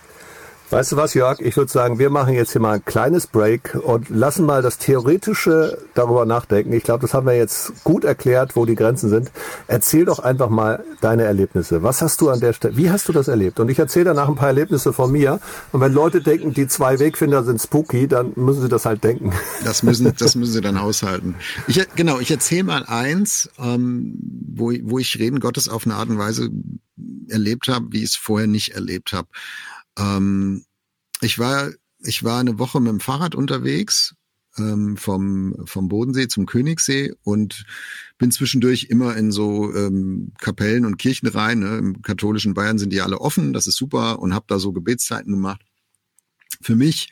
Weißt 0.74 0.92
du 0.92 0.98
was, 0.98 1.14
Jörg? 1.14 1.40
Ich 1.40 1.56
würde 1.56 1.72
sagen, 1.72 2.00
wir 2.00 2.10
machen 2.10 2.34
jetzt 2.34 2.54
hier 2.54 2.60
mal 2.60 2.72
ein 2.72 2.84
kleines 2.84 3.28
Break 3.28 3.78
und 3.84 4.10
lassen 4.10 4.44
mal 4.44 4.64
das 4.64 4.80
Theoretische 4.80 5.78
darüber 5.94 6.26
nachdenken. 6.26 6.74
Ich 6.74 6.84
glaube, 6.84 7.02
das 7.02 7.14
haben 7.14 7.28
wir 7.28 7.36
jetzt 7.36 7.84
gut 7.84 8.04
erklärt, 8.04 8.56
wo 8.56 8.66
die 8.66 8.74
Grenzen 8.74 9.08
sind. 9.08 9.32
Erzähl 9.68 10.06
doch 10.06 10.18
einfach 10.18 10.50
mal 10.50 10.84
deine 11.00 11.26
Erlebnisse. 11.26 11.84
Was 11.84 12.02
hast 12.02 12.22
du 12.22 12.32
an 12.32 12.40
der 12.40 12.54
Stelle, 12.54 12.76
wie 12.76 12.90
hast 12.90 13.08
du 13.08 13.14
das 13.14 13.28
erlebt? 13.28 13.60
Und 13.60 13.70
ich 13.70 13.78
erzähle 13.78 14.06
danach 14.06 14.28
ein 14.28 14.34
paar 14.34 14.48
Erlebnisse 14.48 14.94
von 14.94 15.12
mir. 15.12 15.40
Und 15.74 15.80
wenn 15.80 15.94
Leute 15.94 16.22
denken, 16.22 16.56
die 16.56 16.68
zwei 16.68 16.98
Wegfinder 16.98 17.44
sind 17.44 17.62
spooky, 17.62 18.08
dann 18.08 18.34
müssen 18.36 18.64
sie 18.64 18.70
das 18.70 18.88
halt 18.88 19.04
denken. 19.04 19.32
Das 19.64 19.84
müssen, 19.84 20.12
das 20.18 20.34
müssen 20.34 20.54
sie 20.54 20.62
dann 20.62 20.78
aushalten. 20.78 21.36
Ich, 21.68 21.86
genau, 21.96 22.20
ich 22.20 22.32
erzähle 22.32 22.64
mal 22.64 22.84
eins, 22.88 23.48
ähm, 23.60 24.18
wo, 24.56 24.74
wo 24.82 24.98
ich 24.98 25.20
Reden 25.20 25.40
Gottes 25.40 25.70
auf 25.70 25.86
eine 25.86 25.94
Art 25.94 26.10
und 26.10 26.18
Weise 26.18 26.50
erlebt 27.30 27.68
habe, 27.68 27.86
wie 27.92 28.00
ich 28.00 28.10
es 28.12 28.16
vorher 28.16 28.48
nicht 28.48 28.70
erlebt 28.70 29.14
habe. 29.14 29.28
Ähm, 29.98 30.66
ich 31.22 31.40
war, 31.40 31.72
ich 32.00 32.24
war 32.24 32.40
eine 32.40 32.60
Woche 32.60 32.80
mit 32.80 32.90
dem 32.90 33.00
Fahrrad 33.00 33.36
unterwegs 33.36 34.16
ähm, 34.58 34.98
vom, 34.98 35.56
vom 35.66 35.88
Bodensee 35.88 36.28
zum 36.28 36.46
Königssee 36.46 37.14
und 37.24 37.66
bin 38.18 38.32
zwischendurch 38.32 38.88
immer 38.90 39.16
in 39.16 39.32
so 39.32 39.74
ähm, 39.74 40.34
Kapellen 40.40 40.86
und 40.86 40.98
Kirchen 40.98 41.28
rein. 41.28 41.60
Ne? 41.60 41.78
Im 41.78 42.02
katholischen 42.02 42.54
Bayern 42.54 42.78
sind 42.78 42.92
die 42.92 43.02
alle 43.02 43.22
offen, 43.22 43.54
das 43.54 43.68
ist 43.68 43.78
super 43.78 44.20
und 44.20 44.34
habe 44.34 44.46
da 44.48 44.60
so 44.60 44.74
Gebetszeiten 44.74 45.34
gemacht. 45.34 45.62
Für 46.62 46.76
mich 46.76 47.10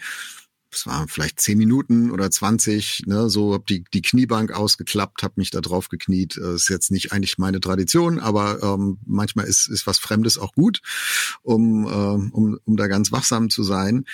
es 0.74 0.86
waren 0.86 1.08
vielleicht 1.08 1.40
zehn 1.40 1.58
Minuten 1.58 2.12
oder 2.12 2.32
zwanzig, 2.32 3.04
ne, 3.06 3.30
so 3.30 3.54
hab 3.54 3.68
die, 3.68 3.84
die 3.94 4.02
Kniebank 4.02 4.52
ausgeklappt, 4.52 5.24
habe 5.24 5.34
mich 5.38 5.52
da 5.52 5.62
drauf 5.62 5.90
gekniet. 5.90 6.38
Das 6.38 6.62
ist 6.62 6.70
jetzt 6.70 6.92
nicht 6.92 7.12
eigentlich 7.12 7.38
meine 7.38 7.60
Tradition, 7.60 8.20
aber 8.20 8.64
ähm, 8.64 9.00
manchmal 9.06 9.46
ist, 9.46 9.68
ist 9.68 9.88
was 9.88 10.00
Fremdes 10.00 10.38
auch 10.38 10.54
gut, 10.54 10.82
um, 11.42 11.86
äh, 11.86 11.90
um, 11.90 12.58
um 12.64 12.78
da 12.78 12.88
ganz 12.88 13.12
wachsam 13.12 13.50
zu 13.50 13.64
sein. 13.64 14.06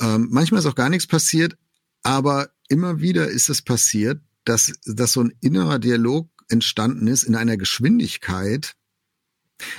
Ähm, 0.00 0.28
manchmal 0.30 0.60
ist 0.60 0.66
auch 0.66 0.74
gar 0.74 0.88
nichts 0.88 1.06
passiert, 1.06 1.56
aber 2.02 2.50
immer 2.68 3.00
wieder 3.00 3.28
ist 3.28 3.48
es 3.48 3.62
passiert, 3.62 4.20
dass, 4.44 4.72
dass 4.84 5.12
so 5.12 5.22
ein 5.22 5.32
innerer 5.40 5.78
Dialog 5.78 6.28
entstanden 6.48 7.06
ist 7.06 7.22
in 7.22 7.36
einer 7.36 7.56
Geschwindigkeit, 7.56 8.74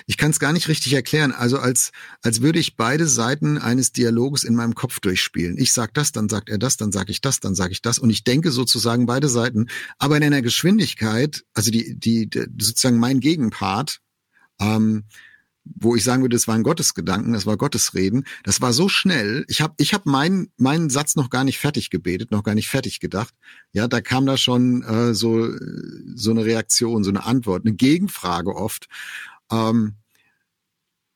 ich 0.06 0.18
kann 0.18 0.32
es 0.32 0.40
gar 0.40 0.54
nicht 0.54 0.68
richtig 0.68 0.94
erklären. 0.94 1.32
Also 1.32 1.60
als, 1.60 1.92
als 2.22 2.42
würde 2.42 2.60
ich 2.60 2.76
beide 2.76 3.08
Seiten 3.08 3.58
eines 3.58 3.92
Dialoges 3.92 4.44
in 4.44 4.56
meinem 4.56 4.76
Kopf 4.76 5.00
durchspielen. 5.00 5.58
Ich 5.58 5.74
sag 5.74 5.94
das, 5.94 6.12
dann 6.12 6.30
sagt 6.30 6.50
er 6.50 6.58
das, 6.58 6.78
dann 6.78 6.92
sage 6.92 7.12
ich 7.12 7.22
das, 7.22 7.40
dann 7.40 7.56
sage 7.56 7.72
ich 7.74 7.82
das. 7.82 8.00
Und 8.00 8.10
ich 8.10 8.24
denke 8.24 8.52
sozusagen 8.52 9.06
beide 9.06 9.30
Seiten, 9.30 9.68
aber 9.98 10.18
in 10.18 10.24
einer 10.24 10.42
Geschwindigkeit, 10.42 11.44
also 11.54 11.72
die, 11.72 11.98
die, 11.98 12.30
die 12.30 12.46
sozusagen 12.60 12.98
mein 12.98 13.20
Gegenpart, 13.20 14.00
ähm, 14.60 15.04
wo 15.66 15.96
ich 15.96 16.04
sagen 16.04 16.22
würde, 16.22 16.36
das 16.36 16.48
war 16.48 16.56
ein 16.56 16.64
Gottesgedanken, 16.64 17.34
das 17.34 17.46
war 17.46 17.58
Gottesreden, 17.58 18.26
das 18.44 18.62
war 18.62 18.72
so 18.72 18.88
schnell. 18.88 19.46
Ich 19.48 19.62
habe 19.62 19.74
ich 19.78 19.94
hab 19.94 20.06
meinen 20.06 20.52
meinen 20.58 20.90
Satz 20.90 21.16
noch 21.16 21.30
gar 21.30 21.44
nicht 21.44 21.58
fertig 21.58 21.90
gebetet, 21.90 22.32
noch 22.32 22.44
gar 22.44 22.54
nicht 22.54 22.70
fertig 22.70 23.00
gedacht. 23.00 23.34
Ja, 23.74 23.88
da 23.88 24.00
kam 24.02 24.28
da 24.28 24.38
schon 24.38 24.84
äh, 24.84 25.16
so 25.16 25.50
so 26.14 26.32
eine 26.32 26.46
Reaktion, 26.46 27.04
so 27.04 27.10
eine 27.10 27.26
Antwort, 27.26 27.66
eine 27.66 27.76
Gegenfrage 27.76 28.56
oft. 28.56 28.88
Ähm, 29.52 29.96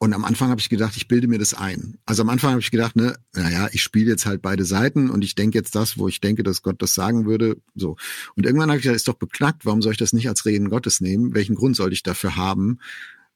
und 0.02 0.14
am 0.14 0.24
Anfang 0.24 0.50
habe 0.50 0.62
ich 0.62 0.70
gedacht, 0.70 0.96
ich 0.96 1.10
bilde 1.10 1.28
mir 1.28 1.40
das 1.40 1.54
ein. 1.54 1.98
Also 2.06 2.22
am 2.22 2.30
Anfang 2.30 2.52
habe 2.52 2.62
ich 2.62 2.72
gedacht, 2.72 2.96
ne, 2.96 3.18
naja, 3.34 3.68
ich 3.74 3.84
spiele 3.84 4.10
jetzt 4.12 4.26
halt 4.26 4.42
beide 4.42 4.64
Seiten 4.64 5.10
und 5.10 5.24
ich 5.26 5.36
denke 5.36 5.58
jetzt 5.58 5.76
das, 5.76 5.98
wo 5.98 6.08
ich 6.08 6.22
denke, 6.22 6.42
dass 6.42 6.62
Gott 6.62 6.82
das 6.82 6.94
sagen 6.94 7.26
würde. 7.26 7.58
So. 7.76 7.98
Und 8.36 8.46
irgendwann 8.46 8.70
habe 8.70 8.78
ich 8.78 8.84
gedacht, 8.84 8.96
ist 8.96 9.10
doch 9.10 9.16
beknackt, 9.16 9.66
warum 9.66 9.82
soll 9.82 9.92
ich 9.92 9.98
das 9.98 10.14
nicht 10.14 10.30
als 10.30 10.46
Reden 10.46 10.70
Gottes 10.70 11.02
nehmen? 11.02 11.34
Welchen 11.36 11.56
Grund 11.56 11.76
sollte 11.76 11.96
ich 11.96 12.04
dafür 12.04 12.38
haben? 12.38 12.80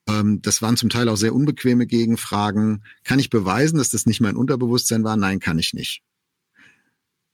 Ähm, 0.08 0.42
das 0.42 0.62
waren 0.62 0.78
zum 0.78 0.90
Teil 0.90 1.10
auch 1.10 1.18
sehr 1.18 1.36
unbequeme 1.36 1.86
Gegenfragen. 1.86 2.86
Kann 3.04 3.20
ich 3.20 3.30
beweisen, 3.30 3.78
dass 3.78 3.90
das 3.90 4.06
nicht 4.06 4.22
mein 4.22 4.38
Unterbewusstsein 4.38 5.04
war? 5.04 5.18
Nein, 5.18 5.42
kann 5.42 5.60
ich 5.60 5.74
nicht. 5.74 6.02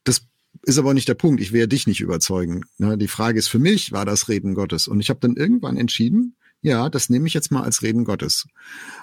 Das 0.04 0.24
ist 0.64 0.80
aber 0.80 0.96
nicht 0.96 1.08
der 1.08 1.14
Punkt. 1.14 1.40
Ich 1.40 1.54
werde 1.54 1.68
dich 1.68 1.86
nicht 1.86 2.02
überzeugen. 2.02 2.66
Ne? 2.80 2.98
Die 2.98 3.08
Frage 3.08 3.38
ist 3.38 3.48
für 3.48 3.60
mich, 3.60 3.92
war 3.92 4.06
das 4.06 4.28
Reden 4.28 4.56
Gottes? 4.56 4.88
Und 4.88 5.02
ich 5.02 5.12
habe 5.12 5.20
dann 5.20 5.36
irgendwann 5.36 5.78
entschieden, 5.78 6.36
ja, 6.62 6.90
das 6.90 7.10
nehme 7.10 7.28
ich 7.28 7.34
jetzt 7.34 7.52
mal 7.52 7.64
als 7.64 7.82
Reden 7.82 8.04
Gottes. 8.04 8.48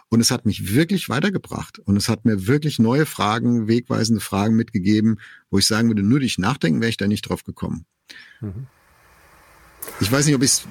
Und 0.09 0.21
es 0.21 0.31
hat 0.31 0.45
mich 0.45 0.75
wirklich 0.75 1.09
weitergebracht. 1.09 1.79
Und 1.79 1.97
es 1.97 2.09
hat 2.09 2.25
mir 2.25 2.47
wirklich 2.47 2.79
neue 2.79 3.07
Fragen, 3.07 3.67
wegweisende 3.67 4.21
Fragen 4.21 4.57
mitgegeben, 4.57 5.21
wo 5.51 5.59
ich 5.59 5.67
sagen 5.67 5.89
würde, 5.89 6.03
nur 6.03 6.21
durch 6.21 6.39
Nachdenken 6.39 6.81
wäre 6.81 6.91
ich 6.91 6.97
da 6.97 7.07
nicht 7.07 7.29
drauf 7.29 7.45
gekommen. 7.45 7.87
Mhm. 8.41 8.67
Ich 10.01 10.11
weiß 10.11 10.27
nicht, 10.27 10.35
ob 10.35 10.43
ich 10.43 10.51
es 10.51 10.67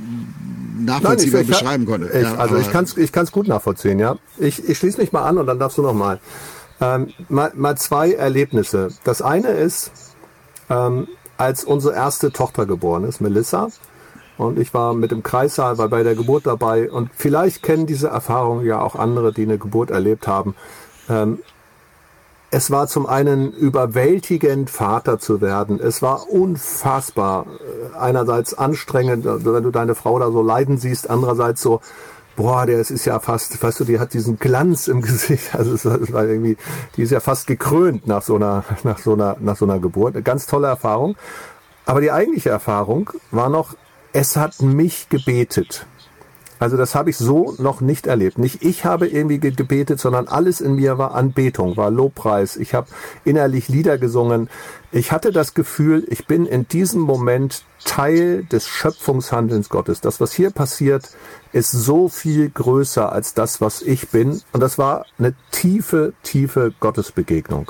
nachvollziehbar 0.77 1.41
Nein, 1.41 1.49
ich, 1.49 1.57
beschreiben 1.57 1.85
konnte. 1.85 2.07
Ich, 2.07 2.21
ja, 2.21 2.35
also 2.35 2.57
ich 2.57 2.69
kann 2.69 2.83
es 2.83 2.97
ich 2.97 3.11
kann's 3.11 3.31
gut 3.31 3.47
nachvollziehen, 3.47 3.97
ja. 3.97 4.17
Ich, 4.37 4.67
ich 4.67 4.77
schließe 4.77 4.99
mich 4.99 5.11
mal 5.11 5.23
an 5.23 5.37
und 5.37 5.47
dann 5.47 5.57
darfst 5.57 5.77
du 5.77 5.81
noch 5.81 5.93
mal. 5.93 6.19
Ähm, 6.81 7.13
mal, 7.29 7.51
mal 7.55 7.77
zwei 7.77 8.11
Erlebnisse. 8.11 8.89
Das 9.05 9.21
eine 9.21 9.49
ist, 9.49 9.91
ähm, 10.69 11.07
als 11.37 11.63
unsere 11.63 11.95
erste 11.95 12.31
Tochter 12.31 12.65
geboren 12.65 13.05
ist, 13.05 13.21
Melissa, 13.21 13.69
und 14.37 14.59
ich 14.59 14.73
war 14.73 14.93
mit 14.93 15.11
dem 15.11 15.23
Kreissaal, 15.23 15.77
war 15.77 15.87
bei 15.87 16.03
der 16.03 16.15
Geburt 16.15 16.45
dabei. 16.45 16.91
Und 16.91 17.09
vielleicht 17.15 17.63
kennen 17.63 17.85
diese 17.85 18.09
Erfahrung 18.09 18.65
ja 18.65 18.81
auch 18.81 18.95
andere, 18.95 19.31
die 19.31 19.43
eine 19.43 19.57
Geburt 19.57 19.91
erlebt 19.91 20.27
haben. 20.27 20.55
Ähm, 21.09 21.39
es 22.51 22.71
war 22.71 22.87
zum 22.87 23.05
einen 23.05 23.51
überwältigend, 23.51 24.69
Vater 24.69 25.19
zu 25.19 25.41
werden. 25.41 25.79
Es 25.79 26.01
war 26.01 26.29
unfassbar. 26.29 27.45
Äh, 27.47 27.97
einerseits 27.97 28.53
anstrengend, 28.53 29.25
äh, 29.25 29.45
wenn 29.45 29.63
du 29.63 29.71
deine 29.71 29.95
Frau 29.95 30.19
da 30.19 30.31
so 30.31 30.41
leiden 30.41 30.77
siehst. 30.77 31.09
Andererseits 31.09 31.61
so, 31.61 31.79
boah, 32.35 32.65
der 32.65 32.79
ist 32.79 33.05
ja 33.05 33.19
fast, 33.19 33.61
weißt 33.61 33.79
du, 33.79 33.83
die 33.85 33.99
hat 33.99 34.13
diesen 34.13 34.37
Glanz 34.37 34.87
im 34.87 35.01
Gesicht. 35.01 35.55
Also 35.55 35.73
es 35.73 35.85
war 35.85 36.25
irgendwie, 36.25 36.57
die 36.97 37.03
ist 37.03 37.11
ja 37.11 37.21
fast 37.21 37.47
gekrönt 37.47 38.05
nach 38.05 38.21
so 38.21 38.35
einer, 38.35 38.63
nach 38.83 38.99
so 38.99 39.13
einer, 39.13 39.37
nach 39.39 39.55
so 39.55 39.65
einer 39.65 39.79
Geburt. 39.79 40.15
Eine 40.15 40.23
ganz 40.23 40.45
tolle 40.45 40.67
Erfahrung. 40.67 41.15
Aber 41.85 42.01
die 42.01 42.11
eigentliche 42.11 42.49
Erfahrung 42.49 43.11
war 43.31 43.49
noch 43.49 43.75
es 44.15 44.37
hat 44.37 44.61
mich 44.61 45.09
gebetet. 45.09 45.85
Also 46.57 46.77
das 46.77 46.95
habe 46.95 47.09
ich 47.09 47.17
so 47.17 47.53
noch 47.57 47.81
nicht 47.81 48.07
erlebt. 48.07 48.37
Nicht 48.37 48.63
ich 48.63 48.85
habe 48.85 49.09
irgendwie 49.09 49.39
gebetet, 49.39 49.99
sondern 49.99 50.29
alles 50.29 50.61
in 50.61 50.75
mir 50.75 50.97
war 50.97 51.13
Anbetung, 51.13 51.75
war 51.75 51.91
Lobpreis. 51.91 52.55
Ich 52.55 52.73
habe 52.73 52.87
innerlich 53.25 53.67
Lieder 53.67 53.97
gesungen. 53.97 54.49
Ich 54.93 55.11
hatte 55.11 55.33
das 55.33 55.53
Gefühl, 55.53 56.05
ich 56.07 56.27
bin 56.27 56.45
in 56.45 56.65
diesem 56.65 57.01
Moment 57.01 57.65
Teil 57.83 58.45
des 58.45 58.65
Schöpfungshandelns 58.69 59.67
Gottes. 59.67 59.99
Das, 59.99 60.21
was 60.21 60.31
hier 60.31 60.49
passiert, 60.49 61.09
ist 61.51 61.71
so 61.71 62.07
viel 62.07 62.49
größer 62.49 63.11
als 63.11 63.33
das, 63.33 63.59
was 63.59 63.81
ich 63.81 64.07
bin. 64.07 64.41
Und 64.53 64.61
das 64.61 64.77
war 64.77 65.05
eine 65.19 65.35
tiefe, 65.51 66.13
tiefe 66.23 66.73
Gottesbegegnung. 66.79 67.69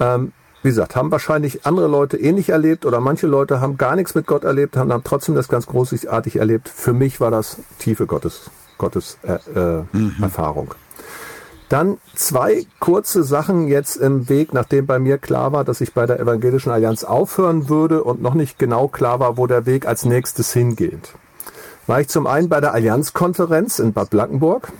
Ähm, 0.00 0.32
wie 0.64 0.68
gesagt, 0.70 0.96
haben 0.96 1.10
wahrscheinlich 1.10 1.66
andere 1.66 1.88
Leute 1.88 2.16
ähnlich 2.16 2.48
erlebt 2.48 2.86
oder 2.86 2.98
manche 2.98 3.26
Leute 3.26 3.60
haben 3.60 3.76
gar 3.76 3.96
nichts 3.96 4.14
mit 4.14 4.26
Gott 4.26 4.44
erlebt, 4.44 4.78
haben 4.78 4.88
dann 4.88 5.04
trotzdem 5.04 5.34
das 5.34 5.48
ganz 5.48 5.66
großartig 5.66 6.36
erlebt. 6.36 6.70
Für 6.70 6.94
mich 6.94 7.20
war 7.20 7.30
das 7.30 7.58
tiefe 7.78 8.06
Gottes, 8.06 8.50
Gottes 8.78 9.18
äh, 9.24 9.34
äh, 9.54 9.84
mhm. 9.92 10.14
Erfahrung. 10.22 10.74
Dann 11.68 11.98
zwei 12.14 12.66
kurze 12.80 13.24
Sachen 13.24 13.68
jetzt 13.68 13.96
im 13.96 14.30
Weg, 14.30 14.54
nachdem 14.54 14.86
bei 14.86 14.98
mir 14.98 15.18
klar 15.18 15.52
war, 15.52 15.64
dass 15.64 15.82
ich 15.82 15.92
bei 15.92 16.06
der 16.06 16.18
Evangelischen 16.18 16.72
Allianz 16.72 17.04
aufhören 17.04 17.68
würde 17.68 18.02
und 18.02 18.22
noch 18.22 18.34
nicht 18.34 18.58
genau 18.58 18.88
klar 18.88 19.20
war, 19.20 19.36
wo 19.36 19.46
der 19.46 19.66
Weg 19.66 19.86
als 19.86 20.06
nächstes 20.06 20.50
hingeht. 20.54 21.12
War 21.86 22.00
ich 22.00 22.08
zum 22.08 22.26
einen 22.26 22.48
bei 22.48 22.62
der 22.62 22.72
Allianzkonferenz 22.72 23.80
in 23.80 23.92
Bad 23.92 24.08
Blankenburg 24.08 24.72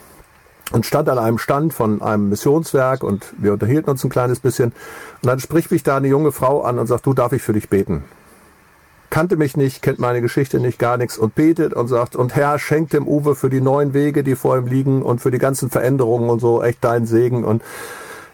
und 0.72 0.87
stand 0.87 1.09
an 1.09 1.18
einem 1.18 1.38
Stand 1.38 1.74
von 1.74 2.03
einem 2.03 2.31
Missionswerk 2.31 3.03
und 3.03 3.24
wir 3.38 3.53
unterhielten 3.53 3.90
uns 3.90 4.03
ein 4.05 4.11
kleines 4.11 4.40
bisschen. 4.40 4.72
Und 5.22 5.29
dann 5.29 5.40
spricht 5.40 5.70
mich 5.70 5.83
da 5.83 5.96
eine 5.96 6.09
junge 6.09 6.33
Frau 6.33 6.62
an 6.62 6.79
und 6.79 6.87
sagt, 6.87 7.07
du 7.07 7.14
darf 7.14 7.33
ich 7.33 7.42
für 7.42 7.53
dich 7.53 7.68
beten. 7.68 8.05
Kannte 9.11 9.37
mich 9.37 9.57
nicht, 9.57 9.83
kennt 9.83 9.98
meine 9.98 10.20
Geschichte 10.20 10.59
nicht, 10.59 10.79
gar 10.79 10.96
nichts 10.96 11.18
und 11.18 11.35
betet 11.35 11.74
und 11.74 11.88
sagt, 11.88 12.16
und 12.16 12.35
Herr, 12.35 12.59
schenkt 12.59 12.92
dem 12.92 13.07
Uwe 13.07 13.37
für 13.37 13.50
die 13.50 13.61
neuen 13.61 13.94
Wege, 13.94 14.24
die 14.24 14.35
vor 14.35 14.57
ihm 14.57 14.66
liegen 14.66 15.03
und 15.03 15.20
für 15.20 15.31
die 15.31 15.38
ganzen 15.38 15.70
Veränderungen 15.70 16.31
und 16.31 16.40
so 16.40 16.62
echt 16.62 16.83
deinen 16.83 17.07
Segen 17.07 17.44
und 17.44 17.62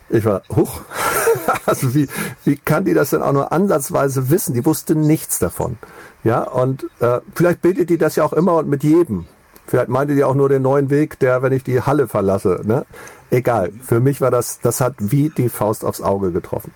ich 0.08 0.24
war, 0.24 0.42
huch, 0.54 0.80
also 1.66 1.94
wie, 1.94 2.08
wie 2.44 2.56
kann 2.56 2.84
die 2.84 2.94
das 2.94 3.10
denn 3.10 3.22
auch 3.22 3.32
nur 3.32 3.52
ansatzweise 3.52 4.30
wissen? 4.30 4.54
Die 4.54 4.64
wusste 4.64 4.94
nichts 4.94 5.38
davon. 5.38 5.78
Ja, 6.24 6.42
und 6.42 6.86
äh, 7.00 7.20
vielleicht 7.34 7.62
betet 7.62 7.90
die 7.90 7.98
das 7.98 8.16
ja 8.16 8.24
auch 8.24 8.32
immer 8.32 8.54
und 8.54 8.68
mit 8.68 8.82
jedem. 8.82 9.26
Vielleicht 9.70 9.88
meinte 9.88 10.16
die 10.16 10.24
auch 10.24 10.34
nur 10.34 10.48
den 10.48 10.62
neuen 10.62 10.90
Weg, 10.90 11.20
der, 11.20 11.42
wenn 11.42 11.52
ich 11.52 11.62
die 11.62 11.80
Halle 11.80 12.08
verlasse. 12.08 12.62
Ne? 12.64 12.84
Egal. 13.30 13.70
Für 13.84 14.00
mich 14.00 14.20
war 14.20 14.32
das, 14.32 14.58
das 14.58 14.80
hat 14.80 14.94
wie 14.98 15.28
die 15.28 15.48
Faust 15.48 15.84
aufs 15.84 16.00
Auge 16.00 16.32
getroffen. 16.32 16.74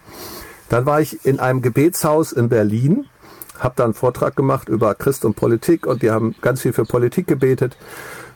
Dann 0.69 0.87
war 0.87 1.01
ich 1.01 1.27
in 1.27 1.41
einem 1.41 1.61
Gebetshaus 1.61 2.31
in 2.31 2.49
Berlin, 2.49 3.07
habe 3.59 3.75
da 3.77 3.83
einen 3.83 3.95
Vortrag 3.95 4.37
gemacht 4.37 4.69
über 4.69 4.95
Christ 4.95 5.25
und 5.25 5.35
Politik 5.35 5.89
und 5.89 6.03
die 6.03 6.13
haben 6.13 6.37
ganz 6.41 6.61
viel 6.61 6.73
für 6.73 6.85
Politik 6.85 7.27
gebetet. 7.27 7.77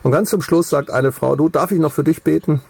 Und 0.03 0.11
ganz 0.11 0.29
zum 0.29 0.41
Schluss 0.41 0.67
sagt 0.67 0.91
eine 0.91 1.13
Frau, 1.13 1.37
du, 1.37 1.47
darf 1.47 1.71
ich 1.71 1.79
noch 1.79 1.93
für 1.93 2.03
dich 2.03 2.23
beten? 2.23 2.61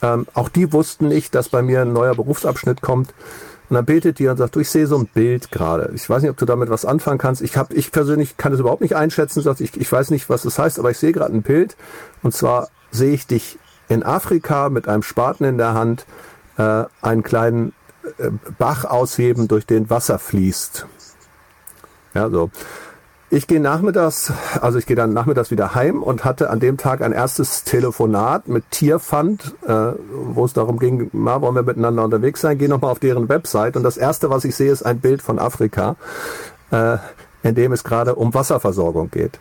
Ähm, 0.00 0.26
auch 0.32 0.48
die 0.48 0.72
wussten 0.72 1.08
nicht, 1.08 1.34
dass 1.34 1.50
bei 1.50 1.60
mir 1.60 1.82
ein 1.82 1.92
neuer 1.92 2.14
Berufsabschnitt 2.14 2.80
kommt. 2.80 3.12
Und 3.68 3.74
dann 3.74 3.84
betet 3.84 4.18
die 4.18 4.28
und 4.28 4.36
sagt, 4.38 4.56
du, 4.56 4.60
ich 4.60 4.70
sehe 4.70 4.86
so 4.86 4.96
ein 4.96 5.06
Bild 5.06 5.50
gerade. 5.50 5.90
Ich 5.94 6.08
weiß 6.08 6.22
nicht, 6.22 6.30
ob 6.30 6.38
du 6.38 6.46
damit 6.46 6.70
was 6.70 6.84
anfangen 6.84 7.18
kannst. 7.18 7.42
Ich 7.42 7.56
habe, 7.56 7.74
ich 7.74 7.92
persönlich 7.92 8.36
kann 8.36 8.52
es 8.52 8.60
überhaupt 8.60 8.80
nicht 8.80 8.96
einschätzen. 8.96 9.42
Sagt, 9.42 9.60
ich, 9.60 9.76
ich 9.76 9.90
weiß 9.90 10.10
nicht, 10.10 10.30
was 10.30 10.42
das 10.42 10.58
heißt, 10.58 10.78
aber 10.78 10.90
ich 10.90 10.98
sehe 10.98 11.12
gerade 11.12 11.34
ein 11.34 11.42
Bild. 11.42 11.76
Und 12.22 12.34
zwar 12.34 12.68
sehe 12.90 13.12
ich 13.12 13.26
dich 13.26 13.58
in 13.88 14.02
Afrika 14.02 14.70
mit 14.70 14.88
einem 14.88 15.02
Spaten 15.02 15.44
in 15.44 15.58
der 15.58 15.74
Hand 15.74 16.06
äh, 16.56 16.84
einen 17.02 17.22
kleinen 17.22 17.74
äh, 18.18 18.30
Bach 18.58 18.84
ausheben, 18.84 19.48
durch 19.48 19.66
den 19.66 19.90
Wasser 19.90 20.18
fließt. 20.18 20.86
Ja, 22.14 22.30
so. 22.30 22.50
Ich 23.30 23.46
gehe 23.46 23.60
nachmittags, 23.60 24.32
also 24.62 24.78
ich 24.78 24.86
gehe 24.86 24.96
dann 24.96 25.12
nachmittags 25.12 25.50
wieder 25.50 25.74
heim 25.74 26.02
und 26.02 26.24
hatte 26.24 26.48
an 26.48 26.60
dem 26.60 26.78
Tag 26.78 27.02
ein 27.02 27.12
erstes 27.12 27.62
Telefonat 27.62 28.48
mit 28.48 28.70
Tierfund, 28.70 29.54
äh, 29.66 29.92
wo 30.10 30.46
es 30.46 30.54
darum 30.54 30.78
ging, 30.78 31.10
mal 31.12 31.42
wollen 31.42 31.54
wir 31.54 31.62
miteinander 31.62 32.04
unterwegs 32.04 32.40
sein, 32.40 32.56
gehe 32.56 32.70
nochmal 32.70 32.90
auf 32.90 33.00
deren 33.00 33.28
Website 33.28 33.76
und 33.76 33.82
das 33.82 33.98
erste, 33.98 34.30
was 34.30 34.46
ich 34.46 34.56
sehe, 34.56 34.72
ist 34.72 34.82
ein 34.82 35.00
Bild 35.00 35.20
von 35.20 35.38
Afrika, 35.38 35.96
äh, 36.70 36.96
in 37.42 37.54
dem 37.54 37.72
es 37.72 37.84
gerade 37.84 38.14
um 38.14 38.32
Wasserversorgung 38.32 39.10
geht. 39.10 39.38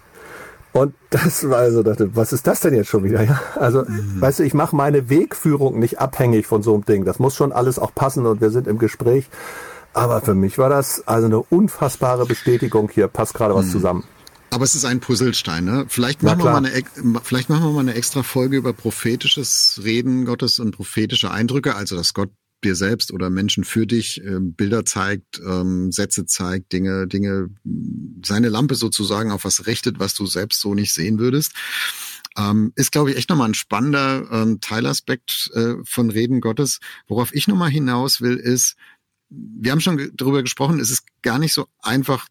Und 0.73 0.93
das 1.09 1.49
war 1.49 1.59
also, 1.59 1.81
dachte, 1.81 2.13
was 2.13 2.33
ist 2.33 2.45
das 2.45 2.59
denn 2.59 2.73
jetzt 2.73 2.89
schon 2.89 3.05
wieder? 3.05 3.23
Ja? 3.23 3.39
Also, 3.55 3.83
mhm. 3.83 4.19
weißt 4.19 4.39
du, 4.39 4.43
ich 4.43 4.53
mache 4.53 4.75
meine 4.75 5.09
Wegführung 5.09 5.79
nicht 5.79 5.99
abhängig 5.99 6.45
von 6.45 6.61
so 6.61 6.73
einem 6.73 6.83
Ding. 6.83 7.05
Das 7.05 7.19
muss 7.19 7.35
schon 7.35 7.53
alles 7.53 7.79
auch 7.79 7.95
passen 7.95 8.25
und 8.25 8.41
wir 8.41 8.49
sind 8.49 8.67
im 8.67 8.77
Gespräch. 8.77 9.29
Aber 9.97 10.21
für 10.21 10.35
mich 10.35 10.57
war 10.59 10.69
das 10.69 11.07
also 11.07 11.25
eine 11.25 11.39
unfassbare 11.39 12.27
Bestätigung. 12.27 12.89
Hier 12.93 13.07
passt 13.07 13.33
gerade 13.33 13.55
was 13.55 13.65
mhm. 13.67 13.71
zusammen. 13.71 14.03
Aber 14.51 14.63
es 14.63 14.75
ist 14.75 14.85
ein 14.85 14.99
Puzzlestein, 14.99 15.65
ne? 15.65 15.85
Vielleicht 15.89 16.23
machen, 16.23 16.39
wir 16.39 16.51
mal 16.51 16.65
eine, 16.65 16.71
vielleicht 17.23 17.49
machen 17.49 17.63
wir 17.63 17.71
mal 17.71 17.79
eine 17.79 17.95
extra 17.95 18.23
Folge 18.23 18.57
über 18.57 18.73
prophetisches 18.73 19.81
Reden 19.83 20.25
Gottes 20.25 20.59
und 20.59 20.71
prophetische 20.71 21.31
Eindrücke, 21.31 21.75
also 21.75 21.95
dass 21.95 22.13
Gott 22.13 22.29
dir 22.63 22.75
selbst 22.75 23.11
oder 23.11 23.29
Menschen 23.29 23.63
für 23.63 23.85
dich 23.85 24.23
äh, 24.23 24.39
Bilder 24.39 24.85
zeigt, 24.85 25.39
ähm, 25.45 25.91
Sätze 25.91 26.25
zeigt, 26.25 26.71
Dinge, 26.73 27.07
Dinge, 27.07 27.49
seine 28.23 28.49
Lampe 28.49 28.75
sozusagen 28.75 29.31
auf 29.31 29.45
was 29.45 29.67
richtet, 29.67 29.99
was 29.99 30.13
du 30.13 30.25
selbst 30.25 30.61
so 30.61 30.73
nicht 30.73 30.93
sehen 30.93 31.19
würdest. 31.19 31.53
Ähm, 32.37 32.71
ist, 32.75 32.91
glaube 32.91 33.11
ich, 33.11 33.17
echt 33.17 33.29
nochmal 33.29 33.49
ein 33.49 33.55
spannender 33.55 34.27
ähm, 34.31 34.61
Teilaspekt 34.61 35.49
äh, 35.55 35.73
von 35.83 36.11
Reden 36.11 36.39
Gottes. 36.39 36.79
Worauf 37.07 37.33
ich 37.33 37.47
nochmal 37.47 37.71
hinaus 37.71 38.21
will, 38.21 38.37
ist, 38.37 38.75
wir 39.29 39.71
haben 39.71 39.81
schon 39.81 40.11
darüber 40.15 40.41
gesprochen, 40.41 40.79
es 40.79 40.91
ist 40.91 41.03
gar 41.21 41.39
nicht 41.39 41.53
so 41.53 41.67
einfach 41.81 42.27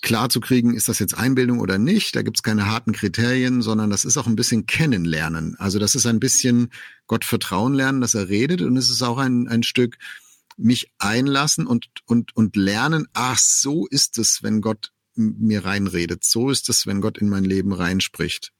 klar 0.00 0.28
zu 0.28 0.40
kriegen, 0.40 0.74
ist 0.74 0.88
das 0.88 1.00
jetzt 1.00 1.14
Einbildung 1.14 1.58
oder 1.58 1.78
nicht. 1.78 2.14
Da 2.14 2.22
gibt's 2.22 2.42
keine 2.42 2.66
harten 2.66 2.92
Kriterien, 2.92 3.62
sondern 3.62 3.90
das 3.90 4.04
ist 4.04 4.16
auch 4.16 4.26
ein 4.26 4.36
bisschen 4.36 4.66
Kennenlernen. 4.66 5.56
Also 5.58 5.78
das 5.78 5.94
ist 5.94 6.06
ein 6.06 6.20
bisschen 6.20 6.70
Gott 7.06 7.24
vertrauen 7.24 7.74
lernen, 7.74 8.00
dass 8.00 8.14
er 8.14 8.28
redet 8.28 8.62
und 8.62 8.76
es 8.76 8.90
ist 8.90 9.02
auch 9.02 9.18
ein, 9.18 9.48
ein 9.48 9.62
Stück 9.62 9.98
mich 10.56 10.90
einlassen 10.98 11.66
und, 11.66 11.88
und, 12.06 12.36
und 12.36 12.56
lernen, 12.56 13.06
ach, 13.12 13.38
so 13.38 13.86
ist 13.86 14.18
es, 14.18 14.42
wenn 14.42 14.60
Gott 14.60 14.92
mir 15.14 15.64
reinredet. 15.64 16.24
So 16.24 16.50
ist 16.50 16.68
es, 16.68 16.86
wenn 16.86 17.00
Gott 17.00 17.18
in 17.18 17.28
mein 17.28 17.44
Leben 17.44 17.72
reinspricht. 17.72 18.52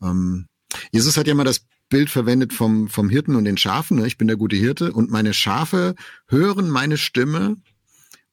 Ähm, 0.00 0.46
Jesus 0.92 1.16
hat 1.16 1.26
ja 1.26 1.34
mal 1.34 1.44
das 1.44 1.66
Bild 1.92 2.08
verwendet 2.08 2.54
vom, 2.54 2.88
vom 2.88 3.10
Hirten 3.10 3.36
und 3.36 3.44
den 3.44 3.58
Schafen. 3.58 3.98
Ne? 3.98 4.06
Ich 4.06 4.16
bin 4.16 4.26
der 4.26 4.38
gute 4.38 4.56
Hirte 4.56 4.94
und 4.94 5.10
meine 5.10 5.34
Schafe 5.34 5.94
hören 6.26 6.70
meine 6.70 6.96
Stimme 6.96 7.56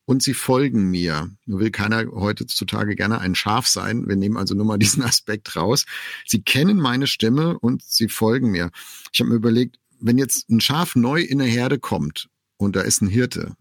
und 0.05 0.23
sie 0.23 0.33
folgen 0.33 0.89
mir. 0.89 1.29
Nur 1.45 1.59
will 1.59 1.69
keiner 1.69 2.05
heutzutage 2.09 2.95
gerne 2.95 3.19
ein 3.19 3.35
Schaf 3.35 3.67
sein. 3.67 4.07
Wir 4.07 4.15
nehmen 4.15 4.37
also 4.37 4.55
nur 4.55 4.65
mal 4.65 4.77
diesen 4.77 5.03
Aspekt 5.03 5.57
raus. 5.57 5.85
Sie 6.25 6.41
kennen 6.41 6.77
meine 6.77 7.05
Stimme 7.05 7.59
und 7.59 7.83
sie 7.83 8.07
folgen 8.07 8.49
mir. 8.49 8.71
Ich 9.11 9.19
habe 9.19 9.29
mir 9.29 9.35
überlegt, 9.35 9.77
wenn 9.99 10.17
jetzt 10.17 10.49
ein 10.49 10.61
Schaf 10.61 10.95
neu 10.95 11.19
in 11.19 11.39
der 11.39 11.47
Herde 11.47 11.79
kommt 11.79 12.29
und 12.55 12.77
da 12.77 12.81
ist 12.81 13.01
ein 13.01 13.09
Hirte, 13.09 13.57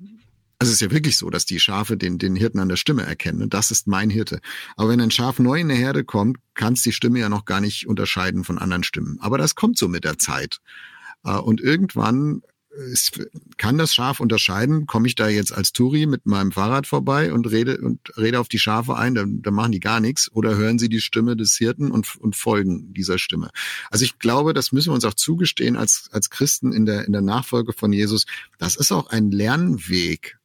also 0.61 0.71
es 0.71 0.77
ist 0.77 0.81
ja 0.81 0.91
wirklich 0.91 1.17
so, 1.17 1.31
dass 1.31 1.47
die 1.47 1.61
Schafe 1.61 1.97
den, 1.97 2.19
den 2.19 2.35
Hirten 2.35 2.59
an 2.59 2.69
der 2.69 2.77
Stimme 2.77 3.03
erkennen. 3.03 3.49
Das 3.49 3.71
ist 3.71 3.87
mein 3.87 4.11
Hirte. 4.11 4.41
Aber 4.77 4.89
wenn 4.89 5.01
ein 5.01 5.13
Schaf 5.13 5.39
neu 5.39 5.61
in 5.61 5.69
der 5.69 5.77
Herde 5.77 6.05
kommt, 6.05 6.39
kann 6.55 6.73
es 6.73 6.83
die 6.83 6.93
Stimme 6.93 7.21
ja 7.21 7.29
noch 7.29 7.45
gar 7.45 7.61
nicht 7.61 7.87
unterscheiden 7.87 8.43
von 8.43 8.59
anderen 8.59 8.83
Stimmen. 8.83 9.19
Aber 9.21 9.39
das 9.39 9.55
kommt 9.55 9.79
so 9.79 9.87
mit 9.87 10.05
der 10.05 10.19
Zeit. 10.19 10.59
Äh, 11.25 11.37
und 11.37 11.61
irgendwann 11.61 12.43
ist, 12.79 13.21
kann 13.57 13.79
das 13.79 13.95
Schaf 13.95 14.21
unterscheiden, 14.21 14.87
komme 14.87 15.09
ich 15.09 15.15
da 15.15 15.29
jetzt 15.29 15.53
als 15.53 15.73
Turi 15.73 16.07
mit 16.07 16.27
meinem 16.27 16.53
Fahrrad 16.53 16.87
vorbei 16.87 17.33
und 17.33 17.51
rede 17.51 17.79
und 17.79 18.17
rede 18.17 18.41
auf 18.41 18.49
die 18.49 18.59
Schafe 18.59 18.97
ein, 18.97 19.15
dann, 19.15 19.43
dann 19.43 19.55
machen 19.55 19.73
die 19.73 19.81
gar 19.81 20.01
nichts, 20.01 20.31
oder 20.33 20.57
hören 20.57 20.79
sie 20.79 20.89
die 20.89 21.01
Stimme 21.01 21.37
des 21.37 21.57
Hirten 21.57 21.91
und, 21.91 22.17
und 22.17 22.37
folgen 22.37 22.93
dieser 22.95 23.19
Stimme. 23.19 23.51
Also 23.91 24.05
ich 24.05 24.19
glaube, 24.19 24.55
das 24.55 24.73
müssen 24.73 24.91
wir 24.91 24.95
uns 24.95 25.05
auch 25.05 25.15
zugestehen 25.15 25.77
als, 25.77 26.09
als 26.13 26.31
Christen 26.31 26.73
in 26.73 26.87
der, 26.87 27.05
in 27.07 27.13
der 27.13 27.23
Nachfolge 27.23 27.73
von 27.73 27.93
Jesus. 27.93 28.27
Das 28.59 28.77
ist 28.77 28.93
auch 28.93 29.09
ein 29.09 29.31
Lernweg. 29.31 30.39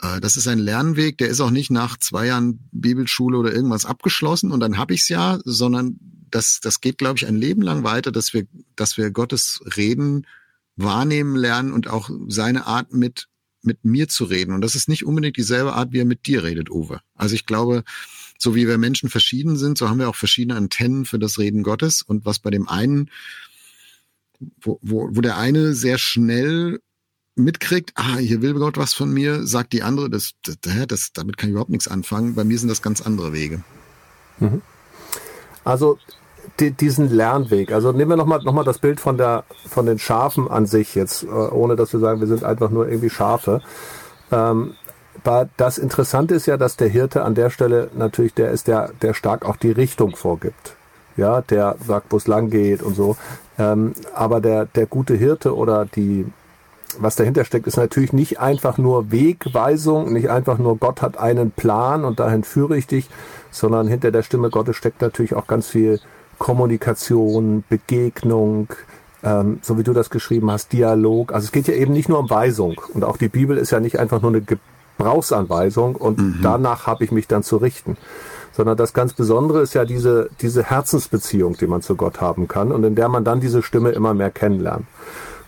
Äh, 0.00 0.20
das 0.20 0.36
ist 0.36 0.48
ein 0.48 0.58
Lernweg, 0.58 1.18
der 1.18 1.28
ist 1.28 1.40
auch 1.40 1.50
nicht 1.50 1.70
nach 1.70 1.96
zwei 1.96 2.26
Jahren 2.26 2.68
Bibelschule 2.72 3.38
oder 3.38 3.52
irgendwas 3.52 3.84
abgeschlossen 3.84 4.52
und 4.52 4.60
dann 4.60 4.78
hab 4.78 4.90
ich's 4.90 5.08
ja, 5.08 5.38
sondern 5.44 5.98
das, 6.30 6.60
das 6.60 6.80
geht, 6.80 6.98
glaube 6.98 7.18
ich, 7.18 7.26
ein 7.26 7.36
Leben 7.36 7.62
lang 7.62 7.84
weiter, 7.84 8.12
dass 8.12 8.34
wir, 8.34 8.46
dass 8.74 8.96
wir 8.96 9.10
Gottes 9.10 9.60
Reden 9.76 10.26
wahrnehmen 10.76 11.36
lernen 11.36 11.72
und 11.72 11.88
auch 11.88 12.10
seine 12.28 12.66
Art 12.66 12.92
mit 12.92 13.28
mit 13.66 13.84
mir 13.84 14.08
zu 14.08 14.24
reden. 14.24 14.54
Und 14.54 14.60
das 14.62 14.74
ist 14.74 14.88
nicht 14.88 15.04
unbedingt 15.04 15.36
dieselbe 15.36 15.74
Art, 15.74 15.92
wie 15.92 15.98
er 15.98 16.04
mit 16.06 16.26
dir 16.26 16.44
redet, 16.44 16.70
Uwe. 16.70 17.00
Also 17.14 17.34
ich 17.34 17.44
glaube, 17.44 17.84
so 18.38 18.54
wie 18.54 18.68
wir 18.68 18.78
Menschen 18.78 19.10
verschieden 19.10 19.56
sind, 19.56 19.76
so 19.76 19.88
haben 19.88 19.98
wir 19.98 20.08
auch 20.08 20.16
verschiedene 20.16 20.56
Antennen 20.56 21.04
für 21.04 21.18
das 21.18 21.38
Reden 21.38 21.62
Gottes. 21.62 22.02
Und 22.02 22.24
was 22.24 22.38
bei 22.38 22.50
dem 22.50 22.68
einen, 22.68 23.10
wo, 24.60 24.78
wo, 24.82 25.08
wo 25.10 25.20
der 25.20 25.36
eine 25.36 25.74
sehr 25.74 25.98
schnell 25.98 26.80
mitkriegt, 27.36 27.92
ah, 27.94 28.16
hier 28.16 28.42
will 28.42 28.54
Gott 28.54 28.78
was 28.78 28.94
von 28.94 29.12
mir, 29.12 29.46
sagt 29.46 29.72
die 29.72 29.82
andere, 29.82 30.10
das, 30.10 30.32
das, 30.44 30.56
das 30.88 31.12
damit 31.12 31.36
kann 31.36 31.48
ich 31.48 31.52
überhaupt 31.52 31.70
nichts 31.70 31.86
anfangen. 31.86 32.34
Bei 32.34 32.44
mir 32.44 32.58
sind 32.58 32.68
das 32.68 32.82
ganz 32.82 33.00
andere 33.00 33.32
Wege. 33.32 33.62
Mhm. 34.40 34.62
Also 35.64 35.98
die, 36.60 36.70
diesen 36.70 37.10
Lernweg. 37.10 37.72
Also 37.72 37.92
nehmen 37.92 38.10
wir 38.10 38.16
nochmal 38.16 38.42
noch 38.42 38.52
mal 38.52 38.64
das 38.64 38.78
Bild 38.78 39.00
von, 39.00 39.18
der, 39.18 39.44
von 39.68 39.86
den 39.86 39.98
Schafen 39.98 40.48
an 40.48 40.66
sich 40.66 40.94
jetzt, 40.94 41.24
äh, 41.24 41.26
ohne 41.26 41.76
dass 41.76 41.92
wir 41.92 42.00
sagen, 42.00 42.20
wir 42.20 42.26
sind 42.26 42.44
einfach 42.44 42.70
nur 42.70 42.88
irgendwie 42.88 43.10
Schafe. 43.10 43.60
Ähm, 44.32 44.74
das 45.56 45.78
Interessante 45.78 46.34
ist 46.34 46.46
ja, 46.46 46.56
dass 46.56 46.76
der 46.76 46.88
Hirte 46.88 47.24
an 47.24 47.34
der 47.34 47.50
Stelle 47.50 47.90
natürlich 47.94 48.34
der 48.34 48.50
ist, 48.52 48.68
der, 48.68 48.92
der 49.02 49.12
stark 49.12 49.44
auch 49.44 49.56
die 49.56 49.72
Richtung 49.72 50.14
vorgibt. 50.14 50.76
Ja, 51.16 51.40
der 51.40 51.76
sagt, 51.84 52.12
wo 52.12 52.16
es 52.18 52.26
lang 52.26 52.50
geht 52.50 52.82
und 52.82 52.94
so. 52.94 53.16
Ähm, 53.58 53.94
aber 54.14 54.40
der, 54.40 54.66
der 54.66 54.86
gute 54.86 55.14
Hirte 55.14 55.56
oder 55.56 55.86
die, 55.86 56.26
was 56.98 57.16
dahinter 57.16 57.44
steckt, 57.44 57.66
ist 57.66 57.76
natürlich 57.76 58.12
nicht 58.12 58.40
einfach 58.40 58.78
nur 58.78 59.10
Wegweisung, 59.10 60.12
nicht 60.12 60.30
einfach 60.30 60.58
nur 60.58 60.76
Gott 60.76 61.02
hat 61.02 61.18
einen 61.18 61.50
Plan 61.50 62.04
und 62.04 62.20
dahin 62.20 62.44
führe 62.44 62.76
ich 62.76 62.86
dich, 62.86 63.08
sondern 63.50 63.88
hinter 63.88 64.10
der 64.10 64.22
Stimme 64.22 64.50
Gottes 64.50 64.76
steckt 64.76 65.02
natürlich 65.02 65.34
auch 65.34 65.46
ganz 65.46 65.68
viel 65.68 66.00
Kommunikation, 66.38 67.64
Begegnung, 67.68 68.68
ähm, 69.22 69.58
so 69.62 69.78
wie 69.78 69.82
du 69.82 69.92
das 69.92 70.10
geschrieben 70.10 70.50
hast, 70.50 70.72
Dialog. 70.72 71.32
Also 71.32 71.46
es 71.46 71.52
geht 71.52 71.68
ja 71.68 71.74
eben 71.74 71.92
nicht 71.92 72.08
nur 72.08 72.18
um 72.18 72.30
Weisung. 72.30 72.80
Und 72.92 73.04
auch 73.04 73.16
die 73.16 73.28
Bibel 73.28 73.56
ist 73.56 73.70
ja 73.70 73.80
nicht 73.80 73.98
einfach 73.98 74.22
nur 74.22 74.30
eine 74.30 74.42
Gebrauchsanweisung 74.42 75.96
und 75.96 76.18
mhm. 76.18 76.38
danach 76.42 76.86
habe 76.86 77.04
ich 77.04 77.12
mich 77.12 77.26
dann 77.26 77.42
zu 77.42 77.56
richten. 77.56 77.96
Sondern 78.52 78.76
das 78.76 78.94
ganz 78.94 79.12
Besondere 79.12 79.60
ist 79.60 79.74
ja 79.74 79.84
diese, 79.84 80.30
diese 80.40 80.64
Herzensbeziehung, 80.64 81.56
die 81.58 81.66
man 81.66 81.82
zu 81.82 81.94
Gott 81.94 82.20
haben 82.20 82.48
kann 82.48 82.72
und 82.72 82.84
in 82.84 82.94
der 82.94 83.08
man 83.08 83.24
dann 83.24 83.40
diese 83.40 83.62
Stimme 83.62 83.90
immer 83.90 84.14
mehr 84.14 84.30
kennenlernt. 84.30 84.86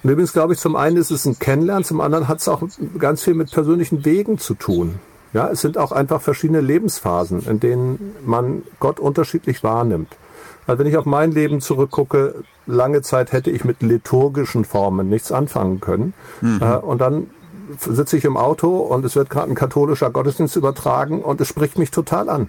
Und 0.03 0.11
übrigens 0.11 0.32
glaube 0.32 0.55
ich, 0.55 0.61
zum 0.61 0.76
einen 0.76 0.96
ist 0.96 1.11
es 1.11 1.24
ein 1.24 1.38
Kennenlernen, 1.38 1.84
zum 1.84 2.01
anderen 2.01 2.28
hat 2.28 2.38
es 2.38 2.49
auch 2.49 2.62
ganz 2.99 3.22
viel 3.22 3.34
mit 3.34 3.51
persönlichen 3.51 4.05
Wegen 4.05 4.38
zu 4.38 4.55
tun. 4.55 5.01
Ja, 5.32 5.49
es 5.49 5.61
sind 5.61 5.76
auch 5.76 5.92
einfach 5.92 6.22
verschiedene 6.22 6.61
Lebensphasen, 6.61 7.46
in 7.46 7.61
denen 7.61 8.14
man 8.24 8.62
Gott 8.80 8.99
unterschiedlich 8.99 9.62
wahrnimmt. 9.62 10.16
Also 10.66 10.78
wenn 10.80 10.86
ich 10.86 10.96
auf 10.96 11.07
mein 11.07 11.32
Leben 11.32 11.61
zurückgucke, 11.61 12.44
lange 12.66 13.03
Zeit 13.03 13.32
hätte 13.32 13.51
ich 13.51 13.64
mit 13.64 13.82
liturgischen 13.82 14.64
Formen 14.64 15.09
nichts 15.09 15.32
anfangen 15.32 15.80
können. 15.80 16.14
Mhm. 16.40 16.61
Äh, 16.62 16.76
und 16.76 17.01
dann 17.01 17.30
sitze 17.78 18.16
ich 18.16 18.24
im 18.24 18.36
Auto 18.36 18.76
und 18.76 19.05
es 19.05 19.16
wird 19.16 19.30
gerade 19.30 19.51
ein 19.51 19.55
katholischer 19.55 20.11
Gottesdienst 20.11 20.57
übertragen 20.57 21.22
und 21.22 21.40
es 21.40 21.49
spricht 21.49 21.78
mich 21.78 21.90
total 21.90 22.28
an. 22.28 22.49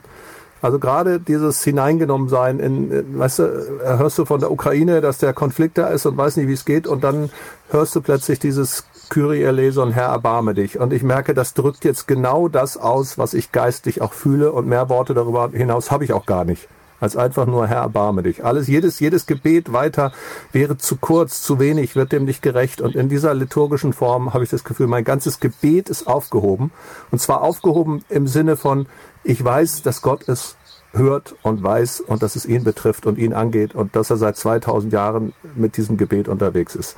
Also 0.62 0.80
gerade 0.80 1.20
dieses 1.20 1.64
Hineingenommensein 1.64 2.60
in, 2.60 3.18
weißt 3.20 3.40
du, 3.40 3.44
äh, 3.44 3.98
hörst 3.98 4.18
du 4.18 4.26
von 4.26 4.40
der 4.40 4.52
Ukraine, 4.52 5.02
dass 5.02 5.18
der 5.18 5.34
Konflikt 5.34 5.78
da 5.78 5.88
ist 5.88 6.06
und 6.06 6.18
weiß 6.18 6.38
nicht, 6.38 6.48
wie 6.48 6.54
es 6.54 6.66
geht 6.66 6.88
und 6.88 7.04
dann 7.04 7.30
hörst 7.70 7.96
du 7.96 8.02
plötzlich 8.02 8.40
dieses 8.40 8.86
Kyrie 9.10 9.44
eleison, 9.44 9.92
Herr, 9.92 10.10
erbarme 10.10 10.54
dich. 10.54 10.80
Und 10.80 10.94
ich 10.94 11.02
merke, 11.02 11.34
das 11.34 11.54
drückt 11.54 11.84
jetzt 11.84 12.08
genau 12.08 12.48
das 12.48 12.78
aus, 12.78 13.18
was 13.18 13.34
ich 13.34 13.52
geistig 13.52 14.02
auch 14.02 14.14
fühle 14.14 14.52
und 14.52 14.68
mehr 14.68 14.90
Worte 14.90 15.14
darüber 15.14 15.50
hinaus 15.52 15.92
habe 15.92 16.04
ich 16.04 16.14
auch 16.14 16.26
gar 16.26 16.46
nicht 16.46 16.68
als 17.00 17.16
einfach 17.16 17.46
nur 17.46 17.68
Herr, 17.68 17.82
erbarme 17.82 18.24
dich. 18.24 18.44
Alles, 18.44 18.68
jedes, 18.68 19.00
jedes 19.00 19.26
Gebet 19.26 19.72
weiter 19.72 20.12
wäre 20.52 20.78
zu 20.78 20.98
kurz, 20.98 21.42
zu 21.42 21.60
wenig, 21.60 21.96
wird 21.96 22.12
dem 22.12 22.26
nicht 22.26 22.42
gerecht. 22.42 22.82
Und 22.82 22.96
in 22.96 23.10
dieser 23.10 23.34
liturgischen 23.34 23.94
Form 23.94 24.34
habe 24.34 24.44
ich 24.44 24.50
das 24.50 24.64
Gefühl, 24.64 24.88
mein 24.88 25.04
ganzes 25.04 25.40
Gebet 25.40 25.90
ist 25.90 26.08
aufgehoben. 26.08 26.72
Und 27.12 27.20
zwar 27.20 27.42
aufgehoben 27.42 28.04
im 28.10 28.28
Sinne 28.28 28.58
von, 28.58 28.88
ich 29.24 29.44
weiß, 29.44 29.82
dass 29.84 30.02
Gott 30.02 30.28
es 30.28 30.56
hört 30.92 31.36
und 31.44 31.62
weiß 31.62 32.02
und 32.02 32.24
dass 32.24 32.36
es 32.36 32.46
ihn 32.46 32.64
betrifft 32.64 33.06
und 33.06 33.18
ihn 33.18 33.34
angeht 33.34 33.76
und 33.76 33.96
dass 33.96 34.10
er 34.10 34.18
seit 34.18 34.38
2000 34.38 34.92
Jahren 34.92 35.34
mit 35.56 35.78
diesem 35.78 35.98
Gebet 35.98 36.28
unterwegs 36.28 36.76
ist. 36.76 36.96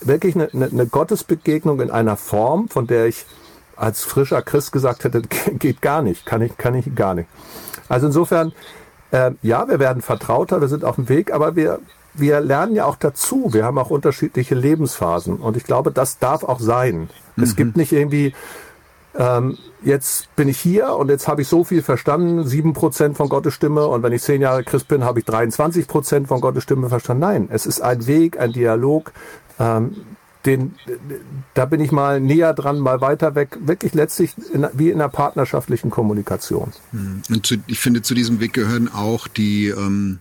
Wirklich 0.00 0.34
eine, 0.34 0.48
eine, 0.52 0.66
eine 0.66 0.86
Gottesbegegnung 0.86 1.80
in 1.80 1.90
einer 1.90 2.16
Form, 2.16 2.68
von 2.68 2.86
der 2.86 3.06
ich 3.06 3.26
als 3.76 4.02
frischer 4.02 4.42
Christ 4.42 4.72
gesagt 4.72 5.04
hätte, 5.04 5.22
geht 5.58 5.82
gar 5.82 6.02
nicht, 6.02 6.24
kann 6.26 6.42
ich, 6.42 6.56
kann 6.56 6.74
ich 6.74 6.94
gar 6.94 7.14
nicht. 7.14 7.28
Also 7.88 8.06
insofern, 8.06 8.52
äh, 9.10 9.32
ja, 9.42 9.68
wir 9.68 9.78
werden 9.78 10.02
vertrauter, 10.02 10.60
wir 10.60 10.68
sind 10.68 10.84
auf 10.84 10.96
dem 10.96 11.08
Weg, 11.08 11.32
aber 11.32 11.56
wir, 11.56 11.80
wir 12.14 12.40
lernen 12.40 12.74
ja 12.74 12.84
auch 12.84 12.96
dazu. 12.96 13.50
Wir 13.52 13.64
haben 13.64 13.78
auch 13.78 13.90
unterschiedliche 13.90 14.54
Lebensphasen. 14.54 15.36
Und 15.36 15.56
ich 15.56 15.64
glaube, 15.64 15.90
das 15.90 16.18
darf 16.18 16.44
auch 16.44 16.60
sein. 16.60 17.08
Mhm. 17.36 17.42
Es 17.42 17.56
gibt 17.56 17.76
nicht 17.76 17.92
irgendwie, 17.92 18.34
ähm, 19.18 19.58
jetzt 19.82 20.34
bin 20.36 20.48
ich 20.48 20.58
hier 20.58 20.94
und 20.94 21.08
jetzt 21.08 21.28
habe 21.28 21.42
ich 21.42 21.48
so 21.48 21.64
viel 21.64 21.82
verstanden, 21.82 22.46
sieben 22.46 22.72
Prozent 22.72 23.16
von 23.16 23.28
Gottes 23.28 23.54
Stimme 23.54 23.86
und 23.86 24.02
wenn 24.02 24.12
ich 24.12 24.22
zehn 24.22 24.40
Jahre 24.40 24.64
Christ 24.64 24.88
bin, 24.88 25.04
habe 25.04 25.18
ich 25.18 25.24
23 25.24 25.86
Prozent 25.86 26.28
von 26.28 26.40
Gottes 26.40 26.62
Stimme 26.62 26.88
verstanden. 26.88 27.20
Nein, 27.20 27.48
es 27.50 27.66
ist 27.66 27.80
ein 27.80 28.06
Weg, 28.06 28.38
ein 28.38 28.52
Dialog, 28.52 29.12
ähm, 29.58 29.96
den, 30.46 30.74
da 31.54 31.66
bin 31.66 31.80
ich 31.80 31.92
mal 31.92 32.20
näher 32.20 32.52
dran, 32.54 32.80
mal 32.80 33.00
weiter 33.00 33.34
weg, 33.34 33.58
wirklich 33.60 33.94
letztlich 33.94 34.34
in, 34.52 34.66
wie 34.72 34.90
in 34.90 34.94
einer 34.94 35.08
partnerschaftlichen 35.08 35.90
Kommunikation. 35.90 36.72
Hm. 36.90 37.22
Und 37.28 37.46
zu, 37.46 37.56
ich 37.66 37.78
finde, 37.78 38.02
zu 38.02 38.14
diesem 38.14 38.40
Weg 38.40 38.52
gehören 38.52 38.88
auch 38.88 39.28
die, 39.28 39.68
ähm, 39.68 40.18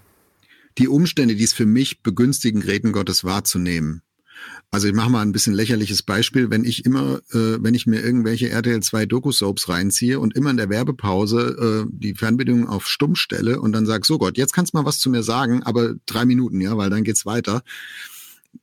die 0.77 0.87
Umstände, 0.87 1.35
die 1.35 1.43
es 1.43 1.53
für 1.53 1.65
mich 1.65 2.03
begünstigen, 2.03 2.61
Reden 2.61 2.91
Gottes 2.91 3.23
wahrzunehmen. 3.23 4.03
Also 4.74 4.88
ich 4.88 4.93
mache 4.93 5.09
mal 5.09 5.22
ein 5.22 5.34
bisschen 5.34 5.53
lächerliches 5.53 6.01
Beispiel, 6.01 6.49
wenn 6.49 6.63
ich 6.63 6.86
immer, 6.86 7.19
äh, 7.32 7.61
wenn 7.61 7.74
ich 7.74 7.88
mir 7.88 8.01
irgendwelche 8.01 8.49
RTL 8.49 8.82
2 8.82 9.05
Doku-Soaps 9.05 9.67
reinziehe 9.67 10.17
und 10.17 10.34
immer 10.34 10.49
in 10.49 10.55
der 10.55 10.69
Werbepause 10.69 11.86
äh, 11.86 11.91
die 11.91 12.15
Fernbedienung 12.15 12.69
auf 12.69 12.88
Stumm 12.88 13.15
stelle 13.15 13.59
und 13.59 13.74
dann 13.74 13.86
sag, 13.86 14.05
so 14.05 14.17
Gott, 14.17 14.38
jetzt 14.38 14.53
kannst 14.53 14.74
du 14.74 14.78
mal 14.78 14.86
was 14.86 14.99
zu 14.99 15.09
mir 15.09 15.24
sagen, 15.24 15.61
aber 15.63 15.95
drei 16.05 16.24
Minuten, 16.24 16.61
ja, 16.61 16.78
weil 16.78 16.89
dann 16.89 17.03
geht's 17.03 17.26
weiter. 17.26 17.63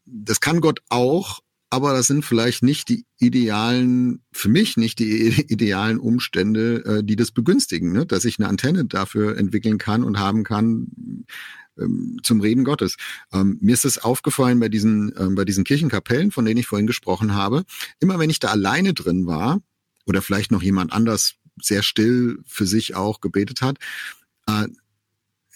Das 0.06 0.40
kann 0.40 0.62
Gott 0.62 0.80
auch, 0.88 1.40
aber 1.68 1.92
das 1.92 2.06
sind 2.06 2.24
vielleicht 2.24 2.62
nicht 2.62 2.88
die 2.88 3.04
idealen, 3.18 4.22
für 4.32 4.48
mich 4.48 4.78
nicht 4.78 5.00
die 5.00 5.28
idealen 5.48 5.98
Umstände, 5.98 6.84
äh, 6.86 7.04
die 7.04 7.16
das 7.16 7.32
begünstigen, 7.32 7.92
ne? 7.92 8.06
dass 8.06 8.24
ich 8.24 8.38
eine 8.38 8.48
Antenne 8.48 8.86
dafür 8.86 9.36
entwickeln 9.36 9.76
kann 9.76 10.02
und 10.02 10.18
haben 10.18 10.42
kann 10.42 11.26
ähm, 11.78 12.18
zum 12.22 12.40
Reden 12.40 12.64
Gottes. 12.64 12.96
Ähm, 13.32 13.58
mir 13.60 13.74
ist 13.74 13.84
es 13.84 13.98
aufgefallen 13.98 14.60
bei 14.60 14.68
diesen, 14.68 15.12
ähm, 15.18 15.34
bei 15.34 15.44
diesen 15.44 15.64
Kirchenkapellen, 15.64 16.30
von 16.30 16.44
denen 16.44 16.58
ich 16.58 16.66
vorhin 16.66 16.86
gesprochen 16.86 17.34
habe. 17.34 17.64
Immer 18.00 18.18
wenn 18.18 18.30
ich 18.30 18.40
da 18.40 18.48
alleine 18.48 18.94
drin 18.94 19.26
war 19.26 19.60
oder 20.06 20.22
vielleicht 20.22 20.50
noch 20.50 20.62
jemand 20.62 20.92
anders 20.92 21.34
sehr 21.60 21.82
still 21.82 22.38
für 22.46 22.66
sich 22.66 22.94
auch 22.94 23.20
gebetet 23.20 23.62
hat, 23.62 23.78
äh, 24.46 24.68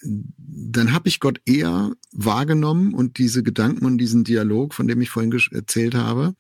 dann 0.04 0.92
habe 0.92 1.08
ich 1.08 1.20
Gott 1.20 1.40
eher 1.44 1.92
wahrgenommen 2.10 2.92
und 2.92 3.18
diese 3.18 3.42
Gedanken 3.42 3.86
und 3.86 3.98
diesen 3.98 4.24
Dialog, 4.24 4.74
von 4.74 4.88
dem 4.88 5.00
ich 5.00 5.10
vorhin 5.10 5.32
erzählt 5.52 5.94
habe, 5.94 6.34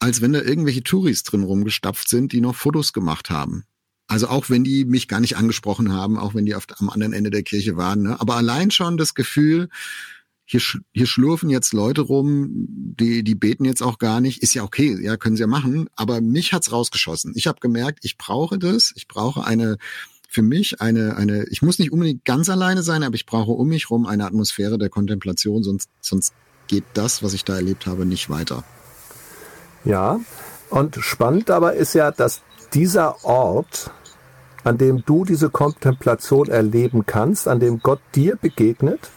als 0.00 0.20
wenn 0.20 0.32
da 0.32 0.42
irgendwelche 0.42 0.82
Touris 0.82 1.22
drin 1.22 1.44
rumgestapft 1.44 2.08
sind, 2.08 2.32
die 2.32 2.40
noch 2.40 2.56
Fotos 2.56 2.92
gemacht 2.92 3.30
haben. 3.30 3.64
Also 4.06 4.28
auch 4.28 4.50
wenn 4.50 4.64
die 4.64 4.84
mich 4.84 5.08
gar 5.08 5.20
nicht 5.20 5.36
angesprochen 5.36 5.92
haben, 5.92 6.18
auch 6.18 6.34
wenn 6.34 6.46
die 6.46 6.54
auf, 6.54 6.66
am 6.78 6.90
anderen 6.90 7.12
Ende 7.12 7.30
der 7.30 7.42
Kirche 7.42 7.76
waren. 7.76 8.02
Ne? 8.02 8.20
Aber 8.20 8.36
allein 8.36 8.70
schon 8.70 8.96
das 8.96 9.14
Gefühl, 9.14 9.68
hier, 10.44 10.60
hier 10.92 11.06
schlurfen 11.06 11.48
jetzt 11.48 11.72
Leute 11.72 12.02
rum, 12.02 12.50
die, 12.68 13.24
die 13.24 13.34
beten 13.34 13.64
jetzt 13.64 13.82
auch 13.82 13.98
gar 13.98 14.20
nicht. 14.20 14.42
Ist 14.42 14.52
ja 14.52 14.62
okay, 14.62 14.98
ja, 15.00 15.16
können 15.16 15.36
sie 15.36 15.40
ja 15.40 15.46
machen. 15.46 15.88
Aber 15.96 16.20
mich 16.20 16.52
hat's 16.52 16.70
rausgeschossen. 16.70 17.32
Ich 17.34 17.46
habe 17.46 17.60
gemerkt, 17.60 18.00
ich 18.02 18.18
brauche 18.18 18.58
das. 18.58 18.92
Ich 18.94 19.08
brauche 19.08 19.44
eine 19.44 19.78
für 20.34 20.42
mich 20.42 20.80
eine, 20.80 21.16
eine, 21.16 21.44
ich 21.44 21.62
muss 21.62 21.78
nicht 21.78 21.92
unbedingt 21.92 22.24
ganz 22.24 22.50
alleine 22.50 22.82
sein, 22.82 23.04
aber 23.04 23.14
ich 23.14 23.24
brauche 23.24 23.52
um 23.52 23.68
mich 23.68 23.88
rum 23.88 24.04
eine 24.04 24.26
Atmosphäre 24.26 24.78
der 24.78 24.88
Kontemplation, 24.88 25.62
sonst, 25.62 25.88
sonst 26.00 26.34
geht 26.66 26.82
das, 26.94 27.22
was 27.22 27.34
ich 27.34 27.44
da 27.44 27.54
erlebt 27.54 27.86
habe, 27.86 28.04
nicht 28.04 28.28
weiter. 28.30 28.64
Ja, 29.84 30.18
und 30.70 30.96
spannend 30.96 31.48
dabei 31.48 31.76
ist 31.76 31.94
ja, 31.94 32.10
dass 32.10 32.42
dieser 32.72 33.24
Ort, 33.24 33.90
an 34.64 34.78
dem 34.78 35.04
du 35.04 35.24
diese 35.24 35.50
Kontemplation 35.50 36.48
erleben 36.48 37.04
kannst, 37.06 37.48
an 37.48 37.60
dem 37.60 37.80
Gott 37.80 38.00
dir 38.14 38.36
begegnet, 38.36 39.10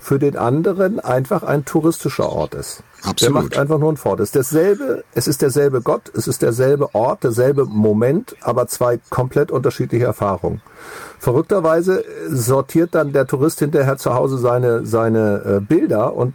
für 0.00 0.18
den 0.18 0.36
anderen 0.36 0.98
einfach 0.98 1.42
ein 1.42 1.64
touristischer 1.64 2.30
Ort 2.30 2.54
ist. 2.54 2.82
Absolut. 3.02 3.20
Der 3.20 3.30
macht 3.30 3.58
einfach 3.58 3.78
nur 3.78 3.92
ein 3.92 3.96
Fort. 3.96 4.20
Es 4.20 4.30
ist 4.30 4.36
dasselbe, 4.36 5.04
es 5.14 5.26
ist 5.26 5.42
derselbe 5.42 5.80
Gott, 5.80 6.10
es 6.14 6.26
ist 6.26 6.42
derselbe 6.42 6.94
Ort, 6.94 7.24
derselbe 7.24 7.64
Moment, 7.64 8.36
aber 8.40 8.66
zwei 8.66 8.98
komplett 9.10 9.50
unterschiedliche 9.50 10.04
Erfahrungen. 10.04 10.60
Verrückterweise 11.18 12.04
sortiert 12.28 12.94
dann 12.94 13.12
der 13.12 13.26
Tourist 13.26 13.58
hinterher 13.58 13.98
zu 13.98 14.14
Hause 14.14 14.38
seine, 14.38 14.86
seine 14.86 15.42
äh, 15.44 15.60
Bilder 15.60 16.14
und 16.14 16.34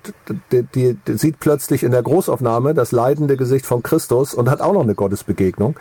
die, 0.51 0.63
die, 0.63 0.97
die 1.07 1.17
sieht 1.17 1.39
plötzlich 1.39 1.83
in 1.83 1.91
der 1.91 2.03
Großaufnahme 2.03 2.73
das 2.73 2.91
leidende 2.91 3.37
Gesicht 3.37 3.65
von 3.65 3.83
Christus 3.83 4.33
und 4.33 4.49
hat 4.49 4.61
auch 4.61 4.73
noch 4.73 4.83
eine 4.83 4.95
Gottesbegegnung. 4.95 5.75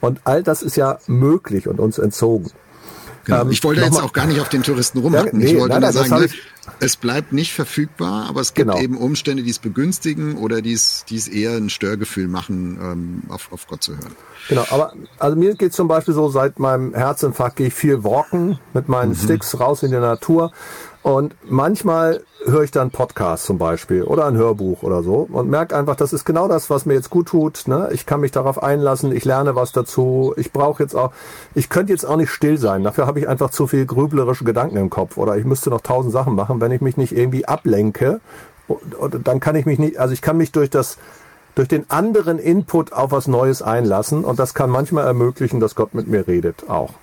Und 0.00 0.20
all 0.24 0.42
das 0.42 0.62
ist 0.62 0.76
ja 0.76 0.98
möglich 1.06 1.68
und 1.68 1.80
uns 1.80 1.98
entzogen. 1.98 2.50
Genau. 3.28 3.42
Ähm, 3.42 3.50
ich 3.50 3.62
wollte 3.62 3.82
jetzt 3.82 4.00
auch 4.00 4.14
gar 4.14 4.26
nicht 4.26 4.40
auf 4.40 4.48
den 4.48 4.62
Touristen 4.62 4.98
rumhacken. 5.00 5.38
Ja, 5.40 5.46
nee, 5.46 5.52
ich 5.52 5.60
wollte 5.60 5.78
nein, 5.78 5.82
nur 5.82 5.92
sagen, 5.92 6.22
ne, 6.22 6.28
es 6.80 6.96
bleibt 6.96 7.32
nicht 7.32 7.52
verfügbar, 7.52 8.26
aber 8.26 8.40
es 8.40 8.54
gibt 8.54 8.70
genau. 8.70 8.82
eben 8.82 8.96
Umstände, 8.96 9.42
die 9.42 9.50
es 9.50 9.58
begünstigen 9.58 10.38
oder 10.38 10.62
die 10.62 10.72
es, 10.72 11.04
die 11.08 11.16
es 11.16 11.28
eher 11.28 11.52
ein 11.52 11.68
Störgefühl 11.68 12.26
machen, 12.26 12.78
ähm, 12.80 13.22
auf, 13.28 13.52
auf 13.52 13.66
Gott 13.66 13.82
zu 13.82 13.92
hören. 13.92 14.16
Genau, 14.48 14.64
aber 14.70 14.94
also 15.18 15.36
mir 15.36 15.54
geht 15.56 15.74
zum 15.74 15.88
Beispiel 15.88 16.14
so, 16.14 16.30
seit 16.30 16.58
meinem 16.58 16.94
Herzinfarkt 16.94 17.56
gehe 17.56 17.66
ich 17.66 17.74
viel 17.74 18.02
walken 18.02 18.58
mit 18.72 18.88
meinen 18.88 19.10
mhm. 19.10 19.16
Sticks 19.16 19.60
raus 19.60 19.82
in 19.82 19.90
die 19.90 19.98
Natur 19.98 20.52
und 21.02 21.34
manchmal 21.44 22.22
höre 22.44 22.62
ich 22.62 22.70
dann 22.70 22.90
Podcast 22.90 23.44
zum 23.44 23.58
Beispiel 23.58 24.02
oder 24.02 24.26
ein 24.26 24.36
Hörbuch 24.36 24.82
oder 24.82 25.02
so 25.02 25.28
und 25.30 25.48
merke 25.48 25.76
einfach, 25.76 25.96
das 25.96 26.12
ist 26.12 26.24
genau 26.24 26.48
das, 26.48 26.70
was 26.70 26.86
mir 26.86 26.94
jetzt 26.94 27.10
gut 27.10 27.28
tut. 27.28 27.66
Ne? 27.66 27.88
Ich 27.92 28.06
kann 28.06 28.20
mich 28.20 28.30
darauf 28.30 28.62
einlassen, 28.62 29.12
ich 29.12 29.24
lerne 29.24 29.54
was 29.54 29.72
dazu. 29.72 30.34
Ich 30.36 30.52
brauche 30.52 30.82
jetzt 30.82 30.94
auch, 30.94 31.12
ich 31.54 31.68
könnte 31.68 31.92
jetzt 31.92 32.04
auch 32.04 32.16
nicht 32.16 32.30
still 32.30 32.58
sein. 32.58 32.84
Dafür 32.84 33.06
habe 33.06 33.20
ich 33.20 33.28
einfach 33.28 33.50
zu 33.50 33.66
viel 33.66 33.86
grüblerische 33.86 34.44
Gedanken 34.44 34.76
im 34.76 34.90
Kopf 34.90 35.16
oder 35.16 35.36
ich 35.36 35.44
müsste 35.44 35.70
noch 35.70 35.80
tausend 35.80 36.12
Sachen 36.12 36.34
machen, 36.34 36.60
wenn 36.60 36.72
ich 36.72 36.80
mich 36.80 36.96
nicht 36.96 37.16
irgendwie 37.16 37.46
ablenke. 37.46 38.20
Dann 39.24 39.40
kann 39.40 39.56
ich 39.56 39.66
mich 39.66 39.78
nicht, 39.78 39.98
also 39.98 40.12
ich 40.12 40.22
kann 40.22 40.36
mich 40.36 40.52
durch 40.52 40.70
das 40.70 40.98
durch 41.54 41.68
den 41.68 41.90
anderen 41.90 42.38
Input 42.38 42.92
auf 42.92 43.10
was 43.10 43.26
Neues 43.26 43.62
einlassen 43.62 44.24
und 44.24 44.38
das 44.38 44.54
kann 44.54 44.70
manchmal 44.70 45.06
ermöglichen, 45.06 45.58
dass 45.58 45.74
Gott 45.74 45.92
mit 45.92 46.06
mir 46.06 46.28
redet 46.28 46.68
auch. 46.68 46.94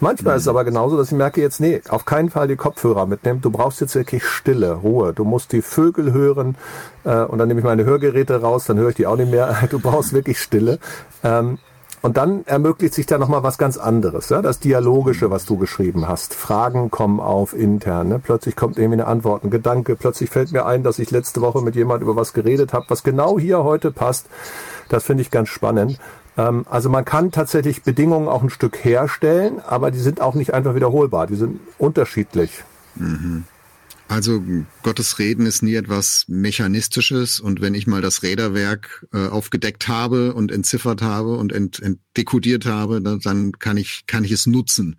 Manchmal 0.00 0.34
mhm. 0.34 0.36
ist 0.36 0.42
es 0.42 0.48
aber 0.48 0.64
genauso, 0.64 0.96
dass 0.96 1.08
ich 1.08 1.16
merke 1.16 1.40
jetzt, 1.40 1.60
nee, 1.60 1.82
auf 1.88 2.04
keinen 2.04 2.30
Fall 2.30 2.48
die 2.48 2.56
Kopfhörer 2.56 3.06
mitnehmen. 3.06 3.40
Du 3.40 3.50
brauchst 3.50 3.80
jetzt 3.80 3.94
wirklich 3.94 4.24
Stille, 4.24 4.72
Ruhe. 4.74 5.12
Du 5.12 5.24
musst 5.24 5.52
die 5.52 5.62
Vögel 5.62 6.12
hören 6.12 6.56
äh, 7.04 7.22
und 7.22 7.38
dann 7.38 7.48
nehme 7.48 7.60
ich 7.60 7.66
meine 7.66 7.84
Hörgeräte 7.84 8.40
raus, 8.40 8.66
dann 8.66 8.78
höre 8.78 8.90
ich 8.90 8.96
die 8.96 9.06
auch 9.06 9.16
nicht 9.16 9.30
mehr. 9.30 9.56
Du 9.70 9.80
brauchst 9.80 10.12
wirklich 10.12 10.40
Stille. 10.40 10.78
Ähm, 11.22 11.58
und 12.00 12.16
dann 12.16 12.44
ermöglicht 12.46 12.94
sich 12.94 13.06
da 13.06 13.18
nochmal 13.18 13.42
was 13.42 13.58
ganz 13.58 13.76
anderes. 13.76 14.28
Ja? 14.28 14.40
Das 14.40 14.60
Dialogische, 14.60 15.30
was 15.30 15.44
du 15.46 15.56
geschrieben 15.56 16.06
hast. 16.06 16.32
Fragen 16.34 16.90
kommen 16.90 17.18
auf 17.18 17.54
intern. 17.54 18.08
Ne? 18.08 18.20
Plötzlich 18.20 18.54
kommt 18.54 18.78
irgendwie 18.78 19.00
eine 19.00 19.06
Antwort, 19.08 19.44
ein 19.44 19.50
Gedanke. 19.50 19.96
Plötzlich 19.96 20.30
fällt 20.30 20.52
mir 20.52 20.64
ein, 20.64 20.84
dass 20.84 21.00
ich 21.00 21.10
letzte 21.10 21.40
Woche 21.40 21.60
mit 21.60 21.74
jemand 21.74 22.02
über 22.02 22.14
was 22.14 22.32
geredet 22.32 22.72
habe, 22.72 22.86
was 22.88 23.02
genau 23.02 23.38
hier 23.38 23.64
heute 23.64 23.90
passt. 23.90 24.26
Das 24.88 25.04
finde 25.04 25.22
ich 25.22 25.30
ganz 25.30 25.48
spannend. 25.48 25.98
Ähm, 26.38 26.64
also 26.70 26.88
man 26.88 27.04
kann 27.04 27.32
tatsächlich 27.32 27.82
Bedingungen 27.82 28.28
auch 28.28 28.42
ein 28.42 28.50
Stück 28.50 28.82
herstellen, 28.82 29.60
aber 29.66 29.90
die 29.90 29.98
sind 29.98 30.20
auch 30.22 30.34
nicht 30.34 30.54
einfach 30.54 30.74
wiederholbar. 30.74 31.26
Die 31.26 31.34
sind 31.34 31.60
unterschiedlich. 31.76 32.64
Mhm. 32.94 33.44
Also 34.08 34.42
Gottes 34.82 35.18
Reden 35.18 35.44
ist 35.44 35.62
nie 35.62 35.74
etwas 35.74 36.24
Mechanistisches 36.28 37.40
und 37.40 37.60
wenn 37.60 37.74
ich 37.74 37.86
mal 37.86 38.00
das 38.00 38.22
Räderwerk 38.22 39.06
äh, 39.12 39.26
aufgedeckt 39.26 39.86
habe 39.86 40.32
und 40.32 40.50
entziffert 40.50 41.02
habe 41.02 41.36
und 41.36 41.52
ent, 41.52 41.78
ent 41.80 42.00
dekodiert 42.16 42.64
habe, 42.64 43.02
dann, 43.02 43.20
dann 43.20 43.52
kann 43.52 43.76
ich 43.76 44.04
kann 44.06 44.24
ich 44.24 44.32
es 44.32 44.46
nutzen 44.46 44.96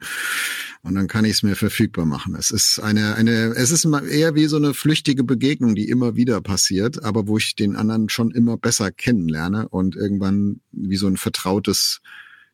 und 0.83 0.93
dann 0.93 1.07
kann 1.07 1.25
ich 1.25 1.31
es 1.31 1.43
mir 1.43 1.55
verfügbar 1.55 2.05
machen. 2.05 2.35
Es 2.35 2.51
ist 2.51 2.79
eine 2.79 3.15
eine 3.15 3.55
es 3.55 3.71
ist 3.71 3.85
eher 3.85 4.35
wie 4.35 4.45
so 4.45 4.57
eine 4.57 4.75
flüchtige 4.75 5.23
Begegnung, 5.23 5.73
die 5.73 5.89
immer 5.89 6.15
wieder 6.15 6.39
passiert, 6.39 7.03
aber 7.03 7.25
wo 7.25 7.39
ich 7.39 7.55
den 7.55 7.75
anderen 7.75 8.09
schon 8.09 8.29
immer 8.29 8.57
besser 8.57 8.91
kennenlerne 8.91 9.69
und 9.69 9.95
irgendwann 9.95 10.61
wie 10.71 10.97
so 10.97 11.07
ein 11.07 11.17
vertrautes 11.17 12.01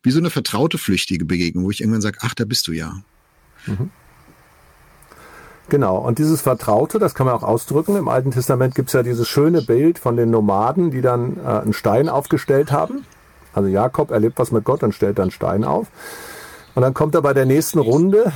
wie 0.03 0.12
so 0.12 0.20
eine 0.20 0.30
vertraute 0.30 0.78
flüchtige 0.78 1.26
Begegnung, 1.26 1.66
wo 1.66 1.72
ich 1.72 1.82
irgendwann 1.82 2.01
sage, 2.01 2.20
ach, 2.22 2.34
da 2.34 2.45
bist 2.45 2.68
du 2.68 2.72
ja. 2.72 3.03
Mhm. 3.66 3.89
Genau, 5.68 5.97
und 5.97 6.20
dieses 6.20 6.41
Vertraute, 6.41 6.99
das 6.99 7.16
kann 7.16 7.26
man 7.26 7.36
auch 7.36 7.43
ausdrücken. 7.43 7.95
Im 7.95 8.07
Alten 8.07 8.32
Testament 8.32 8.76
gibt's 8.76 8.93
ja 8.93 9.01
dieses 9.01 9.28
schöne 9.28 9.63
Bild 9.63 9.97
von 9.97 10.16
den 10.16 10.30
Nomaden, 10.30 10.91
die 10.91 11.01
dann 11.01 11.38
äh, 11.38 11.47
einen 11.47 11.74
Stein 11.74 12.07
aufgestellt 12.07 12.72
haben. 12.72 13.05
Also 13.53 13.70
Jakob 13.70 14.11
erlebt 14.11 14.38
was 14.38 14.51
mit 14.51 14.63
Gott 14.63 14.84
und 14.84 14.93
stellt 14.93 15.18
dann 15.18 15.32
Stein 15.32 15.63
auf. 15.63 15.88
Und 16.76 16.82
dann 16.82 16.94
kommt 16.94 17.16
er 17.16 17.22
bei 17.22 17.34
der 17.34 17.46
nächsten 17.46 17.80
Runde, 17.80 18.32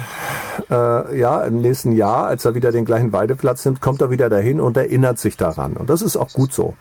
äh, 0.69 1.19
ja, 1.19 1.41
im 1.41 1.61
nächsten 1.61 1.91
Jahr, 1.91 2.27
als 2.27 2.45
er 2.45 2.55
wieder 2.55 2.71
den 2.71 2.85
gleichen 2.85 3.11
Weideplatz 3.11 3.65
nimmt, 3.65 3.81
kommt 3.81 4.01
er 4.01 4.09
wieder 4.09 4.29
dahin 4.29 4.61
und 4.61 4.77
erinnert 4.77 5.19
sich 5.19 5.35
daran. 5.35 5.73
Und 5.73 5.89
das 5.89 6.01
ist 6.01 6.15
auch 6.15 6.31
gut 6.31 6.53
so. 6.53 6.73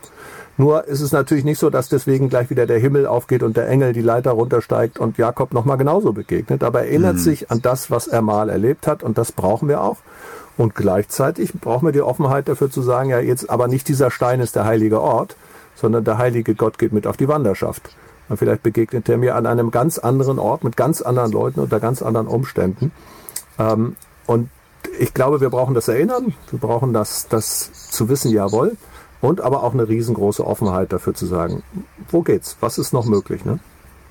Nur 0.57 0.87
ist 0.87 1.01
es 1.01 1.13
natürlich 1.13 1.45
nicht 1.45 1.59
so, 1.59 1.71
dass 1.71 1.89
deswegen 1.89 2.29
gleich 2.29 2.51
wieder 2.51 2.67
der 2.67 2.79
Himmel 2.79 3.07
aufgeht 3.07 3.43
und 3.43 3.57
der 3.57 3.69
Engel 3.69 3.93
die 3.93 4.03
Leiter 4.03 4.33
runtersteigt 4.33 4.99
und 4.99 5.19
Jakob 5.19 5.53
nochmal 5.53 5.79
genauso 5.79 6.13
begegnet. 6.13 6.65
Aber 6.65 6.81
er 6.81 6.89
erinnert 6.89 7.15
mhm. 7.15 7.21
sich 7.21 7.51
an 7.51 7.61
das, 7.63 7.91
was 7.91 8.07
er 8.07 8.23
mal 8.23 8.51
erlebt 8.51 8.87
hat 8.87 9.03
und 9.03 9.19
das 9.19 9.33
brauchen 9.33 9.69
wir 9.69 9.83
auch. 9.83 9.99
Und 10.57 10.75
gleichzeitig 10.75 11.53
brauchen 11.55 11.87
wir 11.87 11.93
die 11.93 12.03
Offenheit 12.03 12.49
dafür 12.49 12.71
zu 12.71 12.83
sagen, 12.83 13.11
ja, 13.11 13.21
jetzt 13.21 13.49
aber 13.51 13.69
nicht 13.69 13.87
dieser 13.87 14.11
Stein 14.11 14.41
ist 14.41 14.57
der 14.57 14.65
heilige 14.65 15.01
Ort, 15.01 15.37
sondern 15.77 16.05
der 16.05 16.19
heilige 16.19 16.57
Gott 16.57 16.79
geht 16.79 16.93
mit 16.93 17.07
auf 17.07 17.17
die 17.17 17.29
Wanderschaft. 17.29 17.91
Und 18.29 18.37
vielleicht 18.37 18.63
begegnet 18.63 19.09
er 19.09 19.17
mir 19.17 19.37
an 19.37 19.47
einem 19.47 19.71
ganz 19.71 19.99
anderen 19.99 20.39
Ort 20.39 20.65
mit 20.65 20.77
ganz 20.77 21.01
anderen 21.01 21.33
Leuten 21.33 21.61
unter 21.61 21.81
ganz 21.81 22.03
anderen 22.03 22.27
Umständen. 22.27 22.93
Ähm, 23.59 23.97
und 24.27 24.51
ich 24.99 25.15
glaube, 25.15 25.41
wir 25.41 25.51
brauchen 25.51 25.75
das 25.75 25.89
Erinnern, 25.89 26.35
wir 26.51 26.59
brauchen 26.59 26.93
das, 26.93 27.29
das 27.29 27.91
zu 27.91 28.09
wissen, 28.09 28.31
jawohl, 28.31 28.77
und 29.21 29.41
aber 29.41 29.63
auch 29.63 29.73
eine 29.73 29.89
riesengroße 29.89 30.47
Offenheit 30.47 30.93
dafür 30.93 31.15
zu 31.15 31.27
sagen, 31.27 31.63
wo 32.11 32.23
geht's, 32.23 32.57
was 32.61 32.79
ist 32.79 32.93
noch 32.93 33.07
möglich, 33.07 33.45
ne? 33.45 33.59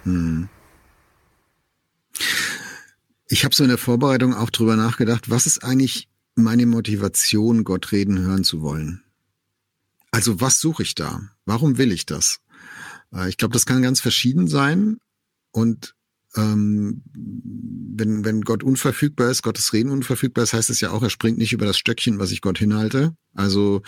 Hm. 0.04 0.50
Ich 3.30 3.44
habe 3.44 3.54
so 3.54 3.64
in 3.64 3.70
der 3.70 3.78
Vorbereitung 3.78 4.34
auch 4.34 4.50
drüber 4.50 4.76
nachgedacht, 4.76 5.30
was 5.30 5.46
ist 5.46 5.64
eigentlich 5.64 6.10
meine 6.36 6.66
Motivation, 6.66 7.64
Gott 7.64 7.92
reden 7.92 8.20
hören 8.20 8.44
zu 8.44 8.62
wollen. 8.62 9.04
Also 10.12 10.40
was 10.40 10.60
suche 10.60 10.84
ich 10.84 10.96
da? 10.96 11.22
Warum 11.46 11.78
will 11.78 11.92
ich 11.92 12.06
das? 12.06 12.40
Äh, 13.14 13.30
ich 13.30 13.38
glaube, 13.38 13.54
das 13.54 13.66
kann 13.66 13.82
ganz 13.82 14.00
verschieden 14.00 14.48
sein. 14.48 14.98
Und 15.52 15.96
ähm, 16.36 17.04
wenn, 17.14 18.26
wenn 18.26 18.42
Gott 18.42 18.64
unverfügbar 18.64 19.30
ist, 19.30 19.42
Gottes 19.44 19.74
Reden 19.74 19.92
unverfügbar 19.92 20.44
ist, 20.44 20.54
heißt 20.54 20.70
es 20.70 20.82
ja 20.82 20.92
auch, 20.92 21.02
er 21.02 21.10
springt 21.10 21.38
nicht 21.38 21.54
über 21.54 21.66
das 21.66 21.78
Stöckchen, 21.78 22.20
was 22.20 22.32
ich 22.32 22.42
Gott 22.42 22.60
hinhalte. 22.60 23.16
Also 23.34 23.82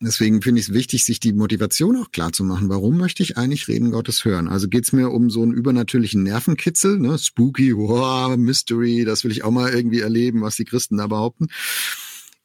Deswegen 0.00 0.42
finde 0.42 0.60
ich 0.60 0.68
es 0.68 0.74
wichtig, 0.74 1.04
sich 1.04 1.20
die 1.20 1.32
Motivation 1.32 1.96
auch 1.96 2.10
klar 2.10 2.32
zu 2.32 2.44
machen. 2.44 2.68
Warum 2.68 2.98
möchte 2.98 3.22
ich 3.22 3.38
eigentlich 3.38 3.68
Reden 3.68 3.90
Gottes 3.90 4.24
hören? 4.24 4.48
Also 4.48 4.68
geht 4.68 4.84
es 4.84 4.92
mir 4.92 5.10
um 5.10 5.30
so 5.30 5.42
einen 5.42 5.52
übernatürlichen 5.52 6.22
Nervenkitzel, 6.22 6.98
ne? 6.98 7.16
Spooky, 7.16 7.74
wow, 7.74 8.36
Mystery, 8.36 9.04
das 9.04 9.24
will 9.24 9.30
ich 9.30 9.44
auch 9.44 9.50
mal 9.50 9.72
irgendwie 9.72 10.00
erleben, 10.00 10.42
was 10.42 10.56
die 10.56 10.64
Christen 10.64 10.98
da 10.98 11.06
behaupten. 11.06 11.46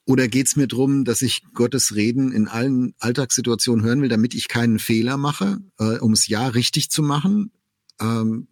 Oder 0.10 0.28
geht's 0.28 0.56
mir 0.56 0.66
drum, 0.66 1.06
dass 1.06 1.22
ich 1.22 1.44
Gottes 1.54 1.94
Reden 1.94 2.32
in 2.32 2.48
allen 2.48 2.96
Alltagssituationen 2.98 3.86
hören 3.86 4.02
will, 4.02 4.10
damit 4.10 4.34
ich 4.34 4.48
keinen 4.48 4.80
Fehler 4.80 5.18
mache, 5.18 5.60
äh, 5.78 6.00
um 6.00 6.14
es 6.14 6.28
ja 6.28 6.48
richtig 6.48 6.90
zu 6.90 7.04
machen? 7.04 7.52
Ähm, 8.02 8.48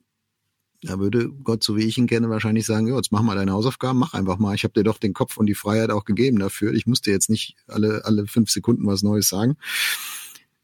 da 0.84 1.00
würde 1.00 1.32
Gott, 1.32 1.64
so 1.64 1.76
wie 1.76 1.86
ich 1.86 1.98
ihn 1.98 2.06
kenne, 2.06 2.30
wahrscheinlich 2.30 2.68
sagen, 2.68 2.86
ja, 2.86 2.96
jetzt 2.96 3.12
mach 3.12 3.24
mal 3.24 3.34
deine 3.34 3.54
Hausaufgaben, 3.54 3.98
mach 3.98 4.14
einfach 4.14 4.38
mal. 4.38 4.54
Ich 4.54 4.66
habe 4.66 4.76
dir 4.76 4.84
doch 4.84 5.00
den 5.00 5.16
Kopf 5.16 5.36
und 5.38 5.48
die 5.48 5.56
Freiheit 5.56 5.90
auch 5.90 6.06
gegeben 6.06 6.38
dafür. 6.38 6.74
Ich 6.74 6.86
muss 6.86 7.02
dir 7.02 7.12
jetzt 7.12 7.32
nicht 7.32 7.56
alle, 7.66 8.06
alle 8.06 8.28
fünf 8.28 8.52
Sekunden 8.52 8.86
was 8.86 9.02
Neues 9.02 9.28
sagen. 9.28 9.58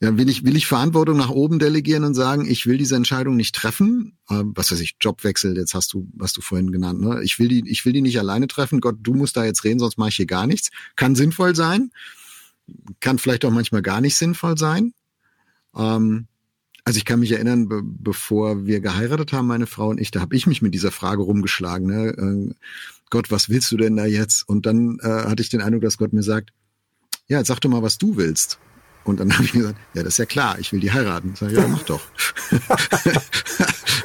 Ja, 0.04 0.18
will 0.18 0.28
ich, 0.28 0.43
will 0.43 0.58
ich 0.58 0.68
Verantwortung 0.68 1.16
nach 1.16 1.30
oben 1.30 1.60
delegieren 1.60 2.04
und 2.04 2.14
sagen, 2.14 2.45
ich 2.45 2.66
will 2.66 2.78
diese 2.78 2.97
Entscheidung 2.97 3.38
nicht 3.38 3.56
treffen? 3.56 4.18
Äh, 4.28 4.43
was 4.43 4.70
weiß 4.70 4.82
ich, 4.82 4.97
Jobwechsel, 4.99 5.56
jetzt 5.56 5.74
hast 5.76 5.93
du, 5.93 6.10
was 6.14 6.34
du 6.34 6.41
vorhin 6.41 6.74
genannt, 6.74 6.99
ne? 6.99 7.24
Ich 7.24 7.39
will 7.39 7.47
die, 7.47 7.64
ich 7.68 7.86
will 7.86 7.93
die 7.93 8.01
nicht 8.01 8.20
alleine 8.20 8.47
treffen. 8.47 8.82
Gott, 8.82 8.97
du 8.99 9.14
musst 9.14 9.38
da 9.38 9.45
jetzt 9.45 9.64
reden, 9.64 9.80
sonst 9.80 9.97
mache 9.97 10.10
ich 10.10 10.18
hier 10.18 10.26
gar 10.26 10.45
nichts. 10.45 10.72
Kann 10.97 11.16
sinnvoll 11.16 11.56
sein, 11.56 11.91
kann 12.99 13.18
vielleicht 13.18 13.45
auch 13.45 13.51
manchmal 13.51 13.82
gar 13.82 14.01
nicht 14.01 14.18
sinnvoll 14.18 14.58
sein. 14.58 14.93
Ähm, 15.74 16.28
also 16.84 16.97
ich 16.97 17.06
kann 17.06 17.22
mich 17.22 17.32
erinnern, 17.32 17.70
be 17.70 17.82
bevor 17.82 18.66
wir 18.66 18.82
geheiratet 18.82 19.32
haben, 19.32 19.47
meine 19.47 19.68
Frau 19.68 19.88
und 19.88 20.01
ich, 20.01 20.12
da 20.12 20.20
habe 20.20 20.36
ich 20.36 20.47
mich 20.47 20.62
mit 20.62 20.74
dieser 20.74 20.91
Frage 20.91 21.22
rumgeschlagen. 21.22 21.88
Ne? 21.88 22.10
Äh, 22.10 22.54
Gott, 23.10 23.32
was 23.32 23.47
willst 23.47 23.72
du 23.72 23.78
denn 23.78 23.95
da 23.95 24.06
jetzt? 24.06 24.49
Und 24.49 24.66
dann 24.66 24.99
äh, 24.99 25.08
hatte 25.08 25.41
ich 25.41 25.49
den 25.49 25.62
Eindruck, 25.62 25.84
dass 25.84 25.97
Gott 25.97 26.12
mir 26.12 26.24
sagt, 26.24 26.51
ja, 27.30 27.38
jetzt 27.38 27.47
sag 27.47 27.62
doch 27.62 27.70
mal, 27.70 27.84
was 27.84 27.97
du 27.97 28.18
willst. 28.18 28.60
Und 29.04 29.20
dann 29.20 29.34
habe 29.34 29.43
ich 29.43 29.51
gesagt, 29.51 29.78
ja, 29.93 30.04
das 30.04 30.14
ist 30.14 30.18
ja 30.18 30.26
klar, 30.26 30.58
ich 30.60 30.72
will 30.72 30.80
die 30.80 30.91
heiraten. 30.91 31.36
Sag 31.36 31.51
ich, 31.51 31.58
ja, 31.58 31.68
mach 31.68 31.84
doch. 31.84 32.01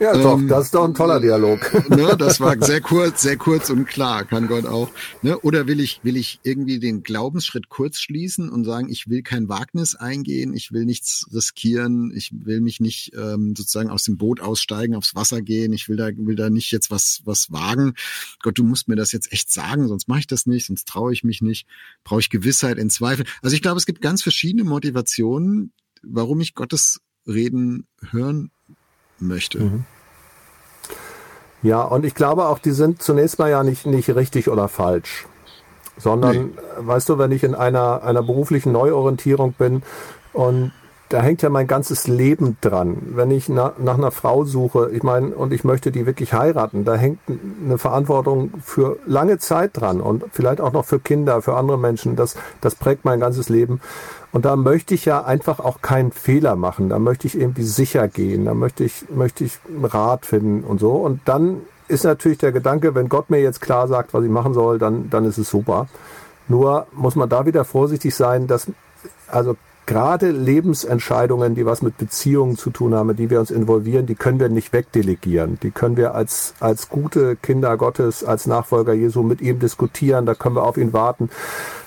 Ja, 0.00 0.16
doch, 0.16 0.38
ähm, 0.38 0.46
das 0.46 0.66
ist 0.66 0.74
doch 0.74 0.84
ein 0.84 0.94
toller 0.94 1.20
Dialog. 1.20 1.58
Ne, 1.88 2.16
das 2.16 2.38
war 2.38 2.54
sehr 2.62 2.80
kurz, 2.80 3.22
sehr 3.22 3.36
kurz 3.36 3.70
und 3.70 3.86
klar, 3.86 4.24
kann 4.24 4.46
Gott 4.46 4.66
auch. 4.66 4.90
Ne? 5.22 5.38
Oder 5.38 5.66
will 5.66 5.80
ich, 5.80 6.00
will 6.04 6.16
ich 6.16 6.38
irgendwie 6.42 6.78
den 6.78 7.02
Glaubensschritt 7.02 7.68
kurz 7.70 7.98
schließen 7.98 8.50
und 8.50 8.64
sagen, 8.64 8.88
ich 8.90 9.08
will 9.08 9.22
kein 9.22 9.48
Wagnis 9.48 9.94
eingehen, 9.94 10.52
ich 10.52 10.70
will 10.70 10.84
nichts 10.84 11.26
riskieren, 11.32 12.12
ich 12.14 12.30
will 12.32 12.60
mich 12.60 12.78
nicht 12.78 13.12
ähm, 13.16 13.54
sozusagen 13.56 13.90
aus 13.90 14.04
dem 14.04 14.16
Boot 14.16 14.40
aussteigen, 14.40 14.94
aufs 14.94 15.14
Wasser 15.14 15.40
gehen, 15.40 15.72
ich 15.72 15.88
will 15.88 15.96
da, 15.96 16.10
will 16.14 16.36
da 16.36 16.50
nicht 16.50 16.70
jetzt 16.70 16.90
was, 16.90 17.22
was 17.24 17.50
wagen. 17.50 17.94
Gott, 18.42 18.58
du 18.58 18.64
musst 18.64 18.86
mir 18.86 18.96
das 18.96 19.12
jetzt 19.12 19.32
echt 19.32 19.50
sagen, 19.50 19.88
sonst 19.88 20.08
mache 20.08 20.20
ich 20.20 20.26
das 20.26 20.46
nicht, 20.46 20.66
sonst 20.66 20.86
traue 20.86 21.12
ich 21.12 21.24
mich 21.24 21.40
nicht, 21.40 21.66
brauche 22.04 22.20
ich 22.20 22.30
Gewissheit 22.30 22.78
in 22.78 22.90
Zweifel. 22.90 23.24
Also 23.42 23.56
ich 23.56 23.62
glaube, 23.62 23.78
es 23.78 23.86
gibt 23.86 24.02
ganz 24.02 24.22
verschiedene 24.22 24.64
Motivationen, 24.64 25.72
warum 26.02 26.40
ich 26.40 26.54
Gottes 26.54 27.00
Reden 27.26 27.86
hören 28.10 28.50
möchte. 29.20 29.60
Mhm. 29.60 29.84
Ja, 31.62 31.82
und 31.82 32.04
ich 32.04 32.14
glaube 32.14 32.46
auch, 32.46 32.58
die 32.58 32.70
sind 32.70 33.02
zunächst 33.02 33.38
mal 33.38 33.50
ja 33.50 33.62
nicht, 33.62 33.86
nicht 33.86 34.14
richtig 34.14 34.48
oder 34.48 34.68
falsch. 34.68 35.26
Sondern, 35.96 36.36
nee. 36.36 36.52
weißt 36.76 37.08
du, 37.08 37.18
wenn 37.18 37.32
ich 37.32 37.42
in 37.42 37.56
einer, 37.56 38.04
einer 38.04 38.22
beruflichen 38.22 38.70
Neuorientierung 38.70 39.52
bin 39.54 39.82
und 40.32 40.70
da 41.08 41.22
hängt 41.22 41.42
ja 41.42 41.48
mein 41.48 41.66
ganzes 41.66 42.06
Leben 42.06 42.58
dran. 42.60 42.98
Wenn 43.14 43.30
ich 43.30 43.48
na, 43.48 43.72
nach 43.78 43.96
einer 43.96 44.10
Frau 44.10 44.44
suche, 44.44 44.90
ich 44.92 45.02
meine, 45.02 45.34
und 45.34 45.52
ich 45.52 45.64
möchte 45.64 45.90
die 45.90 46.06
wirklich 46.06 46.34
heiraten, 46.34 46.84
da 46.84 46.96
hängt 46.96 47.20
eine 47.64 47.78
Verantwortung 47.78 48.52
für 48.62 48.98
lange 49.06 49.38
Zeit 49.38 49.70
dran 49.74 50.00
und 50.00 50.24
vielleicht 50.32 50.60
auch 50.60 50.72
noch 50.72 50.84
für 50.84 50.98
Kinder, 50.98 51.40
für 51.40 51.56
andere 51.56 51.78
Menschen. 51.78 52.16
Das, 52.16 52.36
das 52.60 52.74
prägt 52.74 53.04
mein 53.04 53.20
ganzes 53.20 53.48
Leben. 53.48 53.80
Und 54.32 54.44
da 54.44 54.56
möchte 54.56 54.94
ich 54.94 55.06
ja 55.06 55.24
einfach 55.24 55.60
auch 55.60 55.80
keinen 55.80 56.12
Fehler 56.12 56.56
machen. 56.56 56.90
Da 56.90 56.98
möchte 56.98 57.26
ich 57.26 57.38
irgendwie 57.38 57.62
sicher 57.62 58.08
gehen. 58.08 58.44
Da 58.44 58.52
möchte 58.52 58.84
ich, 58.84 59.08
möchte 59.08 59.44
ich 59.44 59.58
einen 59.68 59.86
Rat 59.86 60.26
finden 60.26 60.64
und 60.64 60.78
so. 60.78 60.92
Und 60.92 61.20
dann 61.24 61.62
ist 61.88 62.04
natürlich 62.04 62.38
der 62.38 62.52
Gedanke, 62.52 62.94
wenn 62.94 63.08
Gott 63.08 63.30
mir 63.30 63.40
jetzt 63.40 63.62
klar 63.62 63.88
sagt, 63.88 64.12
was 64.12 64.24
ich 64.24 64.30
machen 64.30 64.52
soll, 64.52 64.78
dann, 64.78 65.08
dann 65.08 65.24
ist 65.24 65.38
es 65.38 65.48
super. 65.48 65.88
Nur 66.48 66.86
muss 66.92 67.16
man 67.16 67.30
da 67.30 67.46
wieder 67.46 67.64
vorsichtig 67.64 68.14
sein, 68.14 68.46
dass, 68.46 68.66
also 69.28 69.56
gerade 69.88 70.30
Lebensentscheidungen, 70.30 71.54
die 71.54 71.64
was 71.64 71.80
mit 71.80 71.96
Beziehungen 71.96 72.58
zu 72.58 72.68
tun 72.68 72.94
haben, 72.94 73.16
die 73.16 73.30
wir 73.30 73.40
uns 73.40 73.50
involvieren, 73.50 74.04
die 74.04 74.14
können 74.14 74.38
wir 74.38 74.50
nicht 74.50 74.74
wegdelegieren. 74.74 75.58
Die 75.62 75.70
können 75.70 75.96
wir 75.96 76.14
als, 76.14 76.52
als 76.60 76.90
gute 76.90 77.36
Kinder 77.36 77.74
Gottes, 77.78 78.22
als 78.22 78.46
Nachfolger 78.46 78.92
Jesu 78.92 79.22
mit 79.22 79.40
ihm 79.40 79.58
diskutieren. 79.58 80.26
Da 80.26 80.34
können 80.34 80.56
wir 80.56 80.64
auf 80.64 80.76
ihn 80.76 80.92
warten. 80.92 81.30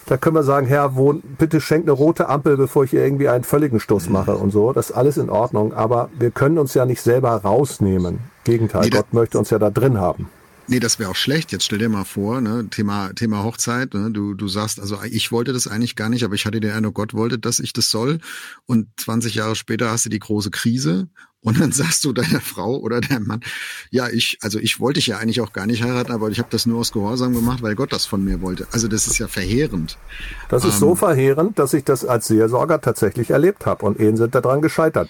Da 0.08 0.18
können 0.18 0.36
wir 0.36 0.42
sagen, 0.42 0.66
Herr, 0.66 0.96
wo, 0.96 1.14
bitte 1.38 1.62
schenk 1.62 1.84
eine 1.84 1.92
rote 1.92 2.28
Ampel, 2.28 2.58
bevor 2.58 2.86
ich 2.86 2.90
hier 2.90 3.04
irgendwie 3.04 3.30
einen 3.30 3.44
völligen 3.44 3.80
Stoß 3.80 4.10
mache 4.10 4.36
und 4.36 4.50
so. 4.50 4.74
Das 4.74 4.90
ist 4.90 4.96
alles 4.96 5.18
in 5.18 5.30
Ordnung. 5.30 5.74
Aber 5.74 6.10
wir 6.18 6.32
können 6.32 6.58
uns 6.58 6.74
ja 6.74 6.88
nicht 6.88 7.02
selber 7.02 7.30
rausnehmen. 7.30 8.20
Gegenteil, 8.46 8.90
Gott 8.90 9.14
möchte 9.14 9.38
uns 9.38 9.52
ja 9.52 9.60
da 9.60 9.70
drin 9.70 10.00
haben. 10.00 10.28
Nee, 10.72 10.80
das 10.80 11.00
wäre 11.00 11.10
auch 11.10 11.18
schlecht. 11.18 11.52
Jetzt 11.52 11.66
stell 11.66 11.80
dir 11.80 11.90
mal 11.90 12.06
vor, 12.06 12.40
ne, 12.40 12.66
Thema, 12.70 13.12
Thema 13.12 13.44
Hochzeit, 13.44 13.94
ne, 13.94 14.10
du, 14.10 14.36
du 14.36 14.48
sagst, 14.48 14.80
also 14.80 15.04
ich 15.04 15.30
wollte 15.30 15.52
das 15.52 15.68
eigentlich 15.68 15.98
gar 15.98 16.08
nicht, 16.08 16.24
aber 16.24 16.34
ich 16.34 16.46
hatte 16.46 16.62
den 16.62 16.72
Eindruck, 16.72 16.96
Gott 16.96 17.14
wollte, 17.14 17.38
dass 17.38 17.60
ich 17.60 17.74
das 17.74 17.92
soll. 17.92 18.20
Und 18.68 18.88
20 18.96 19.36
Jahre 19.36 19.58
später 19.58 19.92
hast 19.92 20.06
du 20.06 20.10
die 20.10 20.20
große 20.20 20.50
Krise 20.50 21.10
und 21.44 21.60
dann 21.60 21.72
sagst 21.72 22.04
du 22.04 22.14
deiner 22.14 22.40
Frau 22.40 22.78
oder 22.78 23.02
deinem 23.02 23.26
Mann, 23.26 23.42
ja, 23.90 24.08
ich, 24.10 24.38
also 24.42 24.60
ich 24.60 24.80
wollte 24.80 25.00
dich 25.00 25.08
ja 25.08 25.18
eigentlich 25.18 25.42
auch 25.42 25.54
gar 25.54 25.66
nicht 25.66 25.84
heiraten, 25.84 26.12
aber 26.12 26.30
ich 26.30 26.38
habe 26.38 26.50
das 26.52 26.66
nur 26.66 26.80
aus 26.80 26.92
Gehorsam 26.92 27.34
gemacht, 27.34 27.64
weil 27.64 27.76
Gott 27.76 27.92
das 27.92 28.06
von 28.06 28.24
mir 28.24 28.42
wollte. 28.42 28.68
Also 28.72 28.88
das 28.88 29.08
ist 29.08 29.18
ja 29.18 29.28
verheerend. 29.28 29.98
Das 30.50 30.64
ist 30.64 30.76
ähm, 30.76 30.80
so 30.80 30.96
verheerend, 30.96 31.58
dass 31.58 31.74
ich 31.74 31.84
das 31.84 32.06
als 32.06 32.28
Seelsorger 32.28 32.80
tatsächlich 32.80 33.32
erlebt 33.32 33.66
habe 33.66 33.86
und 33.86 34.00
Ehen 34.00 34.18
sind 34.18 34.36
daran 34.36 34.62
gescheitert. 34.62 35.10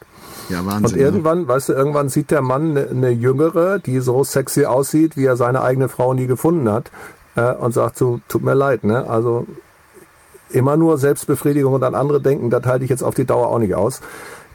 Ja, 0.49 0.65
Wahnsinn. 0.65 0.85
Und 0.85 0.95
irgendwann, 0.97 1.41
ja. 1.41 1.47
weißt 1.49 1.69
du, 1.69 1.73
irgendwann 1.73 2.07
sieht 2.07 2.31
der 2.31 2.41
Mann 2.41 2.71
eine, 2.71 2.89
eine 2.89 3.09
Jüngere, 3.09 3.79
die 3.79 3.99
so 3.99 4.23
sexy 4.23 4.65
aussieht, 4.65 5.17
wie 5.17 5.25
er 5.25 5.35
seine 5.35 5.61
eigene 5.61 5.89
Frau 5.89 6.13
nie 6.13 6.27
gefunden 6.27 6.69
hat, 6.69 6.91
äh, 7.35 7.53
und 7.53 7.73
sagt 7.73 7.97
so, 7.97 8.21
tut 8.27 8.43
mir 8.43 8.55
leid, 8.55 8.83
ne? 8.83 9.09
Also 9.09 9.47
immer 10.49 10.77
nur 10.77 10.97
Selbstbefriedigung 10.97 11.73
und 11.73 11.83
an 11.83 11.95
andere 11.95 12.21
denken, 12.21 12.49
das 12.49 12.65
halte 12.65 12.83
ich 12.83 12.89
jetzt 12.89 13.03
auf 13.03 13.15
die 13.15 13.25
Dauer 13.25 13.47
auch 13.47 13.59
nicht 13.59 13.75
aus. 13.75 14.01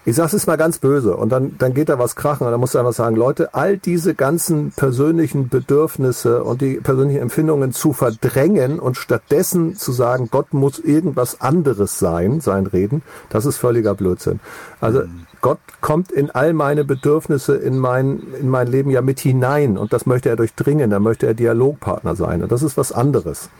Ich 0.08 0.14
sag's 0.14 0.34
es 0.34 0.46
mal 0.46 0.56
ganz 0.56 0.78
böse 0.78 1.16
und 1.16 1.30
dann, 1.30 1.56
dann 1.58 1.74
geht 1.74 1.88
da 1.88 1.98
was 1.98 2.14
krachen 2.14 2.46
und 2.46 2.52
dann 2.52 2.60
musst 2.60 2.76
du 2.76 2.78
einfach 2.78 2.92
sagen, 2.92 3.16
Leute, 3.16 3.54
all 3.54 3.76
diese 3.76 4.14
ganzen 4.14 4.70
persönlichen 4.70 5.48
Bedürfnisse 5.48 6.44
und 6.44 6.60
die 6.60 6.76
persönlichen 6.76 7.20
Empfindungen 7.20 7.72
zu 7.72 7.92
verdrängen 7.92 8.78
und 8.78 8.96
stattdessen 8.96 9.74
zu 9.74 9.90
sagen, 9.90 10.28
Gott 10.30 10.54
muss 10.54 10.78
irgendwas 10.78 11.40
anderes 11.40 11.98
sein, 11.98 12.40
sein 12.40 12.68
Reden, 12.68 13.02
das 13.30 13.46
ist 13.46 13.56
völliger 13.56 13.96
Blödsinn. 13.96 14.38
Also 14.80 15.00
mhm. 15.00 15.26
Gott 15.40 15.58
kommt 15.80 16.12
in 16.12 16.30
all 16.30 16.52
meine 16.52 16.84
Bedürfnisse 16.84 17.56
in 17.56 17.76
mein, 17.76 18.22
in 18.40 18.48
mein 18.48 18.68
Leben 18.68 18.90
ja 18.90 19.02
mit 19.02 19.18
hinein 19.18 19.76
und 19.76 19.92
das 19.92 20.06
möchte 20.06 20.28
er 20.28 20.36
durchdringen, 20.36 20.88
da 20.88 21.00
möchte 21.00 21.26
er 21.26 21.34
Dialogpartner 21.34 22.14
sein 22.14 22.44
und 22.44 22.52
das 22.52 22.62
ist 22.62 22.76
was 22.76 22.92
anderes. 22.92 23.50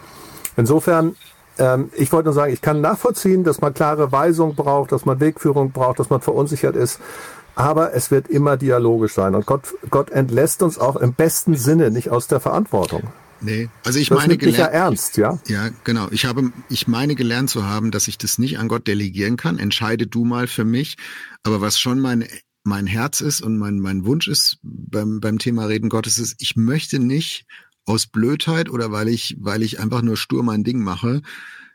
Insofern 0.57 1.17
ähm, 1.59 1.91
ich 1.95 2.13
wollte 2.13 2.27
nur 2.27 2.35
sagen, 2.35 2.53
ich 2.53 2.61
kann 2.61 2.81
nachvollziehen, 2.81 3.45
dass 3.45 3.61
man 3.61 3.75
klare 3.75 4.13
Weisung 4.13 4.55
braucht, 4.55 4.93
dass 4.93 5.05
man 5.05 5.21
Wegführung 5.21 5.73
braucht, 5.73 5.99
dass 5.99 6.11
man 6.11 6.21
verunsichert 6.21 6.77
ist. 6.77 7.01
Aber 7.55 7.95
es 7.95 8.11
wird 8.11 8.29
immer 8.29 8.57
dialogisch 8.57 9.15
sein. 9.15 9.35
Und 9.35 9.47
Gott, 9.47 9.75
Gott 9.89 10.11
entlässt 10.11 10.63
uns 10.63 10.79
auch 10.79 10.97
im 10.97 11.15
besten 11.15 11.57
Sinne 11.57 11.91
nicht 11.91 12.11
aus 12.11 12.27
der 12.27 12.41
Verantwortung. 12.41 13.05
Nee, 13.41 13.69
also 13.85 13.99
ich 13.99 14.09
das 14.09 14.19
meine 14.19 14.37
gelernt, 14.37 14.59
ja 14.59 14.67
ernst, 14.67 15.17
ja? 15.17 15.39
Ja, 15.47 15.69
genau. 15.85 16.09
Ich 16.11 16.27
habe, 16.27 16.53
ich 16.69 16.89
meine 16.89 17.15
gelernt 17.15 17.51
zu 17.51 17.67
haben, 17.67 17.91
dass 17.91 18.09
ich 18.09 18.19
das 18.19 18.39
nicht 18.39 18.59
an 18.59 18.69
Gott 18.69 18.87
delegieren 18.87 19.37
kann. 19.37 19.59
Entscheide 19.59 20.07
du 20.07 20.25
mal 20.25 20.47
für 20.47 20.65
mich. 20.65 20.97
Aber 21.43 21.61
was 21.61 21.79
schon 21.79 22.01
mein, 22.01 22.27
mein 22.65 22.87
Herz 22.87 23.21
ist 23.21 23.41
und 23.43 23.59
mein, 23.59 23.79
mein 23.79 24.05
Wunsch 24.05 24.29
ist 24.29 24.59
beim, 24.63 25.21
beim 25.21 25.39
Thema 25.39 25.67
Reden 25.67 25.89
Gottes 25.89 26.19
ist, 26.19 26.37
ich 26.41 26.57
möchte 26.57 26.99
nicht 26.99 27.47
aus 27.87 28.07
Blödheit 28.07 28.69
oder 28.69 28.93
weil 28.93 29.09
ich, 29.09 29.37
weil 29.41 29.63
ich 29.63 29.81
einfach 29.81 30.03
nur 30.03 30.17
stur 30.17 30.43
mein 30.43 30.65
Ding 30.65 30.83
mache, 30.83 31.23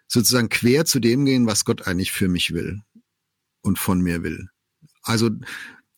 sozusagen 0.07 0.49
quer 0.49 0.86
zu 0.86 0.99
dem 0.99 1.26
gehen, 1.26 1.47
was 1.47 1.66
Gott 1.66 1.88
eigentlich 1.88 2.12
für 2.12 2.28
mich 2.28 2.53
will 2.53 2.82
und 3.62 3.80
von 3.80 4.01
mir 4.01 4.22
will. 4.24 4.49
Also, 5.03 5.30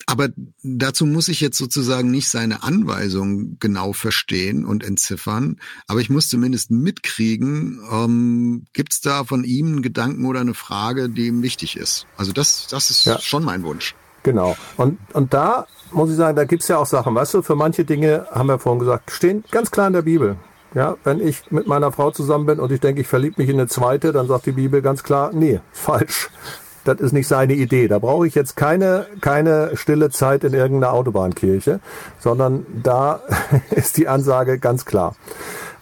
aber 0.06 0.30
dazu 0.62 1.06
muss 1.06 1.30
ich 1.30 1.42
jetzt 1.42 1.58
sozusagen 1.58 2.12
nicht 2.12 2.30
seine 2.30 2.62
Anweisung 2.62 3.58
genau 3.60 3.94
verstehen 3.94 4.66
und 4.66 4.84
entziffern, 4.84 5.60
aber 5.88 6.02
ich 6.02 6.10
muss 6.10 6.30
zumindest 6.30 6.72
mitkriegen, 6.72 7.82
ähm, 7.92 8.66
gibt 8.74 8.94
es 8.94 9.02
da 9.02 9.24
von 9.24 9.44
ihm 9.44 9.68
einen 9.68 9.82
Gedanken 9.82 10.26
oder 10.26 10.42
eine 10.42 10.54
Frage, 10.54 11.10
die 11.10 11.28
ihm 11.28 11.42
wichtig 11.42 11.78
ist. 11.78 12.06
Also 12.18 12.34
das, 12.34 12.68
das 12.68 12.92
ist 12.92 13.06
ja. 13.06 13.20
schon 13.20 13.44
mein 13.44 13.64
Wunsch. 13.64 13.96
Genau. 14.24 14.56
Und, 14.78 14.98
und 15.14 15.34
da 15.34 15.68
muss 15.92 16.10
ich 16.10 16.16
sagen, 16.16 16.36
da 16.36 16.46
gibt's 16.46 16.68
ja 16.68 16.78
auch 16.78 16.86
Sachen, 16.86 17.14
weißt 17.14 17.36
du, 17.36 17.42
für 17.42 17.56
manche 17.56 17.86
Dinge, 17.86 18.26
haben 18.32 18.48
wir 18.48 18.60
vorhin 18.60 18.80
gesagt, 18.80 19.12
stehen 19.12 19.44
ganz 19.52 19.70
klar 19.70 19.88
in 19.88 19.94
der 19.94 20.02
Bibel. 20.02 20.38
Ja, 20.74 20.96
wenn 21.04 21.26
ich 21.26 21.52
mit 21.52 21.68
meiner 21.68 21.92
Frau 21.92 22.10
zusammen 22.10 22.48
bin 22.48 22.60
und 22.60 22.72
ich 22.72 22.80
denke, 22.80 23.02
ich 23.02 23.08
verliebe 23.08 23.40
mich 23.40 23.50
in 23.50 23.60
eine 23.60 23.68
zweite, 23.68 24.12
dann 24.12 24.28
sagt 24.28 24.48
die 24.48 24.54
Bibel 24.54 24.82
ganz 24.82 25.04
klar, 25.04 25.30
nee, 25.32 25.60
falsch. 25.72 26.30
Das 26.84 27.00
ist 27.00 27.14
nicht 27.14 27.28
seine 27.28 27.54
Idee. 27.54 27.88
Da 27.88 28.00
brauche 28.00 28.28
ich 28.28 28.36
jetzt 28.36 28.58
keine, 28.58 29.06
keine 29.22 29.72
stille 29.76 30.10
Zeit 30.10 30.44
in 30.44 30.54
irgendeiner 30.54 30.94
Autobahnkirche, 30.94 31.80
sondern 32.20 32.66
da 32.82 33.22
ist 33.72 33.98
die 33.98 34.08
Ansage 34.08 34.60
ganz 34.60 34.84
klar. 34.84 35.16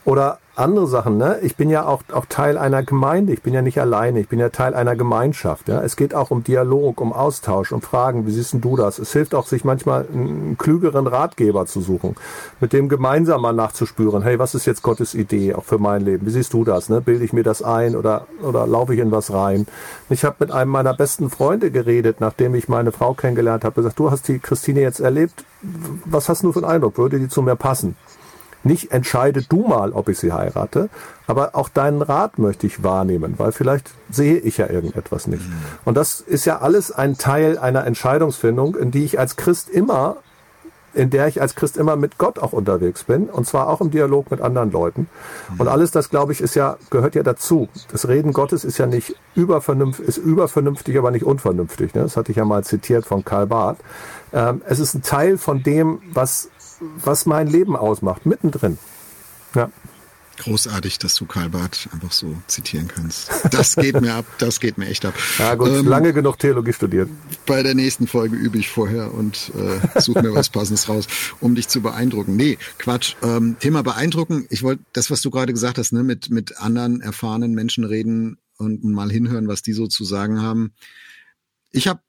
Oder 0.03 0.39
andere 0.55 0.87
Sachen, 0.87 1.17
ne? 1.17 1.39
Ich 1.41 1.55
bin 1.55 1.69
ja 1.69 1.85
auch, 1.85 2.01
auch 2.11 2.25
Teil 2.25 2.57
einer 2.57 2.83
Gemeinde. 2.83 3.33
Ich 3.33 3.41
bin 3.41 3.53
ja 3.53 3.61
nicht 3.61 3.79
alleine. 3.79 4.19
Ich 4.19 4.27
bin 4.27 4.37
ja 4.37 4.49
Teil 4.49 4.73
einer 4.73 4.95
Gemeinschaft. 4.95 5.69
Ja? 5.69 5.81
Es 5.81 5.95
geht 5.95 6.13
auch 6.13 6.29
um 6.29 6.43
Dialog, 6.43 6.99
um 6.99 7.13
Austausch, 7.13 7.71
um 7.71 7.81
Fragen. 7.81 8.27
Wie 8.27 8.31
siehst 8.31 8.53
denn 8.53 8.61
du 8.61 8.75
das? 8.75 8.99
Es 8.99 9.13
hilft 9.13 9.33
auch, 9.33 9.47
sich 9.47 9.63
manchmal 9.63 10.05
einen 10.11 10.57
klügeren 10.57 11.07
Ratgeber 11.07 11.65
zu 11.67 11.81
suchen, 11.81 12.15
mit 12.59 12.73
dem 12.73 12.89
gemeinsam 12.89 13.41
mal 13.41 13.53
nachzuspüren. 13.53 14.23
Hey, 14.23 14.39
was 14.39 14.53
ist 14.53 14.65
jetzt 14.65 14.81
Gottes 14.81 15.13
Idee 15.13 15.53
auch 15.55 15.63
für 15.63 15.77
mein 15.77 16.03
Leben? 16.03 16.25
Wie 16.25 16.31
siehst 16.31 16.53
du 16.53 16.63
das? 16.63 16.89
Ne? 16.89 16.99
Bilde 16.99 17.23
ich 17.23 17.31
mir 17.31 17.43
das 17.43 17.63
ein 17.63 17.95
oder, 17.95 18.27
oder 18.43 18.67
laufe 18.67 18.93
ich 18.93 18.99
in 18.99 19.11
was 19.11 19.31
rein? 19.31 19.67
Ich 20.09 20.25
habe 20.25 20.35
mit 20.39 20.51
einem 20.51 20.71
meiner 20.71 20.93
besten 20.93 21.29
Freunde 21.29 21.71
geredet, 21.71 22.19
nachdem 22.19 22.55
ich 22.55 22.67
meine 22.67 22.91
Frau 22.91 23.13
kennengelernt 23.13 23.63
habe, 23.63 23.75
gesagt, 23.75 23.97
du 23.97 24.11
hast 24.11 24.27
die 24.27 24.39
Christine 24.39 24.81
jetzt 24.81 24.99
erlebt. 24.99 25.45
Was 26.05 26.27
hast 26.27 26.43
du 26.43 26.51
für 26.51 26.59
einen 26.59 26.71
Eindruck? 26.71 26.97
Würde 26.97 27.19
die 27.19 27.29
zu 27.29 27.41
mir 27.41 27.55
passen? 27.55 27.95
Nicht 28.63 28.91
entscheide 28.91 29.41
du 29.41 29.67
mal, 29.67 29.91
ob 29.91 30.09
ich 30.09 30.19
sie 30.19 30.33
heirate, 30.33 30.89
aber 31.27 31.55
auch 31.55 31.69
deinen 31.69 32.01
Rat 32.01 32.37
möchte 32.37 32.67
ich 32.67 32.83
wahrnehmen, 32.83 33.35
weil 33.37 33.51
vielleicht 33.51 33.89
sehe 34.09 34.37
ich 34.37 34.57
ja 34.57 34.69
irgendetwas 34.69 35.27
nicht. 35.27 35.47
Mhm. 35.47 35.55
Und 35.85 35.97
das 35.97 36.19
ist 36.21 36.45
ja 36.45 36.59
alles 36.59 36.91
ein 36.91 37.17
Teil 37.17 37.57
einer 37.57 37.85
Entscheidungsfindung, 37.85 38.75
in 38.75 38.91
die 38.91 39.03
ich 39.03 39.17
als 39.19 39.35
Christ 39.35 39.69
immer 39.69 40.17
in 40.93 41.09
der 41.09 41.27
ich 41.27 41.41
als 41.41 41.55
Christ 41.55 41.77
immer 41.77 41.95
mit 41.95 42.17
Gott 42.17 42.39
auch 42.39 42.53
unterwegs 42.53 43.03
bin 43.03 43.29
und 43.29 43.47
zwar 43.47 43.69
auch 43.69 43.81
im 43.81 43.91
Dialog 43.91 44.29
mit 44.31 44.41
anderen 44.41 44.71
Leuten. 44.71 45.07
Und 45.51 45.61
mhm. 45.61 45.67
alles 45.67 45.91
das, 45.91 46.09
glaube 46.09 46.33
ich, 46.33 46.41
ist 46.41 46.55
ja 46.55 46.77
gehört 46.89 47.15
ja 47.15 47.23
dazu. 47.23 47.69
Das 47.91 48.07
Reden 48.07 48.33
Gottes 48.33 48.63
ist 48.63 48.77
ja 48.77 48.87
nicht 48.87 49.15
übervernünftig, 49.35 50.07
ist 50.07 50.17
übervernünftig, 50.17 50.97
aber 50.97 51.11
nicht 51.11 51.25
unvernünftig. 51.25 51.93
Ne? 51.93 52.01
Das 52.03 52.17
hatte 52.17 52.31
ich 52.31 52.37
ja 52.37 52.45
mal 52.45 52.63
zitiert 52.63 53.05
von 53.05 53.23
Karl 53.23 53.47
Barth. 53.47 53.77
Ähm, 54.33 54.61
es 54.67 54.79
ist 54.79 54.93
ein 54.93 55.01
Teil 55.01 55.37
von 55.37 55.63
dem, 55.63 56.01
was 56.13 56.49
was 57.03 57.25
mein 57.25 57.47
Leben 57.47 57.75
ausmacht, 57.75 58.25
mittendrin. 58.25 58.77
Ja. 59.55 59.71
Großartig, 60.37 60.97
dass 60.97 61.13
du 61.15 61.25
Karl 61.25 61.49
Barth 61.49 61.87
einfach 61.93 62.11
so 62.11 62.35
zitieren 62.47 62.87
kannst. 62.87 63.29
Das 63.51 63.75
geht 63.75 63.99
mir 64.01 64.15
ab, 64.15 64.25
das 64.39 64.59
geht 64.59 64.77
mir 64.77 64.87
echt 64.87 65.05
ab. 65.05 65.13
Ja 65.37 65.53
gut, 65.55 65.69
ähm, 65.69 65.85
lange 65.85 66.13
genug 66.13 66.39
Theologie 66.39 66.73
studiert. 66.73 67.09
Bei 67.45 67.61
der 67.61 67.75
nächsten 67.75 68.07
Folge 68.07 68.35
übe 68.37 68.57
ich 68.57 68.69
vorher 68.69 69.13
und 69.13 69.51
äh, 69.55 69.99
suche 69.99 70.23
mir 70.23 70.33
was 70.33 70.49
Passendes 70.49 70.89
raus, 70.89 71.07
um 71.41 71.53
dich 71.53 71.67
zu 71.67 71.81
beeindrucken. 71.81 72.35
Nee, 72.37 72.57
Quatsch. 72.79 73.15
Ähm, 73.21 73.57
Thema 73.59 73.83
beeindrucken. 73.83 74.47
Ich 74.49 74.63
wollte 74.63 74.83
das, 74.93 75.11
was 75.11 75.21
du 75.21 75.29
gerade 75.29 75.53
gesagt 75.53 75.77
hast, 75.77 75.91
ne, 75.91 76.01
mit, 76.01 76.31
mit 76.31 76.57
anderen 76.57 77.01
erfahrenen 77.01 77.53
Menschen 77.53 77.83
reden 77.83 78.39
und 78.57 78.83
mal 78.83 79.11
hinhören, 79.11 79.47
was 79.47 79.61
die 79.61 79.73
so 79.73 79.85
zu 79.85 80.05
sagen 80.05 80.41
haben. 80.41 80.73
Ich 81.71 81.87
habe 81.87 81.99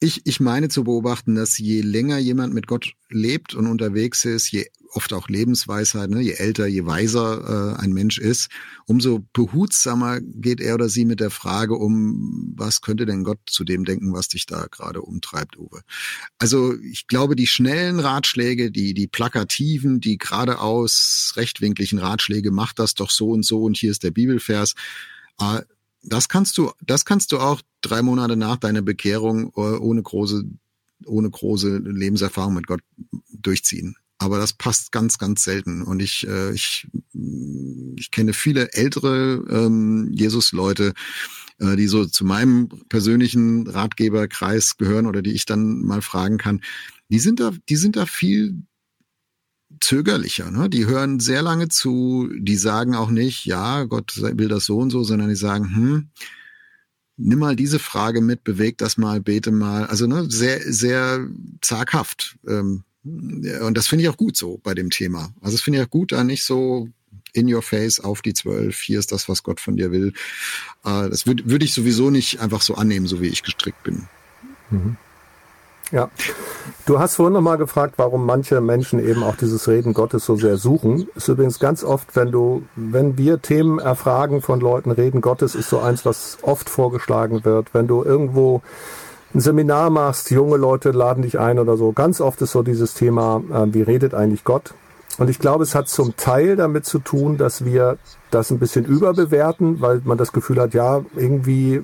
ich, 0.00 0.26
ich 0.26 0.40
meine 0.40 0.70
zu 0.70 0.84
beobachten, 0.84 1.34
dass 1.34 1.58
je 1.58 1.82
länger 1.82 2.16
jemand 2.16 2.54
mit 2.54 2.66
Gott 2.66 2.94
lebt 3.10 3.54
und 3.54 3.66
unterwegs 3.66 4.24
ist, 4.24 4.50
je 4.50 4.66
oft 4.92 5.12
auch 5.12 5.28
Lebensweisheit, 5.28 6.10
ne, 6.10 6.20
je 6.20 6.32
älter, 6.32 6.66
je 6.66 6.84
weiser 6.86 7.76
äh, 7.76 7.82
ein 7.82 7.92
Mensch 7.92 8.18
ist, 8.18 8.48
umso 8.86 9.24
behutsamer 9.34 10.20
geht 10.20 10.60
er 10.60 10.74
oder 10.74 10.88
sie 10.88 11.04
mit 11.04 11.20
der 11.20 11.30
Frage 11.30 11.74
um, 11.74 12.54
was 12.56 12.80
könnte 12.80 13.04
denn 13.06 13.24
Gott 13.24 13.38
zu 13.46 13.62
dem 13.62 13.84
denken, 13.84 14.12
was 14.12 14.28
dich 14.28 14.46
da 14.46 14.66
gerade 14.70 15.02
umtreibt, 15.02 15.58
Uwe. 15.58 15.82
Also 16.38 16.74
ich 16.80 17.06
glaube, 17.06 17.36
die 17.36 17.46
schnellen 17.46 18.00
Ratschläge, 18.00 18.70
die, 18.70 18.94
die 18.94 19.06
plakativen, 19.06 20.00
die 20.00 20.18
geradeaus 20.18 21.34
rechtwinkligen 21.36 21.98
Ratschläge, 21.98 22.50
mach 22.50 22.72
das 22.72 22.94
doch 22.94 23.10
so 23.10 23.30
und 23.30 23.44
so 23.44 23.62
und 23.62 23.76
hier 23.76 23.90
ist 23.90 24.02
der 24.02 24.12
Bibelvers, 24.12 24.74
äh, 25.40 25.60
das 26.02 26.28
kannst 26.28 26.58
du, 26.58 26.72
das 26.80 27.04
kannst 27.04 27.32
du 27.32 27.38
auch 27.38 27.60
drei 27.80 28.02
Monate 28.02 28.36
nach 28.36 28.56
deiner 28.56 28.82
Bekehrung 28.82 29.52
äh, 29.56 29.60
ohne 29.60 30.02
große, 30.02 30.44
ohne 31.06 31.30
große 31.30 31.78
Lebenserfahrung 31.78 32.54
mit 32.54 32.66
Gott 32.66 32.80
durchziehen. 33.32 33.96
Aber 34.18 34.38
das 34.38 34.52
passt 34.52 34.92
ganz, 34.92 35.16
ganz 35.16 35.44
selten. 35.44 35.82
Und 35.82 36.00
ich, 36.00 36.26
äh, 36.26 36.52
ich, 36.52 36.86
ich 37.96 38.10
kenne 38.10 38.34
viele 38.34 38.72
ältere 38.74 39.44
ähm, 39.48 40.10
Jesus-Leute, 40.12 40.92
äh, 41.58 41.74
die 41.76 41.86
so 41.86 42.04
zu 42.04 42.26
meinem 42.26 42.68
persönlichen 42.90 43.66
Ratgeberkreis 43.66 44.76
gehören 44.76 45.06
oder 45.06 45.22
die 45.22 45.32
ich 45.32 45.46
dann 45.46 45.80
mal 45.80 46.02
fragen 46.02 46.36
kann. 46.36 46.60
Die 47.08 47.18
sind 47.18 47.40
da, 47.40 47.52
die 47.70 47.76
sind 47.76 47.96
da 47.96 48.04
viel 48.04 48.62
zögerlicher. 49.80 50.50
Ne? 50.50 50.68
Die 50.68 50.86
hören 50.86 51.20
sehr 51.20 51.42
lange 51.42 51.68
zu, 51.68 52.28
die 52.36 52.56
sagen 52.56 52.94
auch 52.94 53.10
nicht, 53.10 53.44
ja, 53.44 53.84
Gott 53.84 54.20
will 54.20 54.48
das 54.48 54.64
so 54.64 54.78
und 54.78 54.90
so, 54.90 55.04
sondern 55.04 55.28
die 55.28 55.36
sagen, 55.36 55.74
hm, 55.74 56.08
nimm 57.16 57.38
mal 57.38 57.56
diese 57.56 57.78
Frage 57.78 58.20
mit, 58.20 58.44
beweg 58.44 58.78
das 58.78 58.96
mal, 58.96 59.20
bete 59.20 59.52
mal. 59.52 59.86
Also 59.86 60.06
ne, 60.06 60.30
sehr, 60.30 60.60
sehr 60.60 61.26
zaghaft. 61.60 62.36
Ähm, 62.46 62.84
und 63.04 63.74
das 63.76 63.86
finde 63.86 64.04
ich 64.04 64.08
auch 64.08 64.16
gut 64.16 64.36
so 64.36 64.58
bei 64.62 64.74
dem 64.74 64.90
Thema. 64.90 65.32
Also 65.40 65.56
das 65.56 65.62
finde 65.62 65.78
ich 65.78 65.86
auch 65.86 65.90
gut, 65.90 66.12
da 66.12 66.24
nicht 66.24 66.44
so 66.44 66.88
in 67.32 67.52
your 67.52 67.62
face 67.62 68.00
auf 68.00 68.22
die 68.22 68.34
zwölf, 68.34 68.80
hier 68.80 68.98
ist 68.98 69.12
das, 69.12 69.28
was 69.28 69.42
Gott 69.42 69.60
von 69.60 69.76
dir 69.76 69.92
will. 69.92 70.12
Äh, 70.84 71.08
das 71.08 71.26
würde 71.26 71.48
würd 71.48 71.62
ich 71.62 71.72
sowieso 71.72 72.10
nicht 72.10 72.40
einfach 72.40 72.60
so 72.60 72.74
annehmen, 72.74 73.06
so 73.06 73.20
wie 73.20 73.28
ich 73.28 73.42
gestrickt 73.42 73.82
bin. 73.84 74.08
Mhm. 74.70 74.96
Ja. 75.90 76.08
Du 76.86 76.98
hast 76.98 77.16
vorhin 77.16 77.34
nochmal 77.34 77.58
gefragt, 77.58 77.94
warum 77.96 78.26
manche 78.26 78.60
Menschen 78.60 79.04
eben 79.04 79.22
auch 79.22 79.36
dieses 79.36 79.68
Reden 79.68 79.92
Gottes 79.92 80.24
so 80.24 80.36
sehr 80.36 80.56
suchen. 80.56 81.08
Ist 81.14 81.28
übrigens 81.28 81.58
ganz 81.58 81.84
oft, 81.84 82.16
wenn 82.16 82.30
du, 82.32 82.62
wenn 82.76 83.18
wir 83.18 83.42
Themen 83.42 83.78
erfragen 83.78 84.42
von 84.42 84.60
Leuten, 84.60 84.90
Reden 84.90 85.20
Gottes 85.20 85.54
ist 85.54 85.68
so 85.68 85.78
eins, 85.80 86.04
was 86.04 86.38
oft 86.42 86.70
vorgeschlagen 86.70 87.44
wird. 87.44 87.74
Wenn 87.74 87.86
du 87.86 88.02
irgendwo 88.04 88.62
ein 89.34 89.40
Seminar 89.40 89.90
machst, 89.90 90.30
junge 90.30 90.56
Leute 90.56 90.90
laden 90.90 91.22
dich 91.22 91.38
ein 91.38 91.58
oder 91.58 91.76
so, 91.76 91.92
ganz 91.92 92.20
oft 92.20 92.40
ist 92.42 92.52
so 92.52 92.62
dieses 92.62 92.94
Thema, 92.94 93.42
äh, 93.52 93.72
wie 93.72 93.82
redet 93.82 94.14
eigentlich 94.14 94.44
Gott? 94.44 94.74
Und 95.18 95.28
ich 95.28 95.38
glaube, 95.38 95.64
es 95.64 95.74
hat 95.74 95.88
zum 95.88 96.16
Teil 96.16 96.56
damit 96.56 96.86
zu 96.86 96.98
tun, 96.98 97.36
dass 97.36 97.64
wir 97.64 97.98
das 98.30 98.50
ein 98.50 98.58
bisschen 98.58 98.84
überbewerten, 98.84 99.80
weil 99.80 100.00
man 100.04 100.18
das 100.18 100.32
Gefühl 100.32 100.60
hat, 100.60 100.72
ja, 100.72 101.02
irgendwie 101.14 101.82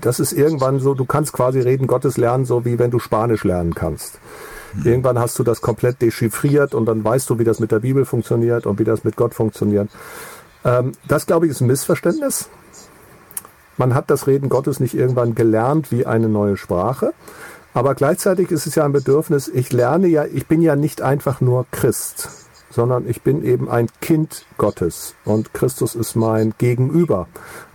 das 0.00 0.20
ist 0.20 0.32
irgendwann 0.32 0.80
so, 0.80 0.94
du 0.94 1.04
kannst 1.04 1.32
quasi 1.32 1.60
Reden 1.60 1.86
Gottes 1.86 2.16
lernen, 2.16 2.44
so 2.44 2.64
wie 2.64 2.78
wenn 2.78 2.90
du 2.90 2.98
Spanisch 2.98 3.44
lernen 3.44 3.74
kannst. 3.74 4.18
Mhm. 4.74 4.86
Irgendwann 4.86 5.18
hast 5.18 5.38
du 5.38 5.42
das 5.44 5.60
komplett 5.60 6.02
dechiffriert 6.02 6.74
und 6.74 6.86
dann 6.86 7.04
weißt 7.04 7.28
du, 7.30 7.38
wie 7.38 7.44
das 7.44 7.60
mit 7.60 7.72
der 7.72 7.80
Bibel 7.80 8.04
funktioniert 8.04 8.66
und 8.66 8.78
wie 8.78 8.84
das 8.84 9.04
mit 9.04 9.16
Gott 9.16 9.34
funktioniert. 9.34 9.88
Ähm, 10.64 10.92
das, 11.08 11.26
glaube 11.26 11.46
ich, 11.46 11.52
ist 11.52 11.60
ein 11.60 11.66
Missverständnis. 11.66 12.48
Man 13.76 13.94
hat 13.94 14.10
das 14.10 14.26
Reden 14.26 14.48
Gottes 14.48 14.80
nicht 14.80 14.94
irgendwann 14.94 15.34
gelernt 15.34 15.90
wie 15.90 16.06
eine 16.06 16.28
neue 16.28 16.56
Sprache. 16.56 17.12
Aber 17.74 17.96
gleichzeitig 17.96 18.52
ist 18.52 18.68
es 18.68 18.76
ja 18.76 18.84
ein 18.84 18.92
Bedürfnis, 18.92 19.48
ich 19.48 19.72
lerne 19.72 20.06
ja, 20.06 20.24
ich 20.24 20.46
bin 20.46 20.62
ja 20.62 20.76
nicht 20.76 21.02
einfach 21.02 21.40
nur 21.40 21.66
Christ, 21.72 22.28
sondern 22.70 23.08
ich 23.08 23.22
bin 23.22 23.44
eben 23.44 23.68
ein 23.68 23.88
Kind 24.00 24.46
Gottes 24.58 25.16
und 25.24 25.52
Christus 25.52 25.96
ist 25.96 26.14
mein 26.14 26.54
Gegenüber. 26.56 27.26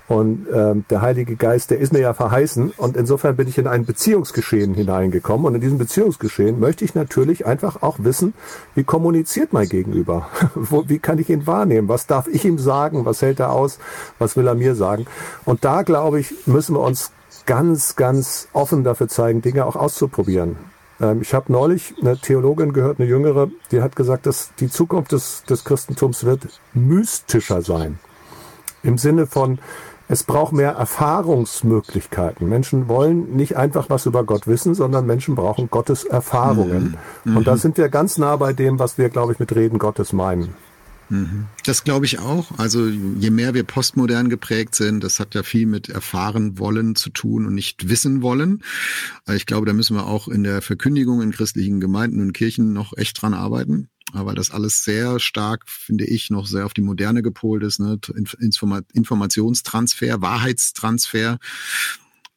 Und 0.09 0.47
ähm, 0.51 0.85
der 0.89 1.03
Heilige 1.03 1.35
Geist, 1.35 1.69
der 1.69 1.77
ist 1.77 1.93
mir 1.93 1.99
ja 1.99 2.13
verheißen. 2.13 2.73
Und 2.77 2.97
insofern 2.97 3.35
bin 3.35 3.47
ich 3.47 3.59
in 3.59 3.67
ein 3.67 3.85
Beziehungsgeschehen 3.85 4.73
hineingekommen. 4.73 5.45
Und 5.45 5.53
in 5.53 5.61
diesem 5.61 5.77
Beziehungsgeschehen 5.77 6.59
möchte 6.59 6.83
ich 6.83 6.95
natürlich 6.95 7.45
einfach 7.45 7.83
auch 7.83 7.99
wissen, 7.99 8.33
wie 8.73 8.83
kommuniziert 8.83 9.53
mein 9.53 9.69
Gegenüber? 9.69 10.27
Wo, 10.55 10.83
wie 10.87 10.97
kann 10.97 11.19
ich 11.19 11.29
ihn 11.29 11.45
wahrnehmen? 11.45 11.87
Was 11.87 12.07
darf 12.07 12.27
ich 12.27 12.43
ihm 12.43 12.57
sagen? 12.57 13.05
Was 13.05 13.21
hält 13.21 13.39
er 13.39 13.51
aus? 13.51 13.77
Was 14.17 14.35
will 14.35 14.47
er 14.47 14.55
mir 14.55 14.73
sagen? 14.73 15.05
Und 15.45 15.63
da, 15.63 15.83
glaube 15.83 16.19
ich, 16.19 16.33
müssen 16.47 16.75
wir 16.75 16.81
uns 16.81 17.11
ganz, 17.45 17.95
ganz 17.95 18.47
offen 18.51 18.83
dafür 18.83 19.09
zeigen, 19.09 19.43
Dinge 19.43 19.67
auch 19.67 19.75
auszuprobieren. 19.75 20.55
Ähm, 20.99 21.21
ich 21.21 21.35
habe 21.35 21.51
neulich 21.51 21.93
eine 22.01 22.17
Theologin 22.17 22.73
gehört, 22.73 22.99
eine 22.99 23.07
jüngere, 23.07 23.49
die 23.71 23.81
hat 23.81 23.95
gesagt, 23.95 24.25
dass 24.25 24.55
die 24.59 24.69
Zukunft 24.69 25.11
des, 25.11 25.43
des 25.43 25.63
Christentums 25.63 26.23
wird 26.23 26.47
mystischer 26.73 27.61
sein. 27.61 27.99
Im 28.81 28.97
Sinne 28.97 29.27
von, 29.27 29.59
es 30.11 30.23
braucht 30.23 30.53
mehr 30.53 30.71
Erfahrungsmöglichkeiten. 30.71 32.49
Menschen 32.49 32.87
wollen 32.87 33.35
nicht 33.35 33.55
einfach 33.55 33.91
was 33.91 34.07
über 34.07 34.23
Gott 34.23 34.47
wissen, 34.47 34.73
sondern 34.73 35.05
Menschen 35.05 35.35
brauchen 35.35 35.69
Gottes 35.69 36.03
Erfahrungen. 36.03 36.97
Mhm. 37.23 37.37
Und 37.37 37.47
da 37.47 37.57
sind 37.57 37.77
wir 37.77 37.89
ganz 37.89 38.17
nah 38.17 38.35
bei 38.35 38.51
dem, 38.51 38.79
was 38.79 38.97
wir, 38.97 39.09
glaube 39.09 39.33
ich, 39.33 39.39
mit 39.39 39.55
Reden 39.55 39.77
Gottes 39.77 40.11
meinen. 40.11 40.55
Mhm. 41.09 41.45
Das 41.63 41.83
glaube 41.83 42.07
ich 42.07 42.17
auch. 42.17 42.47
Also 42.57 42.87
je 42.87 43.29
mehr 43.29 43.53
wir 43.53 43.63
postmodern 43.63 44.29
geprägt 44.29 44.73
sind, 44.73 45.03
das 45.03 45.19
hat 45.19 45.35
ja 45.35 45.43
viel 45.43 45.67
mit 45.67 45.89
erfahren 45.89 46.57
wollen 46.57 46.95
zu 46.95 47.11
tun 47.11 47.45
und 47.45 47.53
nicht 47.53 47.87
wissen 47.87 48.23
wollen. 48.23 48.63
Ich 49.31 49.45
glaube, 49.45 49.67
da 49.67 49.73
müssen 49.73 49.95
wir 49.95 50.07
auch 50.07 50.27
in 50.27 50.43
der 50.43 50.63
Verkündigung 50.63 51.21
in 51.21 51.31
christlichen 51.31 51.79
Gemeinden 51.79 52.19
und 52.21 52.33
Kirchen 52.33 52.73
noch 52.73 52.97
echt 52.97 53.21
dran 53.21 53.35
arbeiten 53.35 53.89
weil 54.13 54.35
das 54.35 54.51
alles 54.51 54.83
sehr 54.83 55.19
stark, 55.19 55.69
finde 55.69 56.05
ich, 56.05 56.29
noch 56.29 56.47
sehr 56.47 56.65
auf 56.65 56.73
die 56.73 56.81
Moderne 56.81 57.21
gepolt 57.21 57.63
ist, 57.63 57.79
ne? 57.79 57.99
Informationstransfer, 58.93 60.21
Wahrheitstransfer. 60.21 61.39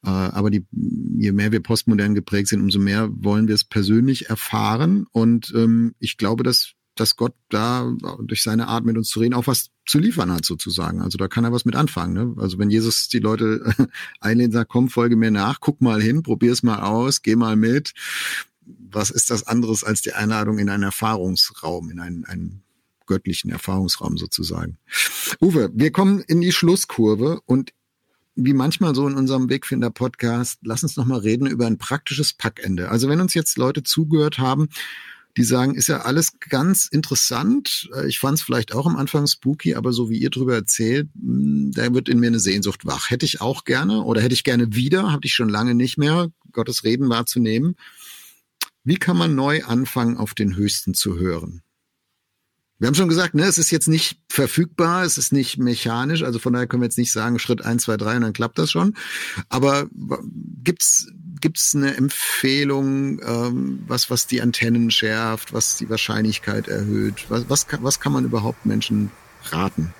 Äh, 0.05 0.09
aber 0.09 0.49
die, 0.49 0.65
je 0.71 1.31
mehr 1.31 1.51
wir 1.51 1.61
postmodern 1.61 2.13
geprägt 2.13 2.49
sind, 2.49 2.61
umso 2.61 2.79
mehr 2.79 3.09
wollen 3.11 3.47
wir 3.47 3.55
es 3.55 3.63
persönlich 3.63 4.29
erfahren. 4.29 5.05
Und 5.11 5.53
ähm, 5.55 5.95
ich 5.99 6.17
glaube, 6.17 6.43
dass, 6.43 6.73
dass 6.95 7.15
Gott 7.15 7.33
da 7.49 7.91
durch 8.21 8.43
seine 8.43 8.67
Art 8.67 8.85
mit 8.85 8.97
uns 8.97 9.09
zu 9.09 9.19
reden 9.19 9.33
auch 9.33 9.47
was 9.47 9.69
zu 9.85 9.99
liefern 9.99 10.31
hat, 10.31 10.45
sozusagen. 10.45 11.01
Also 11.01 11.17
da 11.17 11.27
kann 11.27 11.43
er 11.43 11.51
was 11.51 11.65
mit 11.65 11.75
anfangen. 11.75 12.13
Ne? 12.13 12.35
Also 12.37 12.59
wenn 12.59 12.69
Jesus 12.69 13.07
die 13.07 13.19
Leute 13.19 13.73
einlädt, 14.19 14.53
sagt, 14.53 14.69
komm, 14.69 14.89
folge 14.89 15.15
mir 15.15 15.31
nach, 15.31 15.59
guck 15.59 15.81
mal 15.81 16.01
hin, 16.01 16.21
probier's 16.21 16.63
mal 16.63 16.81
aus, 16.81 17.21
geh 17.21 17.35
mal 17.35 17.55
mit, 17.55 17.93
was 18.95 19.09
ist 19.09 19.29
das 19.29 19.47
anderes 19.47 19.83
als 19.83 20.01
die 20.01 20.13
Einladung 20.13 20.59
in 20.59 20.69
einen 20.69 20.83
Erfahrungsraum, 20.83 21.89
in 21.89 21.99
einen, 21.99 22.25
einen 22.25 22.63
göttlichen 23.05 23.51
Erfahrungsraum 23.51 24.17
sozusagen. 24.17 24.77
Uwe, 25.41 25.69
wir 25.73 25.91
kommen 25.91 26.21
in 26.21 26.41
die 26.41 26.51
Schlusskurve 26.51 27.41
und 27.45 27.73
wie 28.35 28.53
manchmal 28.53 28.95
so 28.95 29.07
in 29.07 29.15
unserem 29.15 29.49
Wegfinder-Podcast, 29.49 30.59
lass 30.63 30.83
uns 30.83 30.97
noch 30.97 31.05
mal 31.05 31.19
reden 31.19 31.45
über 31.45 31.67
ein 31.67 31.77
praktisches 31.77 32.33
Packende. 32.33 32.89
Also 32.89 33.07
wenn 33.07 33.21
uns 33.21 33.33
jetzt 33.33 33.57
Leute 33.57 33.83
zugehört 33.83 34.39
haben, 34.39 34.69
die 35.37 35.43
sagen, 35.43 35.75
ist 35.75 35.87
ja 35.87 36.01
alles 36.01 36.33
ganz 36.39 36.87
interessant. 36.87 37.89
Äh, 37.95 38.07
ich 38.07 38.19
fand 38.19 38.37
es 38.37 38.43
vielleicht 38.43 38.73
auch 38.73 38.85
am 38.85 38.95
Anfang 38.95 39.25
spooky, 39.25 39.75
aber 39.75 39.91
so 39.91 40.09
wie 40.09 40.17
ihr 40.17 40.29
drüber 40.29 40.53
erzählt, 40.53 41.09
hm, 41.19 41.71
da 41.73 41.93
wird 41.93 42.07
in 42.07 42.19
mir 42.19 42.27
eine 42.27 42.39
Sehnsucht 42.39 42.85
wach. 42.85 43.09
Hätte 43.09 43.25
ich 43.25 43.41
auch 43.41 43.63
gerne 43.63 44.03
oder 44.03 44.21
hätte 44.21 44.35
ich 44.35 44.43
gerne 44.43 44.75
wieder, 44.75 45.11
habe 45.11 45.25
ich 45.25 45.33
schon 45.33 45.49
lange 45.49 45.73
nicht 45.73 45.97
mehr, 45.97 46.29
Gottes 46.51 46.83
Reden 46.83 47.09
wahrzunehmen. 47.09 47.75
Wie 48.83 48.97
kann 48.97 49.17
man 49.17 49.35
neu 49.35 49.63
anfangen, 49.63 50.17
auf 50.17 50.33
den 50.33 50.55
Höchsten 50.55 50.93
zu 50.93 51.17
hören? 51.17 51.61
Wir 52.79 52.87
haben 52.87 52.95
schon 52.95 53.07
gesagt, 53.07 53.33
ne, 53.33 53.43
es 53.43 53.57
ist 53.57 53.71
jetzt 53.71 53.87
nicht 53.87 54.19
verfügbar, 54.27 55.03
es 55.03 55.17
ist 55.17 55.31
nicht 55.31 55.57
mechanisch, 55.57 56.23
also 56.23 56.37
von 56.37 56.51
daher 56.51 56.67
können 56.67 56.81
wir 56.81 56.87
jetzt 56.87 56.97
nicht 56.97 57.13
sagen, 57.13 57.39
Schritt 57.39 57.63
eins, 57.63 57.83
zwei, 57.83 57.95
drei 57.95 58.17
und 58.17 58.23
dann 58.23 58.33
klappt 58.33 58.59
das 58.59 58.71
schon. 58.71 58.95
Aber 59.47 59.87
gibt's 60.63 61.07
gibt's 61.39 61.75
eine 61.75 61.95
Empfehlung, 61.95 63.21
ähm, 63.21 63.83
was, 63.87 64.09
was 64.09 64.27
die 64.27 64.41
Antennen 64.41 64.91
schärft, 64.91 65.53
was 65.53 65.77
die 65.77 65.89
Wahrscheinlichkeit 65.89 66.67
erhöht? 66.67 67.25
Was, 67.29 67.49
was, 67.49 67.67
kann, 67.67 67.83
was 67.83 67.99
kann 67.99 68.13
man 68.13 68.23
überhaupt 68.23 68.65
Menschen 68.65 69.11
raten? 69.51 69.93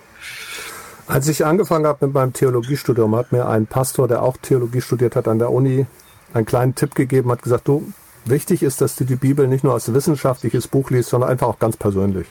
Als 1.05 1.27
ich 1.27 1.45
angefangen 1.45 1.86
habe 1.86 2.05
mit 2.05 2.13
meinem 2.13 2.31
Theologiestudium, 2.31 3.13
hat 3.15 3.34
mir 3.34 3.47
ein 3.47 3.67
Pastor, 3.67 4.07
der 4.07 4.23
auch 4.23 4.38
Theologie 4.38 4.79
studiert 4.79 5.17
hat 5.17 5.27
an 5.27 5.38
der 5.38 5.51
Uni, 5.51 5.86
einen 6.34 6.45
kleinen 6.45 6.75
Tipp 6.75 6.95
gegeben, 6.95 7.29
hat 7.29 7.43
gesagt, 7.43 7.67
du, 7.67 7.91
wichtig 8.26 8.63
ist, 8.63 8.82
dass 8.82 8.95
du 8.95 9.03
die 9.03 9.15
Bibel 9.15 9.47
nicht 9.47 9.63
nur 9.63 9.74
als 9.74 9.93
wissenschaftliches 9.93 10.67
Buch 10.67 10.89
liest, 10.89 11.09
sondern 11.09 11.30
einfach 11.30 11.47
auch 11.47 11.59
ganz 11.59 11.78
persönlich. 11.78 12.28